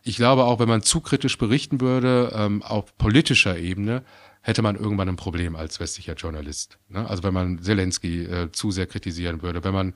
Ich 0.07 0.17
glaube 0.17 0.43
auch, 0.43 0.59
wenn 0.59 0.69
man 0.69 0.83
zu 0.83 1.01
kritisch 1.01 1.39
berichten 1.39 1.81
würde, 1.81 2.31
ähm, 2.35 2.61
auf 2.61 2.95
politischer 2.95 3.57
Ebene, 3.57 4.03
hätte 4.41 4.61
man 4.61 4.75
irgendwann 4.75 5.09
ein 5.09 5.15
Problem 5.15 5.55
als 5.55 5.79
westlicher 5.79 6.13
Journalist. 6.13 6.77
Ne? 6.89 7.09
Also 7.09 7.23
wenn 7.23 7.33
man 7.33 7.63
Zelensky 7.63 8.23
äh, 8.25 8.51
zu 8.51 8.69
sehr 8.69 8.85
kritisieren 8.85 9.41
würde, 9.41 9.63
wenn 9.63 9.73
man 9.73 9.95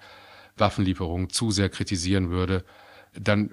Waffenlieferungen 0.58 1.30
zu 1.30 1.52
sehr 1.52 1.70
kritisieren 1.70 2.32
würde, 2.32 2.66
dann 3.14 3.52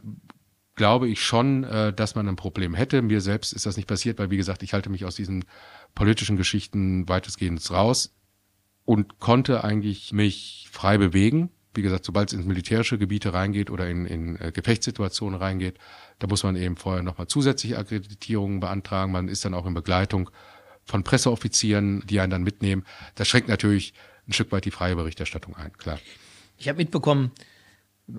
glaube 0.76 1.08
ich 1.08 1.22
schon, 1.22 1.64
äh, 1.64 1.92
dass 1.92 2.14
man 2.14 2.26
ein 2.26 2.36
Problem 2.36 2.72
hätte. 2.72 3.02
Mir 3.02 3.20
selbst 3.20 3.52
ist 3.52 3.66
das 3.66 3.76
nicht 3.76 3.86
passiert, 3.86 4.18
weil 4.18 4.30
wie 4.30 4.38
gesagt, 4.38 4.62
ich 4.62 4.72
halte 4.72 4.88
mich 4.88 5.04
aus 5.04 5.14
diesen 5.14 5.44
politischen 5.94 6.38
Geschichten 6.38 7.06
weitestgehend 7.06 7.70
raus 7.70 8.16
und 8.86 9.18
konnte 9.18 9.62
eigentlich 9.62 10.14
mich 10.14 10.70
frei 10.72 10.96
bewegen 10.96 11.50
wie 11.76 11.82
gesagt, 11.82 12.04
sobald 12.04 12.30
es 12.30 12.38
ins 12.38 12.46
militärische 12.46 12.98
Gebiete 12.98 13.32
reingeht 13.32 13.70
oder 13.70 13.88
in, 13.88 14.06
in 14.06 14.40
äh, 14.40 14.52
Gefechtssituationen 14.52 15.38
reingeht, 15.38 15.78
da 16.18 16.26
muss 16.26 16.42
man 16.42 16.56
eben 16.56 16.76
vorher 16.76 17.02
nochmal 17.02 17.28
zusätzliche 17.28 17.78
Akkreditierungen 17.78 18.60
beantragen. 18.60 19.12
Man 19.12 19.28
ist 19.28 19.44
dann 19.44 19.54
auch 19.54 19.66
in 19.66 19.74
Begleitung 19.74 20.30
von 20.84 21.04
Presseoffizieren, 21.04 22.02
die 22.06 22.20
einen 22.20 22.30
dann 22.30 22.42
mitnehmen. 22.42 22.84
Das 23.14 23.28
schränkt 23.28 23.48
natürlich 23.48 23.92
ein 24.28 24.32
Stück 24.32 24.52
weit 24.52 24.64
die 24.64 24.70
freie 24.70 24.96
Berichterstattung 24.96 25.56
ein, 25.56 25.72
klar. 25.76 25.98
Ich 26.58 26.68
habe 26.68 26.78
mitbekommen 26.78 27.32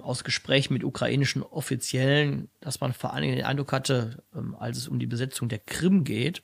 aus 0.02 0.24
Gesprächen 0.24 0.74
mit 0.74 0.84
ukrainischen 0.84 1.44
Offiziellen, 1.44 2.50
dass 2.60 2.82
man 2.82 2.94
vor 2.94 3.14
allen 3.14 3.24
Dingen 3.24 3.38
den 3.38 3.46
Eindruck 3.46 3.72
hatte, 3.72 4.24
ähm, 4.36 4.56
als 4.56 4.78
es 4.78 4.88
um 4.88 5.00
die 5.00 5.08
Besetzung 5.08 5.50
der 5.50 5.60
Krim 5.60 6.04
geht, 6.04 6.44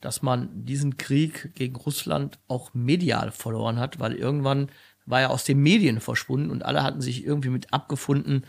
dass 0.00 0.20
man 0.20 0.66
diesen 0.66 0.98
Krieg 0.98 1.54
gegen 1.54 1.76
Russland 1.76 2.38
auch 2.46 2.74
medial 2.74 3.30
verloren 3.30 3.78
hat, 3.78 3.98
weil 3.98 4.12
irgendwann 4.12 4.70
war 5.06 5.20
ja 5.20 5.28
aus 5.28 5.44
den 5.44 5.58
Medien 5.58 6.00
verschwunden 6.00 6.50
und 6.50 6.64
alle 6.64 6.82
hatten 6.82 7.00
sich 7.00 7.24
irgendwie 7.24 7.50
mit 7.50 7.72
abgefunden, 7.72 8.44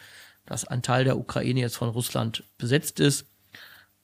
dass 0.46 0.66
ein 0.66 0.82
Teil 0.82 1.04
der 1.04 1.18
Ukraine 1.18 1.60
jetzt 1.60 1.78
von 1.78 1.90
Russland 1.90 2.44
besetzt 2.58 3.00
ist. 3.00 3.28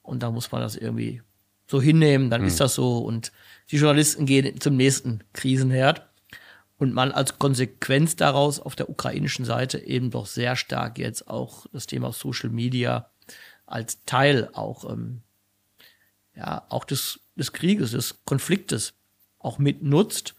Und 0.01 0.23
da 0.23 0.31
muss 0.31 0.51
man 0.51 0.61
das 0.61 0.75
irgendwie 0.75 1.21
so 1.67 1.81
hinnehmen, 1.81 2.29
dann 2.29 2.41
mhm. 2.41 2.47
ist 2.47 2.59
das 2.59 2.75
so. 2.75 2.99
Und 2.99 3.31
die 3.69 3.77
Journalisten 3.77 4.25
gehen 4.25 4.59
zum 4.59 4.75
nächsten 4.75 5.23
Krisenherd. 5.33 6.07
Und 6.77 6.93
man 6.93 7.11
als 7.11 7.37
Konsequenz 7.37 8.15
daraus 8.15 8.59
auf 8.59 8.75
der 8.75 8.89
ukrainischen 8.89 9.45
Seite 9.45 9.77
eben 9.77 10.09
doch 10.09 10.25
sehr 10.25 10.55
stark 10.55 10.97
jetzt 10.97 11.27
auch 11.27 11.67
das 11.71 11.85
Thema 11.85 12.11
Social 12.11 12.49
Media 12.49 13.11
als 13.67 14.03
Teil 14.05 14.49
auch, 14.53 14.91
ähm, 14.91 15.21
ja, 16.35 16.65
auch 16.69 16.83
des, 16.83 17.19
des 17.35 17.53
Krieges, 17.53 17.91
des 17.91 18.25
Konfliktes 18.25 18.95
auch 19.37 19.59
mitnutzt 19.59 20.35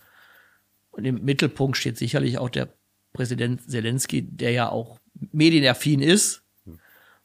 und 0.92 1.05
im 1.05 1.24
Mittelpunkt 1.24 1.76
steht 1.76 1.98
sicherlich 1.98 2.38
auch 2.38 2.50
der 2.50 2.68
Präsident 3.12 3.68
Zelensky, 3.68 4.22
der 4.22 4.52
ja 4.52 4.68
auch 4.68 4.98
medienaffin 5.33 6.00
ist. 6.00 6.42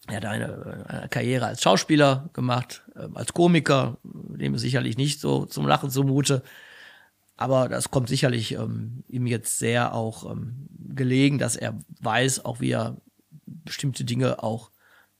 Er 0.07 0.17
hat 0.17 0.25
eine, 0.25 0.85
eine 0.87 1.09
Karriere 1.09 1.45
als 1.45 1.61
Schauspieler 1.61 2.29
gemacht, 2.33 2.83
äh, 2.95 3.07
als 3.13 3.33
Komiker, 3.33 3.97
dem 4.03 4.55
ist 4.55 4.61
sicherlich 4.61 4.97
nicht 4.97 5.19
so 5.19 5.45
zum 5.45 5.67
Lachen 5.67 5.89
zumute. 5.89 6.43
Aber 7.35 7.69
das 7.69 7.91
kommt 7.91 8.09
sicherlich 8.09 8.53
ähm, 8.53 9.03
ihm 9.07 9.27
jetzt 9.27 9.59
sehr 9.59 9.93
auch 9.93 10.31
ähm, 10.31 10.67
gelegen, 10.95 11.37
dass 11.37 11.55
er 11.55 11.77
weiß, 12.01 12.45
auch 12.45 12.61
wie 12.61 12.71
er 12.71 12.97
bestimmte 13.45 14.05
Dinge 14.05 14.41
auch 14.41 14.71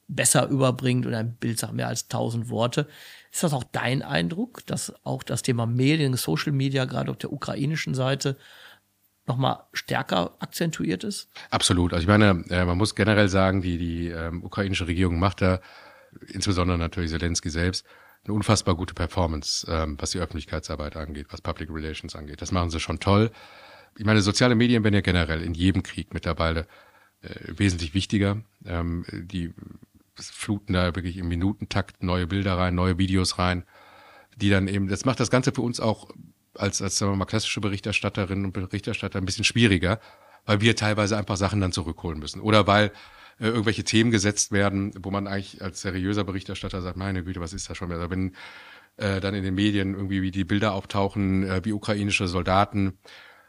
besser 0.07 0.47
überbringt 0.47 1.05
und 1.05 1.13
ein 1.13 1.35
Bild 1.35 1.59
sagt 1.59 1.73
mehr 1.73 1.87
als 1.87 2.07
tausend 2.07 2.49
Worte. 2.49 2.87
Ist 3.31 3.43
das 3.43 3.53
auch 3.53 3.65
dein 3.65 4.01
Eindruck, 4.01 4.65
dass 4.65 4.93
auch 5.03 5.23
das 5.23 5.41
Thema 5.41 5.65
Medien, 5.65 6.15
Social 6.15 6.53
Media 6.53 6.85
gerade 6.85 7.11
auf 7.11 7.17
der 7.17 7.33
ukrainischen 7.33 7.93
Seite 7.93 8.37
nochmal 9.25 9.59
stärker 9.73 10.35
akzentuiert 10.39 11.03
ist? 11.03 11.29
Absolut. 11.49 11.93
Also 11.93 12.03
ich 12.03 12.07
meine, 12.07 12.45
äh, 12.49 12.65
man 12.65 12.77
muss 12.77 12.95
generell 12.95 13.27
sagen, 13.27 13.61
die, 13.61 13.77
die 13.77 14.07
ähm, 14.07 14.43
ukrainische 14.43 14.87
Regierung 14.87 15.19
macht 15.19 15.41
da, 15.41 15.59
insbesondere 16.27 16.77
natürlich 16.77 17.11
Zelensky 17.11 17.49
selbst, 17.49 17.85
eine 18.23 18.33
unfassbar 18.33 18.75
gute 18.75 18.93
Performance, 18.93 19.67
ähm, 19.69 19.97
was 19.99 20.11
die 20.11 20.19
Öffentlichkeitsarbeit 20.19 20.95
angeht, 20.95 21.27
was 21.29 21.41
Public 21.41 21.69
Relations 21.69 22.15
angeht. 22.15 22.41
Das 22.41 22.51
machen 22.51 22.69
sie 22.69 22.79
schon 22.79 22.99
toll. 22.99 23.31
Ich 23.97 24.05
meine, 24.05 24.21
soziale 24.21 24.55
Medien 24.55 24.83
werden 24.83 24.95
ja 24.95 25.01
generell 25.01 25.41
in 25.41 25.53
jedem 25.53 25.83
Krieg 25.83 26.13
mittlerweile 26.13 26.67
äh, 27.21 27.29
wesentlich 27.47 27.93
wichtiger. 27.93 28.41
Ähm, 28.65 29.05
die 29.11 29.53
fluten 30.19 30.73
da 30.73 30.95
wirklich 30.95 31.17
im 31.17 31.27
Minutentakt 31.27 32.03
neue 32.03 32.27
Bilder 32.27 32.57
rein, 32.57 32.75
neue 32.75 32.97
Videos 32.97 33.37
rein, 33.37 33.63
die 34.35 34.49
dann 34.49 34.67
eben, 34.67 34.87
das 34.87 35.05
macht 35.05 35.19
das 35.19 35.29
Ganze 35.29 35.51
für 35.51 35.61
uns 35.61 35.79
auch 35.79 36.09
als, 36.55 36.81
als 36.81 36.97
sagen 36.97 37.11
wir 37.11 37.15
mal, 37.17 37.25
klassische 37.25 37.61
Berichterstatterinnen 37.61 38.45
und 38.45 38.51
Berichterstatter 38.51 39.19
ein 39.19 39.25
bisschen 39.25 39.43
schwieriger, 39.43 39.99
weil 40.45 40.61
wir 40.61 40.75
teilweise 40.75 41.17
einfach 41.17 41.37
Sachen 41.37 41.61
dann 41.61 41.71
zurückholen 41.71 42.19
müssen. 42.19 42.41
Oder 42.41 42.67
weil 42.67 42.91
äh, 43.39 43.47
irgendwelche 43.47 43.83
Themen 43.83 44.11
gesetzt 44.11 44.51
werden, 44.51 44.91
wo 45.01 45.11
man 45.11 45.27
eigentlich 45.27 45.61
als 45.61 45.81
seriöser 45.81 46.23
Berichterstatter 46.23 46.81
sagt, 46.81 46.97
meine 46.97 47.23
Güte, 47.23 47.39
was 47.39 47.53
ist 47.53 47.69
das 47.69 47.77
schon 47.77 47.89
wieder? 47.89 47.99
Also 47.99 48.09
wenn 48.09 48.35
äh, 48.97 49.19
dann 49.19 49.35
in 49.35 49.43
den 49.43 49.55
Medien 49.55 49.93
irgendwie 49.93 50.21
wie 50.21 50.31
die 50.31 50.45
Bilder 50.45 50.73
auftauchen, 50.73 51.43
äh, 51.43 51.61
wie 51.63 51.73
ukrainische 51.73 52.27
Soldaten 52.27 52.97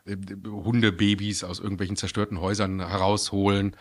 äh, 0.04 0.16
Hundebabys 0.46 1.44
aus 1.44 1.61
irgendwelchen 1.61 1.96
zerstörten 1.96 2.40
Häusern 2.40 2.81
herausholen, 2.87 3.74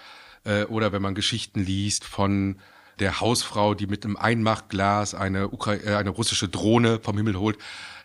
äh, 0.43 0.63
oder 0.65 0.91
wenn 0.91 1.01
man 1.01 1.15
Geschichten 1.15 1.59
liest 1.59 2.05
von 2.05 2.59
der 2.99 3.19
Hausfrau, 3.19 3.73
die 3.73 3.87
mit 3.87 4.05
einem 4.05 4.17
Einmachglas 4.17 5.13
eine, 5.13 5.51
Ukra 5.51 5.75
äh, 5.75 5.95
eine 5.95 6.09
russische 6.09 6.49
Drohne 6.49 6.99
vom 6.99 7.17
Himmel 7.17 7.37
holt. 7.37 7.57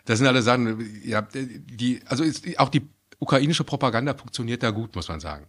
Das 0.05 0.19
sind 0.19 0.27
alle 0.27 0.41
Sachen, 0.41 0.85
ja, 1.03 1.21
die, 1.33 2.01
also 2.05 2.23
ist, 2.23 2.59
auch 2.59 2.69
die 2.69 2.89
ukrainische 3.19 3.63
Propaganda 3.63 4.13
funktioniert 4.13 4.63
da 4.63 4.71
gut, 4.71 4.95
muss 4.95 5.07
man 5.07 5.19
sagen. 5.19 5.47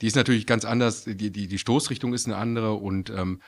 Die 0.00 0.06
ist 0.06 0.16
natürlich 0.16 0.46
ganz 0.46 0.64
anders, 0.64 1.04
die, 1.04 1.30
die, 1.30 1.48
die 1.48 1.58
Stoßrichtung 1.58 2.14
ist 2.14 2.26
eine 2.26 2.36
andere 2.36 2.74
und 2.74 3.10
ähm, 3.10 3.40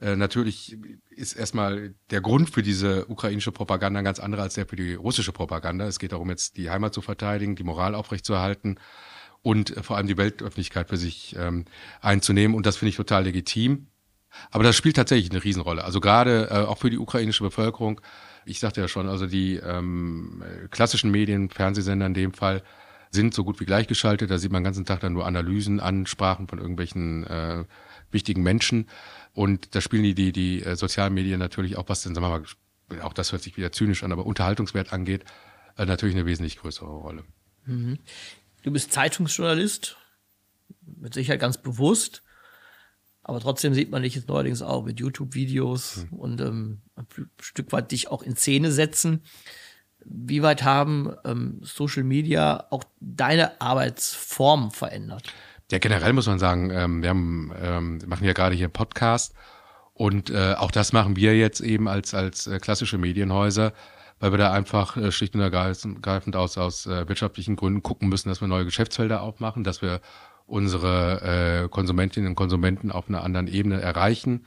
äh, 0.00 0.16
natürlich 0.16 0.78
ist 1.10 1.34
erstmal 1.34 1.94
der 2.10 2.20
Grund 2.20 2.50
für 2.50 2.62
diese 2.62 3.06
ukrainische 3.06 3.52
Propaganda 3.52 3.98
ein 3.98 4.04
ganz 4.04 4.18
anderer 4.18 4.42
als 4.42 4.54
der 4.54 4.66
für 4.66 4.76
die 4.76 4.94
russische 4.94 5.32
Propaganda. 5.32 5.86
Es 5.86 5.98
geht 5.98 6.12
darum, 6.12 6.30
jetzt 6.30 6.56
die 6.56 6.70
Heimat 6.70 6.94
zu 6.94 7.02
verteidigen, 7.02 7.54
die 7.54 7.64
Moral 7.64 7.94
aufrechtzuerhalten 7.94 8.78
und 9.42 9.76
äh, 9.76 9.82
vor 9.82 9.96
allem 9.96 10.06
die 10.06 10.16
Weltöffentlichkeit 10.16 10.88
für 10.88 10.96
sich 10.96 11.36
ähm, 11.36 11.66
einzunehmen. 12.00 12.56
Und 12.56 12.66
das 12.66 12.76
finde 12.76 12.90
ich 12.90 12.96
total 12.96 13.24
legitim. 13.24 13.86
Aber 14.50 14.64
das 14.64 14.76
spielt 14.76 14.96
tatsächlich 14.96 15.30
eine 15.30 15.42
Riesenrolle. 15.42 15.84
Also 15.84 16.00
gerade 16.00 16.48
äh, 16.50 16.54
auch 16.66 16.78
für 16.78 16.90
die 16.90 16.98
ukrainische 16.98 17.42
Bevölkerung. 17.42 18.00
Ich 18.44 18.60
sagte 18.60 18.80
ja 18.80 18.88
schon, 18.88 19.08
also 19.08 19.26
die 19.26 19.56
ähm, 19.56 20.42
klassischen 20.70 21.10
Medien, 21.10 21.50
Fernsehsender 21.50 22.06
in 22.06 22.14
dem 22.14 22.32
Fall, 22.32 22.62
sind 23.10 23.34
so 23.34 23.44
gut 23.44 23.60
wie 23.60 23.64
gleichgeschaltet. 23.64 24.30
Da 24.30 24.38
sieht 24.38 24.52
man 24.52 24.62
den 24.62 24.66
ganzen 24.66 24.84
Tag 24.84 25.00
dann 25.00 25.12
nur 25.12 25.26
Analysen, 25.26 25.80
Ansprachen 25.80 26.48
von 26.48 26.58
irgendwelchen 26.58 27.26
äh, 27.26 27.64
wichtigen 28.10 28.42
Menschen. 28.42 28.88
Und 29.32 29.74
da 29.74 29.80
spielen 29.80 30.04
die, 30.04 30.14
die, 30.14 30.32
die 30.32 30.62
äh, 30.62 30.76
sozialen 30.76 31.14
Medien 31.14 31.38
natürlich 31.38 31.76
auch, 31.76 31.88
was 31.88 32.02
denn, 32.02 32.14
sagen 32.14 32.26
wir 32.26 32.40
mal, 32.40 33.04
auch 33.04 33.12
das 33.12 33.32
hört 33.32 33.42
sich 33.42 33.56
wieder 33.56 33.72
zynisch 33.72 34.02
an, 34.02 34.12
aber 34.12 34.26
Unterhaltungswert 34.26 34.92
angeht, 34.92 35.24
äh, 35.76 35.86
natürlich 35.86 36.14
eine 36.14 36.26
wesentlich 36.26 36.58
größere 36.58 36.88
Rolle. 36.88 37.24
Mhm. 37.66 37.98
Du 38.62 38.70
bist 38.70 38.92
Zeitungsjournalist, 38.92 39.96
mit 40.84 41.14
Sicherheit 41.14 41.40
ganz 41.40 41.58
bewusst. 41.58 42.22
Aber 43.30 43.38
trotzdem 43.38 43.74
sieht 43.74 43.92
man 43.92 44.02
dich 44.02 44.16
jetzt 44.16 44.26
neuerdings 44.26 44.60
auch 44.60 44.84
mit 44.84 44.98
YouTube-Videos 44.98 46.06
mhm. 46.10 46.18
und 46.18 46.40
ähm, 46.40 46.80
ein 46.96 47.06
Stück 47.40 47.70
weit 47.70 47.92
dich 47.92 48.10
auch 48.10 48.24
in 48.24 48.34
Szene 48.34 48.72
setzen. 48.72 49.22
Wie 50.04 50.42
weit 50.42 50.64
haben 50.64 51.14
ähm, 51.24 51.60
Social 51.62 52.02
Media 52.02 52.66
auch 52.70 52.82
deine 52.98 53.60
Arbeitsform 53.60 54.72
verändert? 54.72 55.32
Ja, 55.70 55.78
generell 55.78 56.12
muss 56.12 56.26
man 56.26 56.40
sagen, 56.40 56.72
ähm, 56.72 57.02
wir 57.02 57.10
haben, 57.10 57.52
ähm, 57.62 57.98
machen 58.06 58.24
ja 58.24 58.32
gerade 58.32 58.56
hier 58.56 58.66
einen 58.66 58.72
Podcast 58.72 59.32
und 59.94 60.30
äh, 60.30 60.54
auch 60.54 60.72
das 60.72 60.92
machen 60.92 61.14
wir 61.14 61.36
jetzt 61.36 61.60
eben 61.60 61.86
als, 61.86 62.14
als 62.14 62.48
äh, 62.48 62.58
klassische 62.58 62.98
Medienhäuser, 62.98 63.72
weil 64.18 64.32
wir 64.32 64.38
da 64.38 64.50
einfach 64.50 64.96
äh, 64.96 65.12
schlicht 65.12 65.36
und 65.36 65.40
ergreifend 65.40 66.34
aus, 66.34 66.58
aus 66.58 66.86
äh, 66.86 67.06
wirtschaftlichen 67.08 67.54
Gründen 67.54 67.84
gucken 67.84 68.08
müssen, 68.08 68.28
dass 68.28 68.40
wir 68.40 68.48
neue 68.48 68.64
Geschäftsfelder 68.64 69.22
aufmachen, 69.22 69.62
dass 69.62 69.82
wir 69.82 70.00
unsere 70.50 71.62
äh, 71.64 71.68
Konsumentinnen 71.68 72.30
und 72.30 72.34
Konsumenten 72.34 72.90
auf 72.90 73.08
einer 73.08 73.22
anderen 73.22 73.46
Ebene 73.46 73.80
erreichen. 73.80 74.46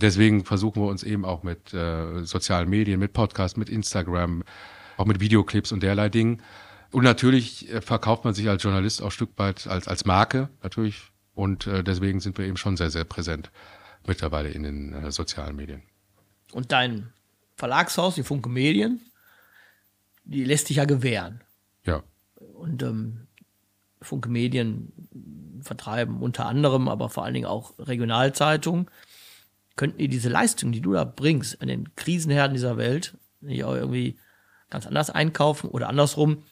Deswegen 0.00 0.44
versuchen 0.44 0.82
wir 0.82 0.88
uns 0.88 1.02
eben 1.02 1.24
auch 1.24 1.42
mit 1.42 1.74
äh, 1.74 2.24
sozialen 2.24 2.70
Medien, 2.70 3.00
mit 3.00 3.12
Podcasts, 3.12 3.56
mit 3.56 3.68
Instagram, 3.68 4.44
auch 4.96 5.06
mit 5.06 5.20
Videoclips 5.20 5.72
und 5.72 5.82
derlei 5.82 6.08
Dingen. 6.08 6.42
Und 6.92 7.04
natürlich 7.04 7.72
äh, 7.72 7.80
verkauft 7.80 8.24
man 8.24 8.34
sich 8.34 8.48
als 8.48 8.62
Journalist 8.62 9.02
auch 9.02 9.06
ein 9.06 9.10
Stück 9.10 9.30
weit 9.36 9.66
als, 9.66 9.88
als 9.88 10.04
Marke, 10.04 10.48
natürlich. 10.62 11.10
Und 11.34 11.66
äh, 11.66 11.82
deswegen 11.82 12.20
sind 12.20 12.38
wir 12.38 12.46
eben 12.46 12.56
schon 12.56 12.76
sehr, 12.76 12.90
sehr 12.90 13.04
präsent 13.04 13.50
mittlerweile 14.06 14.48
in 14.48 14.62
den 14.62 14.92
äh, 14.92 15.10
sozialen 15.10 15.56
Medien. 15.56 15.82
Und 16.52 16.72
dein 16.72 17.12
Verlagshaus, 17.56 18.14
die 18.14 18.22
Funke 18.22 18.48
Medien, 18.48 19.00
die 20.24 20.44
lässt 20.44 20.68
sich 20.68 20.76
ja 20.76 20.84
gewähren. 20.84 21.42
Ja. 21.84 22.02
Und 22.36 22.82
ähm, 22.82 23.26
Funke 24.02 24.28
Medien 24.28 24.92
vertreiben 25.62 26.20
unter 26.20 26.46
anderem, 26.46 26.88
aber 26.88 27.08
vor 27.08 27.24
allen 27.24 27.34
Dingen 27.34 27.46
auch 27.46 27.74
Regionalzeitungen. 27.78 28.86
Könnten 29.76 29.98
die 29.98 30.08
diese 30.08 30.28
Leistung, 30.28 30.72
die 30.72 30.80
du 30.80 30.92
da 30.92 31.04
bringst, 31.04 31.62
an 31.62 31.68
den 31.68 31.94
Krisenherden 31.96 32.54
dieser 32.54 32.76
Welt, 32.76 33.16
nicht 33.40 33.64
auch 33.64 33.74
irgendwie 33.74 34.18
ganz 34.68 34.86
anders 34.86 35.10
einkaufen 35.10 35.68
oder 35.68 35.88
andersrum, 35.88 36.42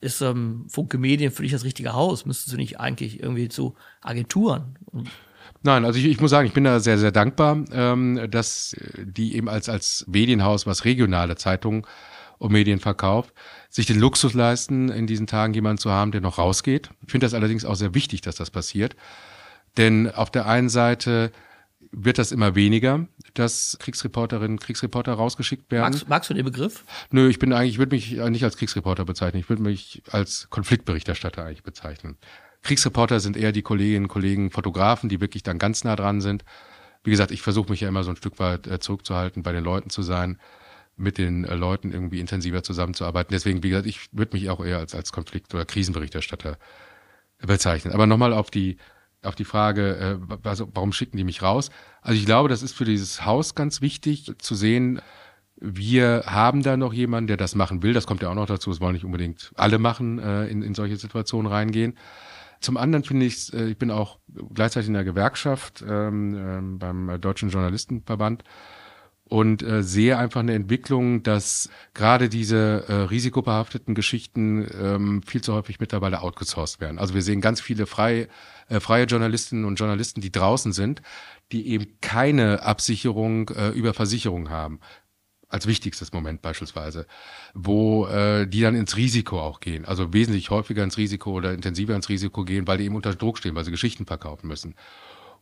ist 0.00 0.20
ähm, 0.20 0.66
Funke 0.68 0.98
Medien 0.98 1.32
für 1.32 1.42
dich 1.42 1.52
das 1.52 1.64
richtige 1.64 1.94
Haus? 1.94 2.26
Müsstest 2.26 2.52
du 2.52 2.56
nicht 2.56 2.78
eigentlich 2.78 3.20
irgendwie 3.20 3.48
zu 3.48 3.74
Agenturen? 4.02 4.78
Nein, 5.62 5.84
also 5.84 5.98
ich, 5.98 6.04
ich 6.04 6.20
muss 6.20 6.30
sagen, 6.30 6.46
ich 6.46 6.52
bin 6.52 6.64
da 6.64 6.78
sehr, 6.78 6.98
sehr 6.98 7.10
dankbar, 7.10 7.64
ähm, 7.72 8.28
dass 8.30 8.76
die 9.02 9.34
eben 9.34 9.48
als, 9.48 9.68
als 9.68 10.04
Medienhaus, 10.06 10.66
was 10.66 10.84
regionale 10.84 11.36
Zeitungen 11.36 11.86
und 12.38 12.52
Medien 12.52 12.80
verkauft, 12.80 13.32
sich 13.70 13.86
den 13.86 13.98
Luxus 13.98 14.34
leisten, 14.34 14.88
in 14.88 15.06
diesen 15.06 15.26
Tagen 15.26 15.54
jemanden 15.54 15.78
zu 15.78 15.90
haben, 15.90 16.12
der 16.12 16.20
noch 16.20 16.38
rausgeht. 16.38 16.90
Ich 17.04 17.12
finde 17.12 17.26
das 17.26 17.34
allerdings 17.34 17.64
auch 17.64 17.76
sehr 17.76 17.94
wichtig, 17.94 18.20
dass 18.20 18.36
das 18.36 18.50
passiert. 18.50 18.96
Denn 19.76 20.10
auf 20.10 20.30
der 20.30 20.46
einen 20.46 20.68
Seite 20.68 21.32
wird 21.90 22.18
das 22.18 22.32
immer 22.32 22.54
weniger, 22.54 23.06
dass 23.34 23.76
Kriegsreporterinnen, 23.80 24.58
Kriegsreporter 24.58 25.12
rausgeschickt 25.12 25.70
werden. 25.70 25.92
Magst, 25.92 26.08
magst 26.08 26.30
du 26.30 26.34
den 26.34 26.44
Begriff? 26.44 26.84
Nö, 27.10 27.28
ich 27.28 27.38
bin 27.38 27.52
eigentlich, 27.52 27.72
ich 27.72 27.78
würde 27.78 27.94
mich 27.94 28.12
nicht 28.12 28.44
als 28.44 28.56
Kriegsreporter 28.56 29.04
bezeichnen. 29.04 29.40
Ich 29.40 29.48
würde 29.48 29.62
mich 29.62 30.02
als 30.10 30.48
Konfliktberichterstatter 30.50 31.44
eigentlich 31.44 31.62
bezeichnen. 31.62 32.16
Kriegsreporter 32.62 33.20
sind 33.20 33.36
eher 33.36 33.52
die 33.52 33.62
Kolleginnen 33.62 34.06
und 34.06 34.08
Kollegen, 34.08 34.50
Fotografen, 34.50 35.08
die 35.08 35.20
wirklich 35.20 35.42
dann 35.42 35.58
ganz 35.58 35.84
nah 35.84 35.96
dran 35.96 36.20
sind. 36.20 36.44
Wie 37.04 37.10
gesagt, 37.10 37.30
ich 37.30 37.42
versuche 37.42 37.70
mich 37.70 37.82
ja 37.82 37.88
immer 37.88 38.02
so 38.02 38.10
ein 38.10 38.16
Stück 38.16 38.38
weit 38.38 38.66
äh, 38.66 38.80
zurückzuhalten, 38.80 39.42
bei 39.42 39.52
den 39.52 39.62
Leuten 39.62 39.90
zu 39.90 40.02
sein, 40.02 40.38
mit 40.96 41.18
den 41.18 41.44
äh, 41.44 41.54
Leuten 41.54 41.92
irgendwie 41.92 42.20
intensiver 42.20 42.62
zusammenzuarbeiten. 42.62 43.32
Deswegen, 43.32 43.62
wie 43.62 43.70
gesagt, 43.70 43.86
ich 43.86 44.08
würde 44.12 44.36
mich 44.36 44.50
auch 44.50 44.64
eher 44.64 44.78
als, 44.78 44.94
als 44.94 45.12
Konflikt- 45.12 45.54
oder 45.54 45.64
Krisenberichterstatter 45.64 46.58
bezeichnen. 47.38 47.92
Aber 47.92 48.06
nochmal 48.06 48.32
auf 48.32 48.50
die, 48.50 48.76
auf 49.22 49.34
die 49.34 49.44
Frage, 49.44 50.18
äh, 50.30 50.48
also 50.48 50.68
warum 50.74 50.92
schicken 50.92 51.16
die 51.16 51.24
mich 51.24 51.42
raus? 51.42 51.70
Also 52.02 52.18
ich 52.18 52.26
glaube, 52.26 52.48
das 52.48 52.62
ist 52.62 52.74
für 52.74 52.84
dieses 52.84 53.24
Haus 53.24 53.54
ganz 53.54 53.80
wichtig 53.80 54.32
zu 54.38 54.54
sehen, 54.54 55.00
wir 55.56 56.24
haben 56.26 56.62
da 56.62 56.76
noch 56.76 56.92
jemanden, 56.92 57.28
der 57.28 57.36
das 57.36 57.54
machen 57.54 57.82
will. 57.82 57.92
Das 57.92 58.06
kommt 58.06 58.22
ja 58.22 58.28
auch 58.28 58.34
noch 58.34 58.46
dazu. 58.46 58.70
Das 58.70 58.80
wollen 58.80 58.94
nicht 58.94 59.04
unbedingt 59.04 59.52
alle 59.54 59.78
machen, 59.78 60.18
äh, 60.18 60.46
in, 60.46 60.62
in 60.62 60.74
solche 60.74 60.96
Situationen 60.96 61.50
reingehen. 61.50 61.96
Zum 62.60 62.76
anderen 62.76 63.04
finde 63.04 63.26
ich, 63.26 63.52
äh, 63.52 63.70
ich 63.70 63.78
bin 63.78 63.90
auch 63.90 64.18
gleichzeitig 64.52 64.88
in 64.88 64.94
der 64.94 65.04
Gewerkschaft 65.04 65.84
ähm, 65.86 66.34
äh, 66.34 66.78
beim 66.78 67.20
Deutschen 67.20 67.50
Journalistenverband 67.50 68.42
und 69.28 69.62
äh, 69.62 69.82
sehe 69.82 70.18
einfach 70.18 70.40
eine 70.40 70.54
Entwicklung, 70.54 71.22
dass 71.22 71.70
gerade 71.94 72.28
diese 72.28 72.84
äh, 72.88 72.92
risikobehafteten 72.92 73.94
Geschichten 73.94 74.68
ähm, 74.80 75.22
viel 75.22 75.40
zu 75.40 75.54
häufig 75.54 75.80
mittlerweile 75.80 76.20
outgesourced 76.22 76.80
werden. 76.80 76.98
Also 76.98 77.14
wir 77.14 77.22
sehen 77.22 77.40
ganz 77.40 77.60
viele 77.60 77.86
freie, 77.86 78.28
äh, 78.68 78.80
freie 78.80 79.04
Journalistinnen 79.04 79.64
und 79.64 79.76
Journalisten, 79.76 80.20
die 80.20 80.30
draußen 80.32 80.72
sind, 80.72 81.00
die 81.52 81.68
eben 81.68 81.86
keine 82.00 82.62
Absicherung 82.62 83.48
äh, 83.50 83.70
über 83.70 83.94
Versicherung 83.94 84.50
haben 84.50 84.80
als 85.48 85.66
wichtigstes 85.66 86.12
Moment 86.12 86.42
beispielsweise, 86.42 87.06
wo 87.54 88.06
äh, 88.06 88.46
die 88.46 88.60
dann 88.60 88.74
ins 88.74 88.96
Risiko 88.96 89.40
auch 89.40 89.60
gehen, 89.60 89.84
also 89.84 90.12
wesentlich 90.12 90.50
häufiger 90.50 90.82
ins 90.82 90.98
Risiko 90.98 91.30
oder 91.32 91.52
intensiver 91.52 91.94
ins 91.94 92.08
Risiko 92.08 92.44
gehen, 92.44 92.66
weil 92.66 92.78
die 92.78 92.84
eben 92.84 92.96
unter 92.96 93.14
Druck 93.14 93.38
stehen, 93.38 93.54
weil 93.54 93.64
sie 93.64 93.70
Geschichten 93.70 94.04
verkaufen 94.04 94.48
müssen. 94.48 94.74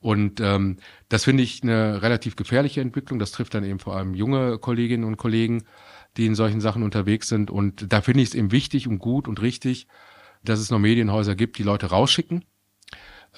Und 0.02 0.40
ähm, 0.40 0.76
das 1.08 1.24
finde 1.24 1.42
ich 1.42 1.62
eine 1.62 2.02
relativ 2.02 2.36
gefährliche 2.36 2.80
Entwicklung. 2.82 3.18
Das 3.18 3.32
trifft 3.32 3.54
dann 3.54 3.64
eben 3.64 3.78
vor 3.78 3.96
allem 3.96 4.14
junge 4.14 4.58
Kolleginnen 4.58 5.04
und 5.04 5.16
Kollegen, 5.16 5.64
die 6.16 6.26
in 6.26 6.34
solchen 6.34 6.60
Sachen 6.60 6.82
unterwegs 6.82 7.28
sind. 7.28 7.50
Und 7.50 7.90
da 7.92 8.02
finde 8.02 8.22
ich 8.22 8.30
es 8.30 8.34
eben 8.34 8.52
wichtig 8.52 8.88
und 8.88 8.98
gut 8.98 9.28
und 9.28 9.40
richtig, 9.40 9.86
dass 10.44 10.58
es 10.58 10.70
noch 10.70 10.78
Medienhäuser 10.78 11.36
gibt, 11.36 11.56
die 11.56 11.62
Leute 11.62 11.86
rausschicken 11.86 12.44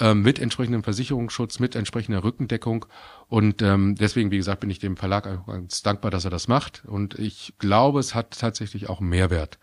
ähm, 0.00 0.22
mit 0.22 0.38
entsprechendem 0.38 0.82
Versicherungsschutz, 0.82 1.58
mit 1.58 1.76
entsprechender 1.76 2.24
Rückendeckung. 2.24 2.86
Und 3.28 3.62
ähm, 3.62 3.94
deswegen, 3.94 4.30
wie 4.30 4.38
gesagt, 4.38 4.60
bin 4.60 4.70
ich 4.70 4.78
dem 4.78 4.96
Verlag 4.96 5.24
ganz 5.46 5.82
dankbar, 5.82 6.10
dass 6.10 6.24
er 6.24 6.30
das 6.30 6.48
macht. 6.48 6.84
Und 6.86 7.18
ich 7.18 7.54
glaube, 7.58 8.00
es 8.00 8.14
hat 8.14 8.38
tatsächlich 8.38 8.88
auch 8.88 9.00
Mehrwert 9.00 9.58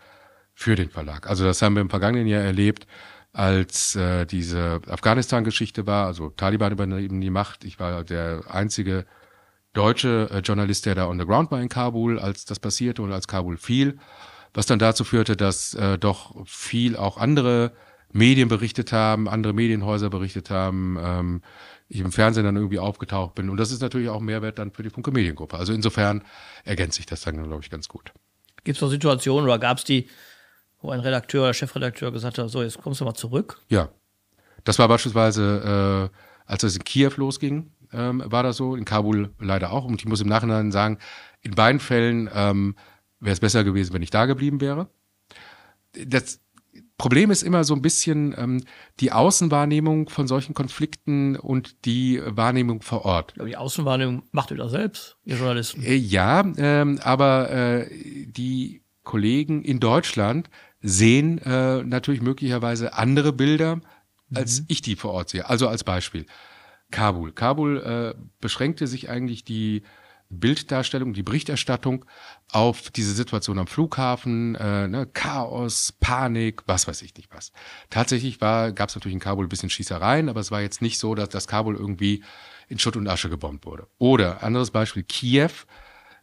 für 0.54 0.74
den 0.74 0.90
Verlag. 0.90 1.28
Also 1.28 1.44
das 1.44 1.62
haben 1.62 1.74
wir 1.74 1.80
im 1.80 1.90
vergangenen 1.90 2.26
Jahr 2.26 2.42
erlebt, 2.42 2.86
als 3.32 3.96
äh, 3.96 4.26
diese 4.26 4.80
Afghanistan-Geschichte 4.86 5.86
war, 5.86 6.06
also 6.06 6.30
Taliban 6.30 6.72
übernehmen 6.72 7.20
die 7.20 7.30
Macht. 7.30 7.64
Ich 7.64 7.80
war 7.80 8.04
der 8.04 8.42
einzige 8.48 9.06
deutsche 9.72 10.28
äh, 10.30 10.38
Journalist, 10.40 10.86
der 10.86 10.94
da 10.94 11.06
on 11.06 11.18
the 11.18 11.24
ground 11.24 11.50
war 11.50 11.60
in 11.60 11.68
Kabul, 11.68 12.18
als 12.18 12.44
das 12.44 12.60
passierte 12.60 13.02
und 13.02 13.12
als 13.12 13.26
Kabul 13.26 13.56
fiel, 13.56 13.98
was 14.52 14.66
dann 14.66 14.78
dazu 14.78 15.04
führte, 15.04 15.36
dass 15.36 15.74
äh, 15.74 15.98
doch 15.98 16.46
viel 16.46 16.96
auch 16.96 17.16
andere 17.16 17.72
Medien 18.12 18.48
berichtet 18.48 18.92
haben, 18.92 19.28
andere 19.28 19.54
Medienhäuser 19.54 20.10
berichtet 20.10 20.50
haben, 20.50 20.98
ähm, 21.00 21.42
ich 21.88 22.00
im 22.00 22.12
Fernsehen 22.12 22.44
dann 22.44 22.56
irgendwie 22.56 22.78
aufgetaucht 22.78 23.34
bin. 23.34 23.48
Und 23.48 23.56
das 23.56 23.72
ist 23.72 23.80
natürlich 23.80 24.10
auch 24.10 24.20
Mehrwert 24.20 24.58
dann 24.58 24.70
für 24.70 24.82
die 24.82 24.90
Funke 24.90 25.10
Mediengruppe. 25.10 25.56
Also 25.56 25.72
insofern 25.72 26.22
ergänzt 26.64 26.96
sich 26.96 27.06
das 27.06 27.22
dann, 27.22 27.42
glaube 27.42 27.62
ich, 27.62 27.70
ganz 27.70 27.88
gut. 27.88 28.12
Gibt 28.64 28.76
es 28.76 28.82
noch 28.82 28.90
Situationen 28.90 29.44
oder 29.44 29.58
gab 29.58 29.78
es 29.78 29.84
die, 29.84 30.08
wo 30.82 30.90
ein 30.90 31.00
Redakteur 31.00 31.44
oder 31.44 31.54
Chefredakteur 31.54 32.12
gesagt 32.12 32.38
hat, 32.38 32.50
so, 32.50 32.62
jetzt 32.62 32.80
kommst 32.82 33.00
du 33.00 33.04
mal 33.04 33.14
zurück? 33.14 33.60
Ja. 33.68 33.88
Das 34.64 34.78
war 34.78 34.88
beispielsweise, 34.88 36.10
äh, 36.12 36.50
als 36.50 36.62
es 36.62 36.76
in 36.76 36.84
Kiew 36.84 37.12
losging, 37.16 37.72
ähm, 37.92 38.22
war 38.26 38.42
das 38.42 38.56
so, 38.56 38.76
in 38.76 38.84
Kabul 38.84 39.30
leider 39.38 39.72
auch. 39.72 39.84
Und 39.84 40.00
ich 40.00 40.06
muss 40.06 40.20
im 40.20 40.28
Nachhinein 40.28 40.72
sagen, 40.72 40.98
in 41.40 41.52
beiden 41.52 41.80
Fällen 41.80 42.28
ähm, 42.34 42.76
wäre 43.20 43.32
es 43.32 43.40
besser 43.40 43.64
gewesen, 43.64 43.92
wenn 43.92 44.02
ich 44.02 44.10
da 44.10 44.26
geblieben 44.26 44.60
wäre. 44.60 44.88
Das 46.06 46.40
Problem 46.96 47.30
ist 47.30 47.42
immer 47.42 47.64
so 47.64 47.74
ein 47.74 47.82
bisschen 47.82 48.34
ähm, 48.38 48.64
die 49.00 49.12
Außenwahrnehmung 49.12 50.08
von 50.08 50.28
solchen 50.28 50.54
Konflikten 50.54 51.36
und 51.36 51.84
die 51.84 52.22
Wahrnehmung 52.24 52.80
vor 52.82 53.04
Ort. 53.04 53.34
Aber 53.36 53.48
die 53.48 53.56
Außenwahrnehmung 53.56 54.22
macht 54.30 54.52
ihr 54.52 54.56
da 54.56 54.68
selbst, 54.68 55.16
ihr 55.24 55.36
Journalisten. 55.36 55.82
Äh, 55.82 55.96
ja, 55.96 56.44
ähm, 56.56 57.00
aber 57.02 57.50
äh, 57.50 58.26
die 58.26 58.82
Kollegen 59.02 59.62
in 59.62 59.80
Deutschland 59.80 60.48
sehen 60.82 61.38
äh, 61.38 61.82
natürlich 61.82 62.22
möglicherweise 62.22 62.94
andere 62.94 63.32
Bilder, 63.32 63.80
als 64.34 64.60
mhm. 64.60 64.66
ich 64.68 64.82
die 64.82 64.96
vor 64.96 65.12
Ort 65.12 65.30
sehe. 65.30 65.48
Also 65.48 65.68
als 65.68 65.84
Beispiel. 65.84 66.26
Kabul. 66.90 67.32
Kabul 67.32 67.78
äh, 67.78 68.20
beschränkte 68.40 68.86
sich 68.86 69.08
eigentlich 69.08 69.44
die 69.44 69.82
Bilddarstellung, 70.32 71.12
die 71.12 71.22
Berichterstattung 71.22 72.04
auf 72.50 72.90
diese 72.90 73.12
Situation 73.12 73.58
am 73.58 73.66
Flughafen, 73.66 74.54
äh, 74.54 74.88
ne, 74.88 75.06
Chaos, 75.12 75.92
Panik, 76.00 76.62
was 76.66 76.88
weiß 76.88 77.02
ich 77.02 77.14
nicht 77.16 77.28
was. 77.32 77.52
Tatsächlich 77.90 78.40
war, 78.40 78.72
gab 78.72 78.88
es 78.88 78.94
natürlich 78.94 79.14
in 79.14 79.20
Kabul 79.20 79.46
ein 79.46 79.50
bisschen 79.50 79.70
Schießereien, 79.70 80.28
aber 80.28 80.40
es 80.40 80.50
war 80.50 80.62
jetzt 80.62 80.80
nicht 80.80 80.98
so, 80.98 81.14
dass 81.14 81.28
das 81.28 81.46
Kabul 81.46 81.76
irgendwie 81.76 82.24
in 82.68 82.78
Schutt 82.78 82.96
und 82.96 83.08
Asche 83.08 83.28
gebombt 83.28 83.66
wurde. 83.66 83.86
Oder 83.98 84.42
anderes 84.42 84.70
Beispiel, 84.70 85.02
Kiew. 85.02 85.50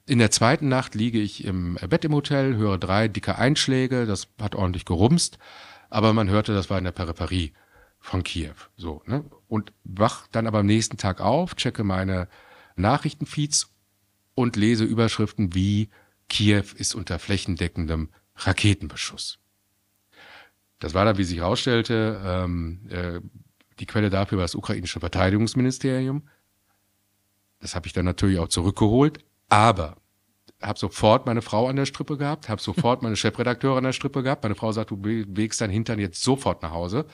In 0.09 0.17
der 0.17 0.31
zweiten 0.31 0.69
Nacht 0.69 0.95
liege 0.95 1.19
ich 1.19 1.45
im 1.45 1.75
Bett 1.87 2.03
im 2.03 2.15
Hotel, 2.15 2.55
höre 2.55 2.79
drei 2.79 3.07
dicke 3.07 3.37
Einschläge, 3.37 4.07
das 4.07 4.27
hat 4.41 4.55
ordentlich 4.55 4.85
gerumst, 4.85 5.37
aber 5.91 6.13
man 6.13 6.31
hörte, 6.31 6.51
das 6.51 6.67
war 6.71 6.79
in 6.79 6.83
der 6.83 6.91
Peripherie 6.91 7.53
von 7.99 8.23
Kiew. 8.23 8.55
So, 8.75 9.03
ne? 9.05 9.23
Und 9.47 9.71
wach 9.83 10.25
dann 10.31 10.47
aber 10.47 10.59
am 10.59 10.65
nächsten 10.65 10.97
Tag 10.97 11.21
auf, 11.21 11.55
checke 11.55 11.83
meine 11.83 12.27
Nachrichtenfeeds 12.75 13.71
und 14.33 14.55
lese 14.55 14.83
Überschriften 14.83 15.53
wie 15.53 15.89
Kiew 16.27 16.63
ist 16.75 16.95
unter 16.95 17.19
flächendeckendem 17.19 18.09
Raketenbeschuss. 18.35 19.37
Das 20.79 20.95
war 20.95 21.05
dann, 21.05 21.19
wie 21.19 21.23
sich 21.23 21.37
herausstellte, 21.37 22.19
ähm, 22.25 22.89
äh, 22.89 23.21
die 23.79 23.85
Quelle 23.85 24.09
dafür 24.09 24.39
war 24.39 24.45
das 24.45 24.55
ukrainische 24.55 25.01
Verteidigungsministerium. 25.01 26.27
Das 27.59 27.75
habe 27.75 27.85
ich 27.85 27.93
dann 27.93 28.05
natürlich 28.05 28.39
auch 28.39 28.47
zurückgeholt, 28.47 29.19
aber 29.49 29.98
habe 30.61 30.77
sofort 30.77 31.25
meine 31.25 31.41
Frau 31.41 31.67
an 31.67 31.75
der 31.75 31.85
Strippe 31.85 32.17
gehabt, 32.17 32.49
habe 32.49 32.61
sofort 32.61 33.01
meine 33.01 33.15
Chefredakteurin 33.15 33.79
an 33.79 33.83
der 33.85 33.93
Strippe 33.93 34.23
gehabt. 34.23 34.43
Meine 34.43 34.55
Frau 34.55 34.71
sagt, 34.71 34.91
du 34.91 34.97
bewegst 34.97 35.61
dein 35.61 35.69
Hintern 35.69 35.99
jetzt 35.99 36.21
sofort 36.21 36.61
nach 36.61 36.71
Hause. 36.71 37.05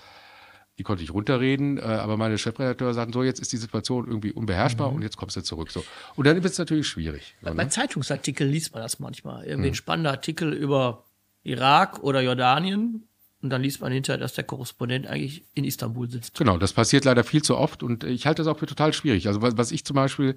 Die 0.77 0.83
konnte 0.83 1.03
ich 1.03 1.13
runterreden, 1.13 1.77
äh, 1.77 1.81
aber 1.81 2.17
meine 2.17 2.37
Chefredakteure 2.37 2.93
sagten 2.93 3.13
so, 3.13 3.23
jetzt 3.23 3.39
ist 3.39 3.53
die 3.53 3.57
Situation 3.57 4.07
irgendwie 4.07 4.33
unbeherrschbar 4.33 4.89
mhm. 4.89 4.97
und 4.97 5.01
jetzt 5.03 5.15
kommst 5.15 5.37
du 5.37 5.41
zurück. 5.41 5.71
So. 5.71 5.85
Und 6.15 6.27
dann 6.27 6.35
wird 6.35 6.51
es 6.51 6.57
natürlich 6.57 6.87
schwierig. 6.87 7.35
Bei, 7.41 7.53
bei 7.53 7.65
Zeitungsartikeln 7.65 8.49
liest 8.49 8.73
man 8.73 8.81
das 8.81 8.99
manchmal. 8.99 9.45
Irgendwie 9.45 9.69
mhm. 9.69 9.71
ein 9.71 9.75
spannender 9.75 10.11
Artikel 10.11 10.51
über 10.51 11.05
Irak 11.43 12.03
oder 12.03 12.21
Jordanien. 12.21 13.07
Und 13.41 13.51
dann 13.51 13.61
liest 13.61 13.79
man 13.79 13.91
hinterher, 13.91 14.17
dass 14.17 14.33
der 14.33 14.43
Korrespondent 14.43 15.05
eigentlich 15.05 15.45
in 15.53 15.65
Istanbul 15.65 16.09
sitzt. 16.09 16.35
Genau, 16.35 16.57
das 16.57 16.73
passiert 16.73 17.05
leider 17.05 17.23
viel 17.23 17.43
zu 17.43 17.55
oft 17.57 17.83
und 17.83 18.03
ich 18.03 18.25
halte 18.25 18.41
das 18.41 18.47
auch 18.47 18.57
für 18.57 18.65
total 18.65 18.91
schwierig. 18.91 19.27
Also 19.27 19.43
was, 19.43 19.55
was 19.55 19.71
ich 19.71 19.85
zum 19.85 19.95
Beispiel 19.95 20.35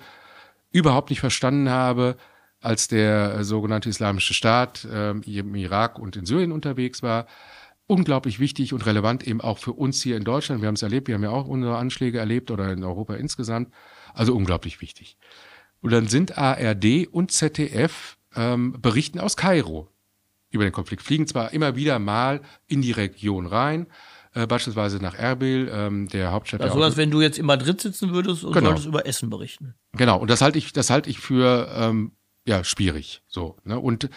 überhaupt 0.72 1.08
nicht 1.08 1.20
verstanden 1.20 1.70
habe, 1.70 2.18
als 2.60 2.88
der 2.88 3.44
sogenannte 3.44 3.88
Islamische 3.88 4.34
Staat 4.34 4.84
äh, 4.84 5.10
im 5.10 5.54
Irak 5.54 5.98
und 5.98 6.16
in 6.16 6.26
Syrien 6.26 6.52
unterwegs 6.52 7.02
war, 7.02 7.26
unglaublich 7.86 8.38
wichtig 8.38 8.72
und 8.72 8.84
relevant 8.86 9.26
eben 9.26 9.40
auch 9.40 9.58
für 9.58 9.72
uns 9.72 10.02
hier 10.02 10.16
in 10.16 10.24
Deutschland. 10.24 10.60
Wir 10.60 10.68
haben 10.68 10.74
es 10.74 10.82
erlebt, 10.82 11.08
wir 11.08 11.14
haben 11.14 11.22
ja 11.22 11.30
auch 11.30 11.46
unsere 11.46 11.76
Anschläge 11.76 12.18
erlebt 12.18 12.50
oder 12.50 12.70
in 12.72 12.84
Europa 12.84 13.14
insgesamt. 13.14 13.72
Also 14.14 14.34
unglaublich 14.34 14.80
wichtig. 14.80 15.16
Und 15.80 15.92
dann 15.92 16.08
sind 16.08 16.36
ARD 16.36 17.06
und 17.10 17.30
ZDF 17.30 18.18
ähm, 18.34 18.76
berichten 18.80 19.20
aus 19.20 19.36
Kairo 19.36 19.88
über 20.50 20.64
den 20.64 20.72
Konflikt, 20.72 21.02
fliegen 21.02 21.26
zwar 21.26 21.52
immer 21.52 21.76
wieder 21.76 21.98
mal 21.98 22.40
in 22.66 22.82
die 22.82 22.92
Region 22.92 23.46
rein, 23.46 23.86
äh, 24.34 24.46
beispielsweise 24.46 24.98
nach 24.98 25.14
Erbil, 25.14 25.70
ähm, 25.72 26.08
der 26.08 26.32
Hauptstadt. 26.32 26.60
Also, 26.62 26.82
als 26.82 26.96
wenn 26.96 27.10
du 27.10 27.20
jetzt 27.20 27.38
in 27.38 27.46
Madrid 27.46 27.80
sitzen 27.80 28.12
würdest 28.12 28.44
und 28.44 28.52
genau. 28.52 28.68
solltest 28.68 28.86
über 28.86 29.06
Essen 29.06 29.30
berichten. 29.30 29.74
Genau, 29.92 30.18
und 30.18 30.30
das 30.30 30.40
halte 30.40 30.58
ich, 30.58 30.72
das 30.72 30.90
halte 30.90 31.10
ich 31.10 31.18
für 31.18 31.68
ähm, 31.74 32.12
ja 32.48 32.64
schwierig. 32.64 33.22
So. 33.28 33.56
Ne? 33.64 33.78
Und 33.78 34.10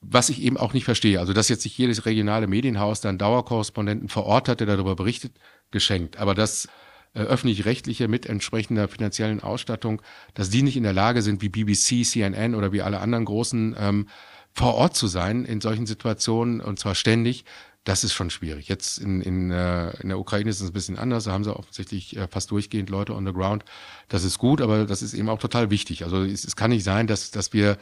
was 0.00 0.30
ich 0.30 0.42
eben 0.42 0.56
auch 0.56 0.72
nicht 0.72 0.84
verstehe, 0.84 1.20
also 1.20 1.32
dass 1.32 1.48
jetzt 1.48 1.64
nicht 1.64 1.78
jedes 1.78 2.06
regionale 2.06 2.46
Medienhaus 2.46 3.00
dann 3.00 3.18
Dauerkorrespondenten 3.18 4.08
vor 4.08 4.24
Ort 4.24 4.48
hat, 4.48 4.60
der 4.60 4.66
darüber 4.66 4.96
berichtet, 4.96 5.38
geschenkt. 5.70 6.16
Aber 6.16 6.34
dass 6.34 6.68
äh, 7.14 7.20
öffentlich-rechtliche 7.20 8.08
mit 8.08 8.26
entsprechender 8.26 8.88
finanziellen 8.88 9.42
Ausstattung, 9.42 10.02
dass 10.34 10.50
die 10.50 10.62
nicht 10.62 10.76
in 10.76 10.82
der 10.82 10.92
Lage 10.92 11.22
sind, 11.22 11.42
wie 11.42 11.50
BBC, 11.50 12.04
CNN 12.04 12.54
oder 12.54 12.72
wie 12.72 12.82
alle 12.82 13.00
anderen 13.00 13.24
großen 13.24 13.76
ähm, 13.78 14.08
vor 14.52 14.74
Ort 14.74 14.96
zu 14.96 15.06
sein 15.06 15.44
in 15.44 15.60
solchen 15.60 15.86
Situationen 15.86 16.60
und 16.60 16.78
zwar 16.78 16.94
ständig, 16.94 17.44
das 17.84 18.04
ist 18.04 18.12
schon 18.12 18.30
schwierig. 18.30 18.68
Jetzt 18.68 18.98
in, 18.98 19.20
in, 19.20 19.50
äh, 19.50 19.90
in 20.00 20.08
der 20.08 20.18
Ukraine 20.18 20.48
ist 20.48 20.60
es 20.60 20.70
ein 20.70 20.72
bisschen 20.72 20.98
anders. 20.98 21.24
Da 21.24 21.32
haben 21.32 21.44
sie 21.44 21.54
offensichtlich 21.54 22.16
äh, 22.16 22.28
fast 22.28 22.50
durchgehend 22.50 22.90
Leute 22.90 23.14
on 23.14 23.26
the 23.26 23.32
ground. 23.32 23.64
Das 24.08 24.22
ist 24.22 24.38
gut, 24.38 24.60
aber 24.60 24.84
das 24.84 25.02
ist 25.02 25.14
eben 25.14 25.28
auch 25.28 25.40
total 25.40 25.70
wichtig. 25.70 26.04
Also 26.04 26.22
es, 26.22 26.44
es 26.44 26.54
kann 26.54 26.70
nicht 26.70 26.84
sein, 26.84 27.06
dass, 27.08 27.32
dass 27.32 27.52
wir 27.52 27.78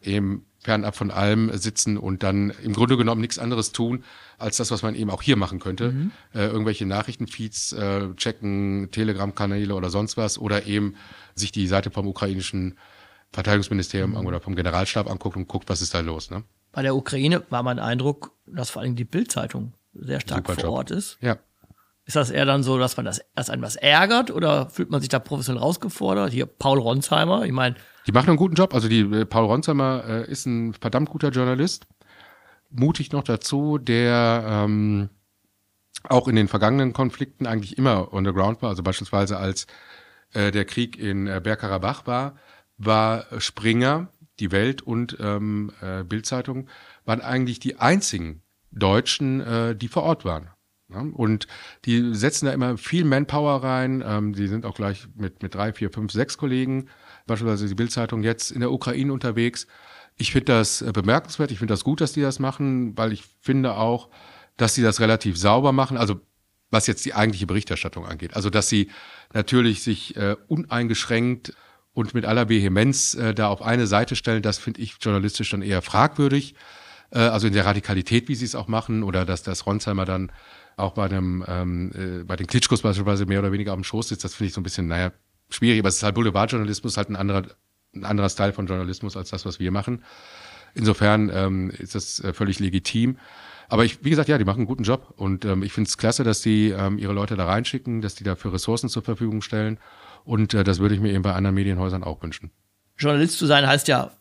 eben 0.00 0.46
fernab 0.60 0.96
von 0.96 1.10
allem 1.10 1.50
sitzen 1.56 1.98
und 1.98 2.22
dann 2.22 2.50
im 2.62 2.72
Grunde 2.72 2.96
genommen 2.96 3.20
nichts 3.20 3.38
anderes 3.38 3.72
tun, 3.72 4.04
als 4.38 4.56
das, 4.56 4.70
was 4.70 4.82
man 4.82 4.94
eben 4.94 5.10
auch 5.10 5.22
hier 5.22 5.36
machen 5.36 5.58
könnte. 5.58 5.92
Mhm. 5.92 6.10
Äh, 6.34 6.46
irgendwelche 6.46 6.86
Nachrichtenfeeds 6.86 7.72
äh, 7.72 8.14
checken, 8.16 8.90
Telegram-Kanäle 8.90 9.74
oder 9.74 9.90
sonst 9.90 10.16
was 10.16 10.38
oder 10.38 10.66
eben 10.66 10.94
sich 11.34 11.52
die 11.52 11.66
Seite 11.66 11.90
vom 11.90 12.06
ukrainischen 12.06 12.78
Verteidigungsministerium 13.32 14.12
mhm. 14.12 14.26
oder 14.26 14.40
vom 14.40 14.54
Generalstab 14.54 15.10
anguckt 15.10 15.36
und 15.36 15.48
guckt, 15.48 15.68
was 15.68 15.82
ist 15.82 15.94
da 15.94 16.00
los. 16.00 16.30
Ne? 16.30 16.44
Bei 16.72 16.82
der 16.82 16.96
Ukraine 16.96 17.42
war 17.50 17.62
mein 17.62 17.78
Eindruck, 17.78 18.32
dass 18.46 18.70
vor 18.70 18.82
allem 18.82 18.96
die 18.96 19.04
Bildzeitung 19.04 19.74
sehr 19.94 20.20
stark 20.20 20.46
Super 20.46 20.54
vor 20.54 20.64
Job. 20.64 20.72
Ort 20.72 20.90
ist. 20.90 21.18
Ja. 21.20 21.36
Ist 22.04 22.16
das 22.16 22.30
eher 22.30 22.46
dann 22.46 22.62
so, 22.62 22.78
dass 22.78 22.96
man 22.96 23.06
das, 23.06 23.20
dass 23.34 23.50
einem 23.50 23.62
was 23.62 23.76
ärgert 23.76 24.30
oder 24.30 24.68
fühlt 24.70 24.90
man 24.90 25.00
sich 25.00 25.08
da 25.08 25.18
professionell 25.18 25.62
rausgefordert? 25.62 26.32
Hier 26.32 26.46
Paul 26.46 26.78
Ronsheimer, 26.78 27.44
ich 27.44 27.52
meine, 27.52 27.76
die 28.06 28.12
machen 28.12 28.28
einen 28.28 28.36
guten 28.36 28.54
Job. 28.54 28.74
Also 28.74 28.88
die 28.88 29.00
äh, 29.00 29.24
Paul 29.24 29.44
Ronsheimer 29.44 30.04
äh, 30.06 30.30
ist 30.30 30.46
ein 30.46 30.74
verdammt 30.74 31.10
guter 31.10 31.28
Journalist. 31.28 31.86
Mutig 32.70 33.12
noch 33.12 33.22
dazu, 33.22 33.78
der 33.78 34.44
ähm, 34.46 35.10
auch 36.08 36.26
in 36.26 36.36
den 36.36 36.48
vergangenen 36.48 36.92
Konflikten 36.92 37.46
eigentlich 37.46 37.78
immer 37.78 38.12
on 38.12 38.24
the 38.24 38.32
ground 38.32 38.62
war. 38.62 38.70
Also 38.70 38.82
beispielsweise 38.82 39.36
als 39.36 39.66
äh, 40.32 40.50
der 40.50 40.64
Krieg 40.64 40.98
in 40.98 41.26
äh, 41.26 41.40
Bergkarabach 41.42 42.06
war, 42.06 42.36
war 42.78 43.26
Springer, 43.38 44.08
die 44.42 44.52
Welt 44.52 44.82
und 44.82 45.16
ähm, 45.20 45.72
äh, 45.80 46.02
Bildzeitung 46.02 46.68
waren 47.04 47.20
eigentlich 47.20 47.60
die 47.60 47.78
einzigen 47.78 48.42
Deutschen, 48.70 49.40
äh, 49.40 49.76
die 49.76 49.88
vor 49.88 50.02
Ort 50.02 50.24
waren. 50.24 50.50
Ja? 50.90 51.00
Und 51.00 51.46
die 51.84 52.14
setzen 52.14 52.46
da 52.46 52.52
immer 52.52 52.76
viel 52.76 53.04
Manpower 53.04 53.62
rein. 53.62 54.02
Ähm, 54.06 54.34
die 54.34 54.48
sind 54.48 54.66
auch 54.66 54.74
gleich 54.74 55.06
mit, 55.14 55.42
mit 55.42 55.54
drei, 55.54 55.72
vier, 55.72 55.90
fünf, 55.90 56.12
sechs 56.12 56.36
Kollegen 56.36 56.88
beispielsweise 57.26 57.68
die 57.68 57.74
Bildzeitung 57.74 58.22
jetzt 58.22 58.50
in 58.50 58.60
der 58.60 58.72
Ukraine 58.72 59.12
unterwegs. 59.12 59.66
Ich 60.16 60.32
finde 60.32 60.46
das 60.46 60.82
äh, 60.82 60.92
bemerkenswert, 60.92 61.50
ich 61.50 61.58
finde 61.58 61.72
das 61.72 61.84
gut, 61.84 62.00
dass 62.00 62.12
die 62.12 62.20
das 62.20 62.38
machen, 62.38 62.96
weil 62.98 63.12
ich 63.12 63.24
finde 63.40 63.76
auch, 63.76 64.08
dass 64.56 64.74
sie 64.74 64.82
das 64.82 65.00
relativ 65.00 65.38
sauber 65.38 65.72
machen. 65.72 65.96
Also 65.96 66.20
was 66.70 66.86
jetzt 66.86 67.04
die 67.04 67.14
eigentliche 67.14 67.46
Berichterstattung 67.46 68.06
angeht. 68.06 68.34
Also 68.34 68.50
dass 68.50 68.68
sie 68.68 68.90
natürlich 69.32 69.82
sich 69.82 70.16
äh, 70.16 70.36
uneingeschränkt 70.48 71.54
und 71.94 72.14
mit 72.14 72.24
aller 72.24 72.48
Vehemenz 72.48 73.14
äh, 73.14 73.34
da 73.34 73.48
auf 73.48 73.62
eine 73.62 73.86
Seite 73.86 74.16
stellen, 74.16 74.42
das 74.42 74.58
finde 74.58 74.80
ich 74.80 74.96
journalistisch 75.00 75.50
dann 75.50 75.62
eher 75.62 75.82
fragwürdig. 75.82 76.54
Äh, 77.10 77.18
also 77.18 77.46
in 77.46 77.52
der 77.52 77.66
Radikalität, 77.66 78.28
wie 78.28 78.34
sie 78.34 78.44
es 78.44 78.54
auch 78.54 78.68
machen, 78.68 79.02
oder 79.02 79.24
dass 79.24 79.42
das 79.42 79.66
Ronsheimer 79.66 80.04
dann 80.04 80.32
auch 80.76 80.92
bei 80.92 81.04
einem 81.04 81.44
ähm, 81.46 81.90
äh, 81.94 82.24
bei 82.24 82.36
den 82.36 82.46
Klitschkos 82.46 82.82
beispielsweise 82.82 83.26
mehr 83.26 83.40
oder 83.40 83.52
weniger 83.52 83.72
am 83.72 83.84
Schoß 83.84 84.08
sitzt, 84.08 84.24
das 84.24 84.34
finde 84.34 84.48
ich 84.48 84.54
so 84.54 84.60
ein 84.60 84.64
bisschen, 84.64 84.88
naja, 84.88 85.12
schwierig, 85.50 85.80
aber 85.80 85.90
es 85.90 85.96
ist 85.96 86.02
halt 86.02 86.14
Boulevardjournalismus, 86.14 86.96
halt 86.96 87.10
ein 87.10 87.16
anderer, 87.16 87.42
ein 87.94 88.04
anderer 88.04 88.30
Style 88.30 88.54
von 88.54 88.66
Journalismus 88.66 89.16
als 89.16 89.30
das, 89.30 89.44
was 89.44 89.60
wir 89.60 89.70
machen. 89.70 90.02
Insofern 90.74 91.30
ähm, 91.34 91.70
ist 91.70 91.94
das 91.94 92.20
äh, 92.20 92.32
völlig 92.32 92.58
legitim. 92.58 93.18
Aber 93.68 93.84
ich, 93.84 94.04
wie 94.04 94.10
gesagt, 94.10 94.28
ja, 94.28 94.38
die 94.38 94.44
machen 94.44 94.60
einen 94.60 94.66
guten 94.66 94.82
Job 94.82 95.14
und 95.16 95.44
ähm, 95.44 95.62
ich 95.62 95.72
finde 95.72 95.88
es 95.88 95.96
klasse, 95.96 96.24
dass 96.24 96.40
die 96.40 96.70
ähm, 96.70 96.98
ihre 96.98 97.12
Leute 97.12 97.36
da 97.36 97.46
reinschicken, 97.46 98.00
dass 98.00 98.14
die 98.14 98.24
dafür 98.24 98.52
Ressourcen 98.52 98.88
zur 98.88 99.02
Verfügung 99.02 99.42
stellen 99.42 99.78
und 100.24 100.54
äh, 100.54 100.64
das 100.64 100.78
würde 100.78 100.94
ich 100.94 101.00
mir 101.00 101.12
eben 101.12 101.22
bei 101.22 101.34
anderen 101.34 101.54
Medienhäusern 101.54 102.04
auch 102.04 102.22
wünschen. 102.22 102.50
Journalist 102.96 103.38
zu 103.38 103.46
sein 103.46 103.66
heißt 103.66 103.88
ja 103.88 104.12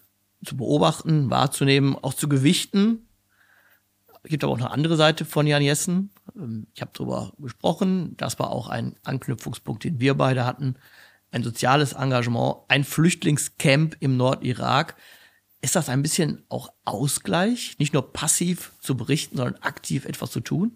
zu 0.44 0.58
beobachten, 0.58 1.30
wahrzunehmen, 1.30 1.96
auch 1.96 2.14
zu 2.14 2.28
gewichten. 2.28 3.08
Es 4.24 4.30
gibt 4.30 4.44
aber 4.44 4.54
auch 4.54 4.58
eine 4.58 4.72
andere 4.72 4.98
Seite 4.98 5.26
von 5.26 5.48
Jan 5.48 5.62
Jessen. 5.62 6.12
Ähm, 6.36 6.68
ich 6.74 6.82
habe 6.82 6.92
darüber 6.94 7.34
gesprochen. 7.38 8.16
Das 8.18 8.40
war 8.40 8.52
auch 8.52 8.70
ein 8.70 8.96
Anknüpfungspunkt, 9.04 9.84
den 9.84 10.00
wir 10.00 10.16
beide 10.16 10.46
hatten. 10.46 10.76
Ein 11.32 11.44
soziales 11.44 11.94
Engagement, 11.94 12.58
ein 12.68 12.84
Flüchtlingscamp 12.84 13.96
im 14.00 14.18
Nordirak. 14.18 14.96
Ist 15.62 15.76
das 15.76 15.90
ein 15.90 16.02
bisschen 16.02 16.44
auch 16.50 16.70
Ausgleich, 16.86 17.76
nicht 17.78 17.94
nur 17.94 18.12
passiv 18.12 18.72
zu 18.80 18.98
berichten, 18.98 19.38
sondern 19.38 19.62
aktiv 19.62 20.06
etwas 20.06 20.32
zu 20.32 20.40
tun? 20.40 20.76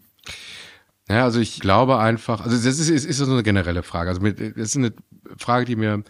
Ja, 1.10 1.24
also 1.24 1.40
ich 1.40 1.60
glaube 1.60 2.00
einfach, 2.00 2.42
also 2.42 2.56
das 2.56 2.80
ist, 2.80 2.90
ist, 2.90 3.06
ist 3.06 3.18
so 3.18 3.32
eine 3.32 3.44
generelle 3.44 3.84
Frage. 3.84 4.10
Also 4.10 4.22
mit, 4.22 4.40
das 4.40 4.56
ist 4.56 4.78
eine 4.78 4.94
Frage, 5.38 5.66
die 5.66 5.76
mir 5.76 6.04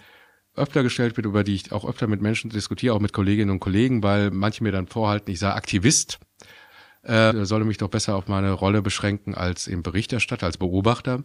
öfter 0.55 0.83
gestellt 0.83 1.17
wird, 1.17 1.25
über 1.25 1.43
die 1.43 1.55
ich 1.55 1.71
auch 1.71 1.87
öfter 1.87 2.07
mit 2.07 2.21
Menschen 2.21 2.49
diskutiere, 2.49 2.95
auch 2.95 2.99
mit 2.99 3.13
Kolleginnen 3.13 3.51
und 3.51 3.59
Kollegen, 3.59 4.03
weil 4.03 4.31
manche 4.31 4.63
mir 4.63 4.71
dann 4.71 4.87
vorhalten, 4.87 5.31
ich 5.31 5.39
sei 5.39 5.51
Aktivist, 5.51 6.19
äh, 7.03 7.45
solle 7.45 7.65
mich 7.65 7.77
doch 7.77 7.89
besser 7.89 8.15
auf 8.15 8.27
meine 8.27 8.51
Rolle 8.51 8.81
beschränken 8.81 9.35
als 9.35 9.67
im 9.67 9.83
Berichterstatter, 9.83 10.45
als 10.45 10.57
Beobachter. 10.57 11.23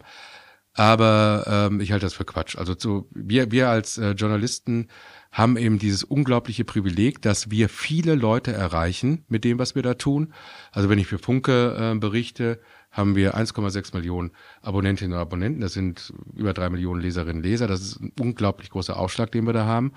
Aber 0.75 1.45
ähm, 1.47 1.81
ich 1.81 1.93
halte 1.93 2.07
das 2.07 2.15
für 2.15 2.25
Quatsch. 2.25 2.57
Also 2.57 2.75
so, 2.79 3.09
wir, 3.11 3.51
wir 3.51 3.69
als 3.69 3.99
äh, 3.99 4.13
Journalisten 4.13 4.89
haben 5.33 5.57
eben 5.57 5.79
dieses 5.79 6.03
unglaubliche 6.03 6.65
Privileg, 6.65 7.23
dass 7.23 7.51
wir 7.51 7.69
viele 7.69 8.15
Leute 8.15 8.53
erreichen 8.53 9.25
mit 9.29 9.45
dem, 9.45 9.59
was 9.59 9.75
wir 9.75 9.83
da 9.83 9.95
tun. 9.95 10.33
Also 10.73 10.89
wenn 10.89 10.99
ich 10.99 11.07
für 11.07 11.19
Funke 11.19 11.77
äh, 11.79 11.99
berichte, 11.99 12.61
haben 12.91 13.15
wir 13.15 13.37
1,6 13.37 13.95
Millionen 13.95 14.33
Abonnentinnen 14.63 15.13
und 15.13 15.21
Abonnenten. 15.21 15.61
Das 15.61 15.73
sind 15.73 16.13
über 16.35 16.53
drei 16.53 16.69
Millionen 16.71 17.01
Leserinnen 17.01 17.37
und 17.37 17.43
Leser. 17.45 17.69
Das 17.69 17.81
ist 17.81 18.01
ein 18.01 18.13
unglaublich 18.19 18.71
großer 18.71 18.97
Aufschlag, 18.97 19.31
den 19.31 19.47
wir 19.47 19.53
da 19.53 19.67
haben. 19.67 19.93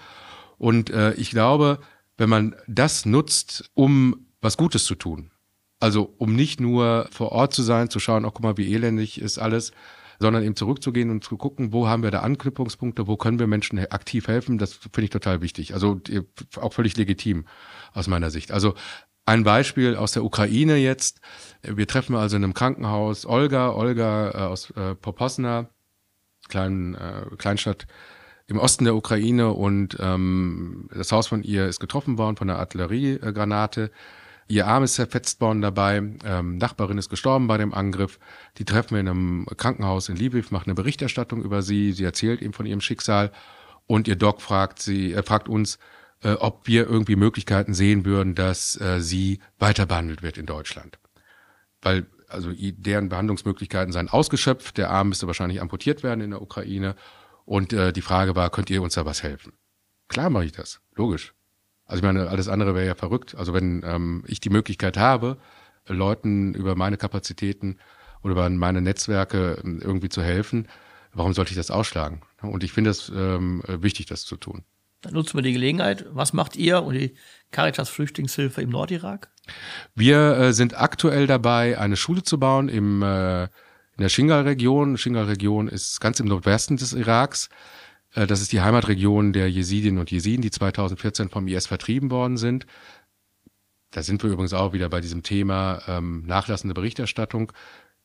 Und 0.60 0.92
äh, 0.92 1.14
ich 1.14 1.32
glaube, 1.32 1.80
wenn 2.18 2.30
man 2.30 2.56
das 2.68 3.06
nutzt, 3.06 3.72
um 3.74 4.28
was 4.42 4.58
Gutes 4.58 4.86
zu 4.86 4.94
tun, 4.94 5.32
also 5.80 6.14
um 6.18 6.36
nicht 6.36 6.60
nur 6.60 7.08
vor 7.12 7.32
Ort 7.32 7.54
zu 7.54 7.64
sein, 7.64 7.90
zu 7.90 8.00
schauen, 8.00 8.26
oh 8.26 8.32
guck 8.32 8.44
mal, 8.44 8.58
wie 8.58 8.72
elendig 8.74 9.20
ist 9.20 9.40
alles, 9.40 9.72
sondern 10.24 10.44
eben 10.44 10.56
zurückzugehen 10.56 11.10
und 11.10 11.22
zu 11.22 11.36
gucken, 11.36 11.74
wo 11.74 11.90
haben 11.90 12.02
wir 12.02 12.10
da 12.10 12.22
Anknüpfungspunkte, 12.22 13.08
wo 13.08 13.18
können 13.18 13.40
wir 13.40 13.48
Menschen 13.48 13.78
aktiv 13.78 14.30
helfen, 14.30 14.58
das 14.58 14.72
finde 14.72 15.04
ich 15.04 15.10
total 15.10 15.42
wichtig. 15.42 15.74
Also 15.74 16.00
auch 16.56 16.72
völlig 16.72 16.96
legitim 16.96 17.46
aus 17.94 18.08
meiner 18.08 18.32
Sicht. 18.32 18.54
Also 18.54 18.74
ein 19.26 19.44
Beispiel 19.44 19.98
aus 19.98 20.14
der 20.14 20.24
Ukraine 20.24 20.78
jetzt. 20.78 21.20
Wir 21.62 21.88
treffen 21.88 22.16
also 22.16 22.38
in 22.38 22.46
einem 22.46 22.54
Krankenhaus 22.54 23.26
Olga, 23.26 23.74
Olga 23.74 24.32
äh, 24.32 24.38
aus 24.38 24.72
äh, 24.72 24.96
Poposna, 24.96 25.68
kleinen 26.48 26.96
äh, 26.96 27.26
Kleinstadt 27.38 27.86
im 28.48 28.60
Osten 28.60 28.86
der 28.86 28.96
Ukraine 28.96 29.52
und 29.52 29.98
ähm, 30.00 30.88
das 30.94 31.12
Haus 31.12 31.28
von 31.28 31.44
ihr 31.44 31.68
ist 31.68 31.82
getroffen 31.82 32.18
worden 32.18 32.38
von 32.38 32.50
einer 32.50 32.60
Artilleriegranate. 32.60 33.92
Ihr 34.48 34.68
Arm 34.68 34.84
ist 34.84 34.96
zerfetzt 34.96 35.42
worden 35.42 35.62
dabei. 35.62 35.98
Ähm, 36.26 36.58
Nachbarin 36.58 36.98
ist 36.98 37.10
gestorben 37.10 37.48
bei 37.48 37.58
dem 37.58 37.74
Angriff. 37.74 38.20
Die 38.58 38.66
treffen 38.66 38.96
wir 38.96 39.00
in 39.00 39.08
einem 39.08 39.46
Krankenhaus 39.58 40.10
in 40.10 40.18
Lviv, 40.18 40.52
machen 40.52 40.66
eine 40.66 40.76
Berichterstattung 40.76 41.44
über 41.44 41.62
sie. 41.62 41.94
Sie 41.94 42.04
erzählt 42.04 42.42
ihm 42.42 42.54
von 42.54 42.66
ihrem 42.66 42.82
Schicksal 42.82 43.32
und 43.88 44.08
ihr 44.08 44.16
Doc 44.16 44.42
fragt 44.42 44.80
sie, 44.80 45.14
äh, 45.14 45.24
fragt 45.24 45.48
uns, 45.48 45.80
äh, 46.24 46.34
ob 46.34 46.68
wir 46.68 46.88
irgendwie 46.88 47.16
Möglichkeiten 47.16 47.74
sehen 47.74 48.06
würden, 48.06 48.36
dass 48.36 48.80
äh, 48.80 49.00
sie 49.00 49.40
weiter 49.60 49.86
behandelt 49.86 50.24
wird 50.24 50.38
in 50.38 50.46
Deutschland. 50.46 51.00
Weil 51.82 52.06
also 52.28 52.52
deren 52.54 53.10
Behandlungsmöglichkeiten 53.10 53.94
seien 53.94 54.10
ausgeschöpft, 54.10 54.78
der 54.78 54.90
Arm 54.90 55.10
müsste 55.10 55.28
wahrscheinlich 55.28 55.62
amputiert 55.62 56.04
werden 56.04 56.22
in 56.22 56.32
der 56.32 56.42
Ukraine. 56.42 56.96
Und 57.46 57.74
äh, 57.74 57.94
die 57.94 58.02
Frage 58.02 58.36
war, 58.36 58.50
könnt 58.50 58.70
ihr 58.70 58.82
uns 58.82 58.96
da 58.96 59.06
was 59.06 59.22
helfen? 59.22 59.54
Klar 60.08 60.30
mache 60.30 60.46
ich 60.46 60.52
das, 60.52 60.82
logisch. 60.96 61.34
Also 61.86 62.00
ich 62.00 62.04
meine, 62.04 62.30
alles 62.30 62.48
andere 62.48 62.76
wäre 62.76 62.86
ja 62.86 62.96
verrückt. 62.96 63.36
Also 63.36 63.54
wenn 63.54 63.84
ähm, 63.86 64.24
ich 64.28 64.40
die 64.40 64.50
Möglichkeit 64.50 64.98
habe, 64.98 65.38
Leuten 65.88 66.54
über 66.54 66.76
meine 66.76 66.98
Kapazitäten 66.98 67.78
oder 68.22 68.32
über 68.32 68.50
meine 68.50 68.82
Netzwerke 68.82 69.62
ähm, 69.64 69.82
irgendwie 69.84 70.10
zu 70.10 70.22
helfen, 70.22 70.68
warum 71.14 71.34
sollte 71.34 71.52
ich 71.52 71.58
das 71.58 71.72
ausschlagen? 71.72 72.22
Und 72.42 72.64
ich 72.64 72.72
finde 72.72 72.90
es 72.90 73.12
ähm, 73.14 73.62
wichtig, 73.68 74.06
das 74.06 74.24
zu 74.24 74.38
tun. 74.38 74.64
Dann 75.04 75.14
nutzen 75.14 75.38
wir 75.38 75.42
die 75.42 75.54
Gelegenheit. 75.54 76.06
Was 76.12 76.32
macht 76.32 76.56
ihr 76.56 76.82
und 76.82 76.94
die 76.96 77.14
Caritas 77.52 77.90
Flüchtlingshilfe 77.90 78.62
im 78.62 78.70
Nordirak? 78.70 79.30
Wir 79.96 80.38
äh, 80.38 80.54
sind 80.54 80.80
aktuell 80.80 81.28
dabei, 81.28 81.78
eine 81.78 81.98
Schule 81.98 82.24
zu 82.24 82.40
bauen 82.40 82.70
im, 82.70 83.02
äh, 83.02 83.44
in 83.44 83.50
der 84.00 84.10
Shingal-Region. 84.10 84.98
Shingal-Region 84.98 85.68
ist 85.68 86.00
ganz 86.00 86.22
im 86.22 86.28
Nordwesten 86.28 86.78
des 86.78 86.94
Iraks. 86.94 87.50
Äh, 88.16 88.28
das 88.28 88.42
ist 88.42 88.52
die 88.52 88.62
Heimatregion 88.62 89.34
der 89.34 89.50
Jesidinnen 89.50 90.00
und 90.00 90.12
Jesiden, 90.12 90.42
die 90.42 90.52
2014 90.52 91.30
vom 91.30 91.48
IS 91.48 91.68
vertrieben 91.68 92.12
worden 92.12 92.38
sind. 92.38 92.66
Da 93.92 94.02
sind 94.02 94.24
wir 94.24 94.32
übrigens 94.32 94.54
auch 94.54 94.74
wieder 94.74 94.90
bei 94.90 95.02
diesem 95.02 95.24
Thema 95.24 95.82
ähm, 95.88 96.24
nachlassende 96.26 96.74
Berichterstattung. 96.74 97.52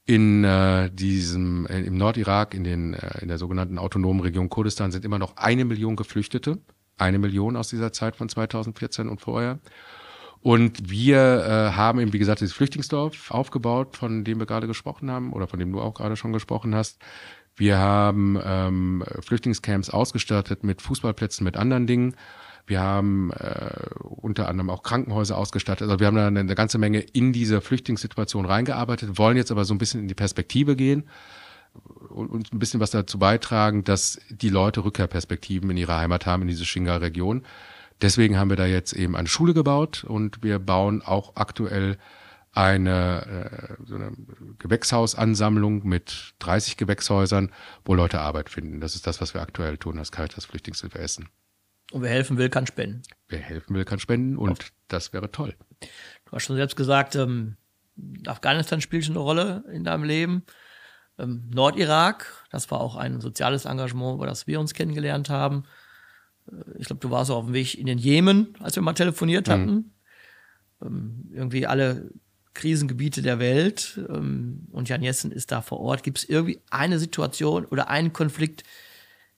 In 0.04 0.44
äh, 0.44 0.90
diesem 0.90 1.66
äh, 1.66 1.80
im 1.80 1.96
Nordirak, 1.96 2.54
in 2.54 2.64
den 2.64 2.94
äh, 2.94 3.20
in 3.20 3.28
der 3.28 3.38
sogenannten 3.38 3.78
autonomen 3.78 4.20
Region 4.20 4.48
Kurdistan 4.48 4.90
sind 4.90 5.04
immer 5.04 5.18
noch 5.18 5.36
eine 5.36 5.64
Million 5.64 5.96
Geflüchtete 5.96 6.58
eine 6.98 7.18
Million 7.18 7.56
aus 7.56 7.68
dieser 7.68 7.92
Zeit 7.92 8.16
von 8.16 8.28
2014 8.28 9.08
und 9.08 9.20
vorher. 9.20 9.60
Und 10.40 10.90
wir 10.90 11.18
äh, 11.18 11.76
haben 11.76 11.98
eben, 11.98 12.12
wie 12.12 12.18
gesagt, 12.18 12.40
dieses 12.40 12.54
Flüchtlingsdorf 12.54 13.30
aufgebaut, 13.30 13.96
von 13.96 14.24
dem 14.24 14.38
wir 14.38 14.46
gerade 14.46 14.68
gesprochen 14.68 15.10
haben 15.10 15.32
oder 15.32 15.48
von 15.48 15.58
dem 15.58 15.72
du 15.72 15.80
auch 15.80 15.94
gerade 15.94 16.16
schon 16.16 16.32
gesprochen 16.32 16.74
hast. 16.74 17.00
Wir 17.58 17.78
haben 17.78 18.38
ähm, 18.42 19.04
Flüchtlingscamps 19.20 19.90
ausgestattet 19.90 20.62
mit 20.62 20.80
Fußballplätzen, 20.80 21.44
mit 21.44 21.56
anderen 21.56 21.88
Dingen. 21.88 22.14
Wir 22.68 22.80
haben 22.80 23.32
äh, 23.32 23.70
unter 24.00 24.48
anderem 24.48 24.70
auch 24.70 24.84
Krankenhäuser 24.84 25.36
ausgestattet. 25.36 25.88
Also 25.88 25.98
wir 25.98 26.06
haben 26.06 26.16
da 26.16 26.28
eine, 26.28 26.40
eine 26.40 26.54
ganze 26.54 26.78
Menge 26.78 27.00
in 27.00 27.32
diese 27.32 27.60
Flüchtlingssituation 27.60 28.44
reingearbeitet, 28.46 29.18
wollen 29.18 29.36
jetzt 29.36 29.50
aber 29.50 29.64
so 29.64 29.74
ein 29.74 29.78
bisschen 29.78 30.00
in 30.00 30.08
die 30.08 30.14
Perspektive 30.14 30.76
gehen 30.76 31.04
und 32.10 32.52
ein 32.52 32.58
bisschen 32.58 32.78
was 32.78 32.90
dazu 32.90 33.18
beitragen, 33.18 33.82
dass 33.84 34.20
die 34.30 34.50
Leute 34.50 34.84
Rückkehrperspektiven 34.84 35.70
in 35.70 35.76
ihrer 35.76 35.96
Heimat 35.96 36.26
haben, 36.26 36.42
in 36.42 36.48
diese 36.48 36.64
Shinga-Region. 36.64 37.42
Deswegen 38.00 38.38
haben 38.38 38.50
wir 38.50 38.56
da 38.56 38.66
jetzt 38.66 38.92
eben 38.92 39.16
eine 39.16 39.28
Schule 39.28 39.54
gebaut 39.54 40.04
und 40.04 40.44
wir 40.44 40.60
bauen 40.60 41.02
auch 41.02 41.32
aktuell 41.34 41.98
eine, 42.58 43.78
äh, 43.78 43.86
so 43.86 43.94
eine 43.94 44.10
Gewächshausansammlung 44.58 45.86
mit 45.86 46.34
30 46.40 46.76
Gewächshäusern, 46.76 47.52
wo 47.84 47.94
Leute 47.94 48.18
Arbeit 48.18 48.50
finden. 48.50 48.80
Das 48.80 48.96
ist 48.96 49.06
das, 49.06 49.20
was 49.20 49.32
wir 49.32 49.42
aktuell 49.42 49.78
tun 49.78 49.96
als 49.96 50.10
Caritas 50.10 50.44
Flüchtlingshilfe 50.44 50.98
Essen. 50.98 51.28
Und 51.92 52.02
wer 52.02 52.10
helfen 52.10 52.36
will, 52.36 52.48
kann 52.50 52.66
spenden. 52.66 53.02
Wer 53.28 53.38
helfen 53.38 53.76
will, 53.76 53.84
kann 53.84 54.00
spenden 54.00 54.36
und 54.36 54.50
Oft. 54.50 54.72
das 54.88 55.12
wäre 55.12 55.30
toll. 55.30 55.54
Du 56.24 56.32
hast 56.32 56.42
schon 56.42 56.56
selbst 56.56 56.76
gesagt, 56.76 57.14
ähm, 57.14 57.56
Afghanistan 58.26 58.80
spielt 58.80 59.04
schon 59.04 59.14
eine 59.14 59.22
Rolle 59.22 59.64
in 59.72 59.84
deinem 59.84 60.02
Leben 60.02 60.42
ähm, 61.16 61.48
Nordirak. 61.54 62.44
Das 62.50 62.72
war 62.72 62.80
auch 62.80 62.96
ein 62.96 63.20
soziales 63.20 63.66
Engagement, 63.66 64.16
über 64.16 64.26
das 64.26 64.48
wir 64.48 64.58
uns 64.58 64.74
kennengelernt 64.74 65.30
haben. 65.30 65.62
Äh, 66.50 66.78
ich 66.78 66.86
glaube, 66.86 67.00
du 67.00 67.10
warst 67.12 67.30
auch 67.30 67.36
auf 67.36 67.44
dem 67.44 67.54
Weg 67.54 67.78
in 67.78 67.86
den 67.86 67.98
Jemen, 67.98 68.56
als 68.58 68.74
wir 68.74 68.82
mal 68.82 68.94
telefoniert 68.94 69.46
mhm. 69.46 69.52
hatten. 69.52 69.70
Mhm. 69.70 69.92
Ähm, 70.82 71.30
irgendwie 71.32 71.68
alle 71.68 72.10
Krisengebiete 72.58 73.22
der 73.22 73.38
Welt 73.38 74.00
ähm, 74.08 74.66
und 74.72 74.88
Jan 74.88 75.02
Jessen 75.02 75.30
ist 75.30 75.52
da 75.52 75.62
vor 75.62 75.78
Ort. 75.78 76.02
Gibt 76.02 76.18
es 76.18 76.28
irgendwie 76.28 76.60
eine 76.70 76.98
Situation 76.98 77.64
oder 77.64 77.88
einen 77.88 78.12
Konflikt, 78.12 78.64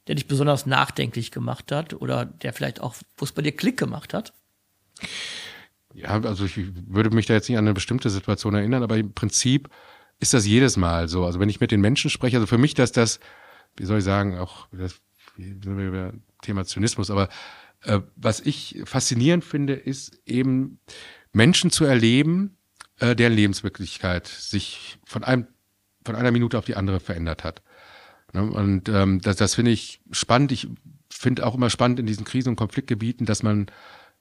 der 0.07 0.15
dich 0.15 0.27
besonders 0.27 0.65
nachdenklich 0.65 1.31
gemacht 1.31 1.71
hat 1.71 1.93
oder 1.93 2.25
der 2.25 2.55
vielleicht 2.55 2.81
auch, 2.81 2.95
wo 3.19 3.25
es 3.25 3.33
bei 3.33 3.43
dir 3.43 3.53
Klick 3.53 3.77
gemacht 3.77 4.15
hat? 4.15 4.33
Ja, 5.93 6.19
also 6.23 6.47
ich 6.47 6.57
würde 6.89 7.11
mich 7.11 7.27
da 7.27 7.35
jetzt 7.35 7.49
nicht 7.49 7.59
an 7.59 7.67
eine 7.67 7.75
bestimmte 7.75 8.09
Situation 8.09 8.55
erinnern, 8.55 8.83
aber 8.83 8.97
im 8.97 9.13
Prinzip 9.13 9.69
ist 10.19 10.33
das 10.33 10.47
jedes 10.47 10.79
Mal 10.79 11.07
so. 11.09 11.27
Also 11.27 11.41
wenn 11.41 11.51
ich 11.51 11.61
mit 11.61 11.73
den 11.73 11.83
Menschen 11.83 12.09
spreche, 12.09 12.39
also 12.39 12.47
für 12.47 12.59
mich, 12.59 12.73
dass 12.73 12.91
das, 12.91 13.21
wie 13.77 13.85
soll 13.85 13.99
ich 13.99 14.05
sagen, 14.05 14.39
auch 14.39 14.67
das 14.73 14.99
Thema 16.43 16.65
Zynismus, 16.65 17.11
aber 17.11 17.29
äh, 17.83 18.01
was 18.17 18.41
ich 18.41 18.81
faszinierend 18.85 19.45
finde, 19.45 19.75
ist 19.75 20.19
eben 20.25 20.81
Menschen 21.33 21.71
zu 21.71 21.85
erleben, 21.85 22.57
äh, 23.01 23.17
deren 23.17 23.33
Lebenswirklichkeit 23.33 24.27
sich 24.27 24.99
von 25.05 25.25
einem 25.25 25.47
von 26.05 26.17
einer 26.17 26.31
Minute 26.31 26.57
auf 26.57 26.65
die 26.65 26.77
andere 26.77 26.99
verändert 26.99 27.45
hat. 27.45 27.63
Ne? 28.33 28.43
Und 28.43 28.89
ähm, 28.89 29.21
das, 29.21 29.37
das 29.37 29.55
finde 29.55 29.71
ich 29.71 30.01
spannend. 30.11 30.53
Ich 30.53 30.69
finde 31.11 31.47
auch 31.47 31.55
immer 31.55 31.71
spannend 31.71 31.99
in 31.99 32.07
diesen 32.07 32.25
Krisen- 32.25 32.51
und 32.51 32.57
Konfliktgebieten, 32.57 33.27
dass 33.27 33.43
man 33.43 33.67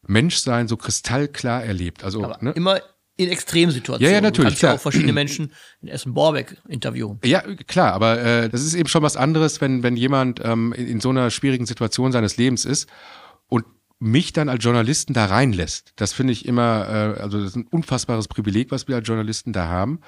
Menschsein 0.06 0.68
so 0.68 0.78
kristallklar 0.78 1.64
erlebt. 1.64 2.04
Also 2.04 2.24
Aber 2.24 2.38
ne? 2.42 2.52
immer 2.52 2.82
in 3.16 3.30
Extremsituationen. 3.30 4.12
Ja, 4.12 4.18
ja, 4.18 4.22
natürlich. 4.22 4.60
Du 4.60 4.62
kannst 4.62 4.62
ja 4.64 4.74
auch 4.76 4.80
verschiedene 4.80 5.12
Menschen 5.12 5.52
in 5.82 5.90
Essen-Borbeck 5.90 6.56
interviewen. 6.70 7.20
Ja, 7.26 7.42
klar, 7.68 7.94
aber 7.94 8.22
äh, 8.22 8.50
das 8.50 8.64
ist 8.64 8.76
eben 8.76 8.88
schon 8.88 9.04
was 9.04 9.18
anderes, 9.18 9.60
wenn, 9.60 9.84
wenn 9.84 9.98
jemand 9.98 10.40
ähm, 10.44 10.72
in, 10.72 10.88
in 10.88 11.02
so 11.02 11.10
einer 11.10 11.30
schwierigen 11.30 11.66
Situation 11.66 12.14
seines 12.14 12.38
Lebens 12.38 12.64
ist 12.64 12.88
und 13.48 13.66
mich 14.00 14.32
dann 14.32 14.50
als 14.50 14.64
Journalisten 14.64 15.14
da 15.14 15.26
reinlässt. 15.26 15.94
Das 15.98 16.14
finde 16.14 16.34
ich 16.34 16.46
immer, 16.46 16.88
äh, 16.88 17.22
also 17.22 17.40
das 17.40 17.50
ist 17.50 17.56
ein 17.58 17.68
unfassbares 17.68 18.28
Privileg, 18.28 18.72
was 18.72 18.88
wir 18.88 18.96
als 18.96 19.08
Journalisten 19.08 19.54
da 19.54 19.68
haben, 19.68 20.00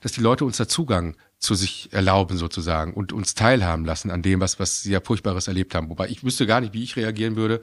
dass 0.00 0.12
die 0.12 0.20
Leute 0.20 0.44
uns 0.44 0.56
da 0.56 0.68
Zugang 0.68 1.16
zu 1.38 1.54
sich 1.54 1.92
erlauben 1.92 2.36
sozusagen 2.36 2.92
und 2.92 3.12
uns 3.12 3.34
teilhaben 3.34 3.84
lassen 3.84 4.10
an 4.10 4.22
dem, 4.22 4.40
was, 4.40 4.58
was 4.58 4.82
sie 4.82 4.92
ja 4.92 5.00
Furchtbares 5.00 5.48
erlebt 5.48 5.74
haben. 5.74 5.88
Wobei 5.88 6.08
ich 6.08 6.24
wüsste 6.24 6.46
gar 6.46 6.60
nicht, 6.60 6.74
wie 6.74 6.82
ich 6.82 6.96
reagieren 6.96 7.36
würde, 7.36 7.60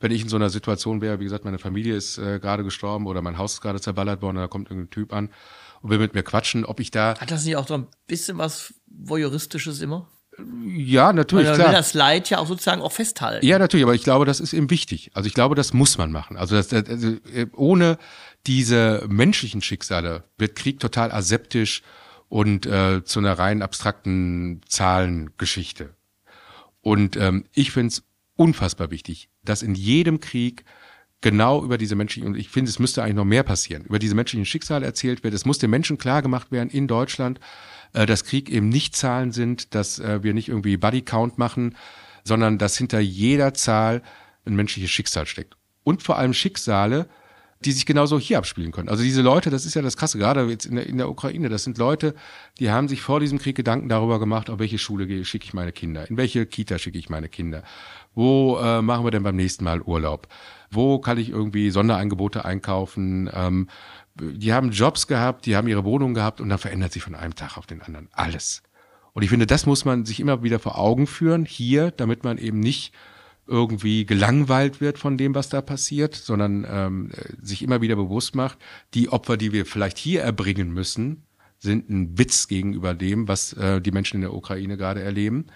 wenn 0.00 0.12
ich 0.12 0.22
in 0.22 0.28
so 0.28 0.36
einer 0.36 0.50
Situation 0.50 1.00
wäre, 1.00 1.20
wie 1.20 1.24
gesagt, 1.24 1.44
meine 1.44 1.58
Familie 1.58 1.96
ist 1.96 2.18
äh, 2.18 2.38
gerade 2.38 2.62
gestorben 2.62 3.06
oder 3.06 3.22
mein 3.22 3.38
Haus 3.38 3.54
ist 3.54 3.60
gerade 3.60 3.80
zerballert 3.80 4.22
worden, 4.22 4.36
da 4.36 4.48
kommt 4.48 4.70
irgendein 4.70 4.90
Typ 4.90 5.12
an 5.12 5.30
und 5.82 5.90
will 5.90 5.98
mit 5.98 6.14
mir 6.14 6.22
quatschen, 6.22 6.64
ob 6.64 6.80
ich 6.80 6.90
da. 6.90 7.18
Hat 7.18 7.30
das 7.30 7.44
nicht 7.44 7.56
auch 7.56 7.66
so 7.66 7.74
ein 7.74 7.86
bisschen 8.06 8.38
was 8.38 8.74
Voyeuristisches 8.86 9.80
immer? 9.80 10.08
Ja, 10.66 11.12
natürlich, 11.12 11.46
Weil 11.48 11.54
klar. 11.54 11.68
will 11.68 11.74
das 11.74 11.94
Leid 11.94 12.30
ja 12.30 12.38
auch 12.38 12.46
sozusagen 12.46 12.82
auch 12.82 12.92
festhalten. 12.92 13.46
Ja, 13.46 13.58
natürlich, 13.58 13.84
aber 13.84 13.94
ich 13.94 14.02
glaube, 14.02 14.24
das 14.24 14.40
ist 14.40 14.52
eben 14.52 14.70
wichtig. 14.70 15.10
Also 15.14 15.26
ich 15.26 15.34
glaube, 15.34 15.54
das 15.54 15.72
muss 15.72 15.96
man 15.98 16.10
machen. 16.10 16.36
Also, 16.36 16.56
das, 16.56 16.72
also 16.72 17.08
äh, 17.32 17.46
ohne 17.54 17.98
diese 18.46 19.04
menschlichen 19.08 19.62
Schicksale 19.62 20.24
wird 20.36 20.56
Krieg 20.56 20.80
total 20.80 21.12
aseptisch 21.12 21.82
und 22.28 22.66
äh, 22.66 23.04
zu 23.04 23.20
einer 23.20 23.38
rein 23.38 23.62
abstrakten 23.62 24.60
Zahlengeschichte. 24.66 25.94
Und 26.80 27.16
ähm, 27.16 27.44
ich 27.54 27.70
finde 27.70 27.88
es 27.88 28.02
unfassbar 28.36 28.90
wichtig, 28.90 29.28
dass 29.42 29.62
in 29.62 29.74
jedem 29.74 30.20
Krieg 30.20 30.64
genau 31.20 31.64
über 31.64 31.78
diese 31.78 31.96
menschlichen, 31.96 32.28
und 32.28 32.36
ich 32.36 32.50
finde, 32.50 32.68
es 32.68 32.78
müsste 32.78 33.02
eigentlich 33.02 33.14
noch 33.14 33.24
mehr 33.24 33.44
passieren, 33.44 33.84
über 33.84 33.98
diese 33.98 34.14
menschlichen 34.14 34.44
Schicksale 34.44 34.84
erzählt 34.84 35.24
wird. 35.24 35.32
Es 35.32 35.46
muss 35.46 35.58
den 35.58 35.70
Menschen 35.70 35.96
klar 35.96 36.20
gemacht 36.20 36.52
werden 36.52 36.68
in 36.68 36.86
Deutschland, 36.86 37.40
äh, 37.94 38.06
dass 38.06 38.24
Krieg 38.24 38.50
eben 38.50 38.68
nicht 38.68 38.94
Zahlen 38.94 39.32
sind, 39.32 39.74
dass 39.74 39.98
äh, 39.98 40.22
wir 40.22 40.34
nicht 40.34 40.48
irgendwie 40.48 40.76
Buddy 40.76 41.02
Count 41.02 41.38
machen, 41.38 41.76
sondern 42.24 42.58
dass 42.58 42.76
hinter 42.76 43.00
jeder 43.00 43.54
Zahl 43.54 44.02
ein 44.44 44.56
menschliches 44.56 44.90
Schicksal 44.90 45.26
steckt. 45.26 45.56
Und 45.84 46.02
vor 46.02 46.18
allem 46.18 46.34
Schicksale, 46.34 47.08
die 47.64 47.72
sich 47.72 47.86
genauso 47.86 48.18
hier 48.18 48.38
abspielen 48.38 48.72
können. 48.72 48.88
Also 48.88 49.02
diese 49.02 49.22
Leute, 49.22 49.50
das 49.50 49.64
ist 49.64 49.74
ja 49.74 49.82
das 49.82 49.96
Krasse, 49.96 50.18
gerade 50.18 50.44
jetzt 50.50 50.66
in 50.66 50.76
der, 50.76 50.86
in 50.86 50.98
der 50.98 51.08
Ukraine, 51.08 51.48
das 51.48 51.64
sind 51.64 51.78
Leute, 51.78 52.14
die 52.58 52.70
haben 52.70 52.88
sich 52.88 53.00
vor 53.00 53.20
diesem 53.20 53.38
Krieg 53.38 53.56
Gedanken 53.56 53.88
darüber 53.88 54.18
gemacht, 54.18 54.50
auf 54.50 54.58
welche 54.58 54.78
Schule 54.78 55.24
schicke 55.24 55.46
ich 55.46 55.54
meine 55.54 55.72
Kinder, 55.72 56.08
in 56.08 56.16
welche 56.16 56.44
Kita 56.46 56.78
schicke 56.78 56.98
ich 56.98 57.08
meine 57.08 57.28
Kinder, 57.28 57.62
wo 58.14 58.58
äh, 58.58 58.82
machen 58.82 59.04
wir 59.04 59.10
denn 59.10 59.22
beim 59.22 59.36
nächsten 59.36 59.64
Mal 59.64 59.80
Urlaub, 59.80 60.28
wo 60.70 60.98
kann 60.98 61.16
ich 61.16 61.30
irgendwie 61.30 61.70
Sonderangebote 61.70 62.44
einkaufen, 62.44 63.30
ähm, 63.32 63.68
die 64.14 64.52
haben 64.52 64.70
Jobs 64.70 65.06
gehabt, 65.06 65.46
die 65.46 65.56
haben 65.56 65.68
ihre 65.68 65.84
Wohnung 65.84 66.14
gehabt 66.14 66.40
und 66.40 66.48
dann 66.48 66.58
verändert 66.58 66.92
sich 66.92 67.02
von 67.02 67.14
einem 67.14 67.34
Tag 67.34 67.56
auf 67.56 67.66
den 67.66 67.82
anderen 67.82 68.08
alles. 68.12 68.62
Und 69.12 69.22
ich 69.22 69.30
finde, 69.30 69.46
das 69.46 69.66
muss 69.66 69.84
man 69.84 70.04
sich 70.04 70.20
immer 70.20 70.42
wieder 70.42 70.58
vor 70.58 70.78
Augen 70.78 71.06
führen, 71.06 71.44
hier, 71.44 71.90
damit 71.90 72.24
man 72.24 72.38
eben 72.38 72.60
nicht 72.60 72.92
irgendwie 73.46 74.06
gelangweilt 74.06 74.80
wird 74.80 74.98
von 74.98 75.18
dem, 75.18 75.34
was 75.34 75.48
da 75.48 75.60
passiert, 75.60 76.14
sondern 76.14 76.66
ähm, 76.68 77.10
äh, 77.12 77.34
sich 77.42 77.62
immer 77.62 77.80
wieder 77.80 77.96
bewusst 77.96 78.34
macht, 78.34 78.58
die 78.94 79.10
Opfer, 79.10 79.36
die 79.36 79.52
wir 79.52 79.66
vielleicht 79.66 79.98
hier 79.98 80.22
erbringen 80.22 80.72
müssen, 80.72 81.24
sind 81.58 81.90
ein 81.90 82.18
Witz 82.18 82.48
gegenüber 82.48 82.94
dem, 82.94 83.28
was 83.28 83.52
äh, 83.54 83.80
die 83.80 83.90
Menschen 83.90 84.16
in 84.16 84.20
der 84.22 84.34
Ukraine 84.34 84.76
gerade 84.76 85.02
erleben. 85.02 85.46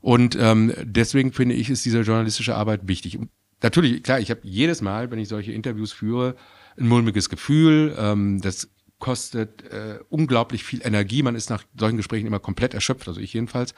Und 0.00 0.36
ähm, 0.40 0.72
deswegen 0.82 1.32
finde 1.32 1.54
ich, 1.56 1.68
ist 1.68 1.84
diese 1.84 2.02
journalistische 2.02 2.54
Arbeit 2.54 2.86
wichtig. 2.86 3.18
Und 3.18 3.30
natürlich, 3.62 4.02
klar, 4.02 4.20
ich 4.20 4.30
habe 4.30 4.40
jedes 4.44 4.80
Mal, 4.80 5.10
wenn 5.10 5.18
ich 5.18 5.28
solche 5.28 5.52
Interviews 5.52 5.92
führe, 5.92 6.36
ein 6.78 6.88
mulmiges 6.88 7.28
Gefühl. 7.28 7.94
Ähm, 7.98 8.40
das 8.40 8.68
kostet 8.98 9.62
äh, 9.70 9.98
unglaublich 10.08 10.64
viel 10.64 10.80
Energie. 10.84 11.22
Man 11.22 11.34
ist 11.34 11.50
nach 11.50 11.64
solchen 11.78 11.96
Gesprächen 11.96 12.26
immer 12.26 12.40
komplett 12.40 12.74
erschöpft, 12.74 13.08
also 13.08 13.20
ich 13.20 13.32
jedenfalls 13.32 13.74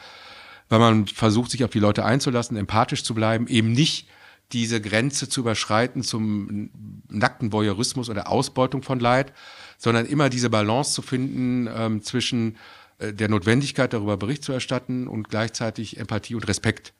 weil 0.68 0.78
man 0.78 1.06
versucht, 1.06 1.50
sich 1.50 1.64
auf 1.64 1.70
die 1.70 1.78
Leute 1.78 2.04
einzulassen, 2.04 2.56
empathisch 2.56 3.04
zu 3.04 3.14
bleiben, 3.14 3.46
eben 3.46 3.72
nicht 3.72 4.08
diese 4.52 4.80
Grenze 4.80 5.28
zu 5.28 5.40
überschreiten 5.40 6.02
zum 6.02 6.70
nackten 7.08 7.52
Voyeurismus 7.52 8.08
oder 8.08 8.28
Ausbeutung 8.28 8.82
von 8.82 8.98
Leid, 8.98 9.32
sondern 9.76 10.06
immer 10.06 10.30
diese 10.30 10.48
Balance 10.48 10.92
zu 10.94 11.02
finden 11.02 11.68
ähm, 11.74 12.02
zwischen 12.02 12.56
äh, 12.98 13.12
der 13.12 13.28
Notwendigkeit, 13.28 13.92
darüber 13.92 14.16
Bericht 14.16 14.44
zu 14.44 14.52
erstatten 14.52 15.06
und 15.06 15.28
gleichzeitig 15.28 15.98
Empathie 15.98 16.34
und 16.34 16.48
Respekt 16.48 16.94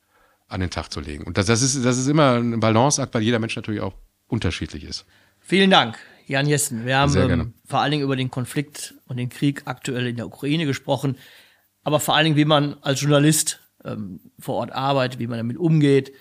an 0.46 0.60
den 0.60 0.70
Tag 0.70 0.92
zu 0.92 1.00
legen. 1.00 1.24
Und 1.24 1.38
das, 1.38 1.46
das, 1.46 1.62
ist, 1.62 1.82
das 1.84 1.98
ist 1.98 2.06
immer 2.06 2.34
ein 2.34 2.60
Balanceakt, 2.60 3.14
weil 3.14 3.22
jeder 3.22 3.38
Mensch 3.38 3.56
natürlich 3.56 3.80
auch 3.80 3.94
unterschiedlich 4.26 4.84
ist. 4.84 5.06
Vielen 5.48 5.70
Dank, 5.70 5.98
Jan 6.26 6.46
Jessen. 6.46 6.84
Wir 6.84 6.98
haben 6.98 7.16
ähm, 7.16 7.54
vor 7.64 7.80
allen 7.80 7.90
Dingen 7.90 8.02
über 8.02 8.16
den 8.16 8.30
Konflikt 8.30 8.96
und 9.06 9.16
den 9.16 9.30
Krieg 9.30 9.62
aktuell 9.64 10.06
in 10.06 10.16
der 10.16 10.26
Ukraine 10.26 10.66
gesprochen, 10.66 11.16
aber 11.84 12.00
vor 12.00 12.14
allen 12.14 12.24
Dingen, 12.24 12.36
wie 12.36 12.44
man 12.44 12.74
als 12.82 13.00
Journalist 13.00 13.58
ähm, 13.82 14.20
vor 14.38 14.56
Ort 14.56 14.72
arbeitet, 14.72 15.18
wie 15.20 15.26
man 15.26 15.38
damit 15.38 15.56
umgeht, 15.56 16.12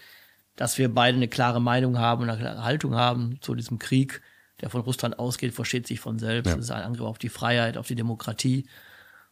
dass 0.56 0.78
wir 0.78 0.88
beide 0.88 1.18
eine 1.18 1.28
klare 1.28 1.60
Meinung 1.60 2.00
haben 2.00 2.24
und 2.24 2.30
eine 2.30 2.40
klare 2.40 2.64
Haltung 2.64 2.96
haben 2.96 3.38
zu 3.42 3.54
diesem 3.54 3.80
Krieg, 3.80 4.22
der 4.62 4.70
von 4.70 4.80
Russland 4.80 5.20
ausgeht, 5.20 5.54
versteht 5.54 5.88
sich 5.88 6.00
von 6.00 6.20
selbst. 6.20 6.52
Ja. 6.52 6.56
Es 6.56 6.64
ist 6.64 6.72
ein 6.72 6.84
Angriff 6.84 7.06
auf 7.06 7.18
die 7.18 7.28
Freiheit, 7.28 7.76
auf 7.76 7.88
die 7.88 7.96
Demokratie 7.96 8.66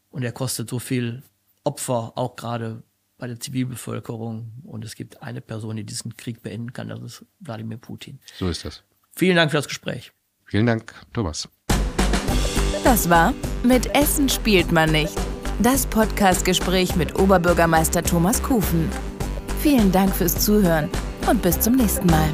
und 0.10 0.24
er 0.24 0.34
kostet 0.34 0.70
so 0.70 0.80
viel 0.80 1.24
Opfer, 1.64 2.12
auch 2.18 2.36
gerade 2.36 2.84
bei 3.18 3.28
der 3.28 3.40
Zivilbevölkerung. 3.40 4.52
Und 4.66 4.84
es 4.84 4.96
gibt 4.96 5.24
eine 5.24 5.40
Person, 5.40 5.78
die 5.78 5.86
diesen 5.86 6.18
Krieg 6.18 6.44
beenden 6.44 6.74
kann, 6.74 6.90
das 6.90 7.00
ist 7.02 7.26
Wladimir 7.40 7.78
Putin. 7.78 8.20
So 8.38 8.50
ist 8.50 8.66
das. 8.66 8.84
Vielen 9.18 9.38
Dank 9.38 9.52
für 9.52 9.58
das 9.58 9.68
Gespräch. 9.68 10.12
Vielen 10.46 10.66
Dank, 10.66 10.94
Thomas. 11.14 11.48
Das 12.84 13.10
war 13.10 13.34
Mit 13.64 13.96
Essen 13.96 14.30
spielt 14.30 14.72
man 14.72 14.92
nicht. 14.92 15.16
Das 15.60 15.88
Podcast-Gespräch 15.88 16.96
mit 16.96 17.18
Oberbürgermeister 17.18 18.04
Thomas 18.04 18.44
Kufen. 18.44 18.90
Vielen 19.62 19.92
Dank 19.92 20.14
fürs 20.14 20.38
Zuhören 20.38 20.90
und 21.28 21.42
bis 21.42 21.60
zum 21.60 21.76
nächsten 21.76 22.08
Mal. 22.08 22.30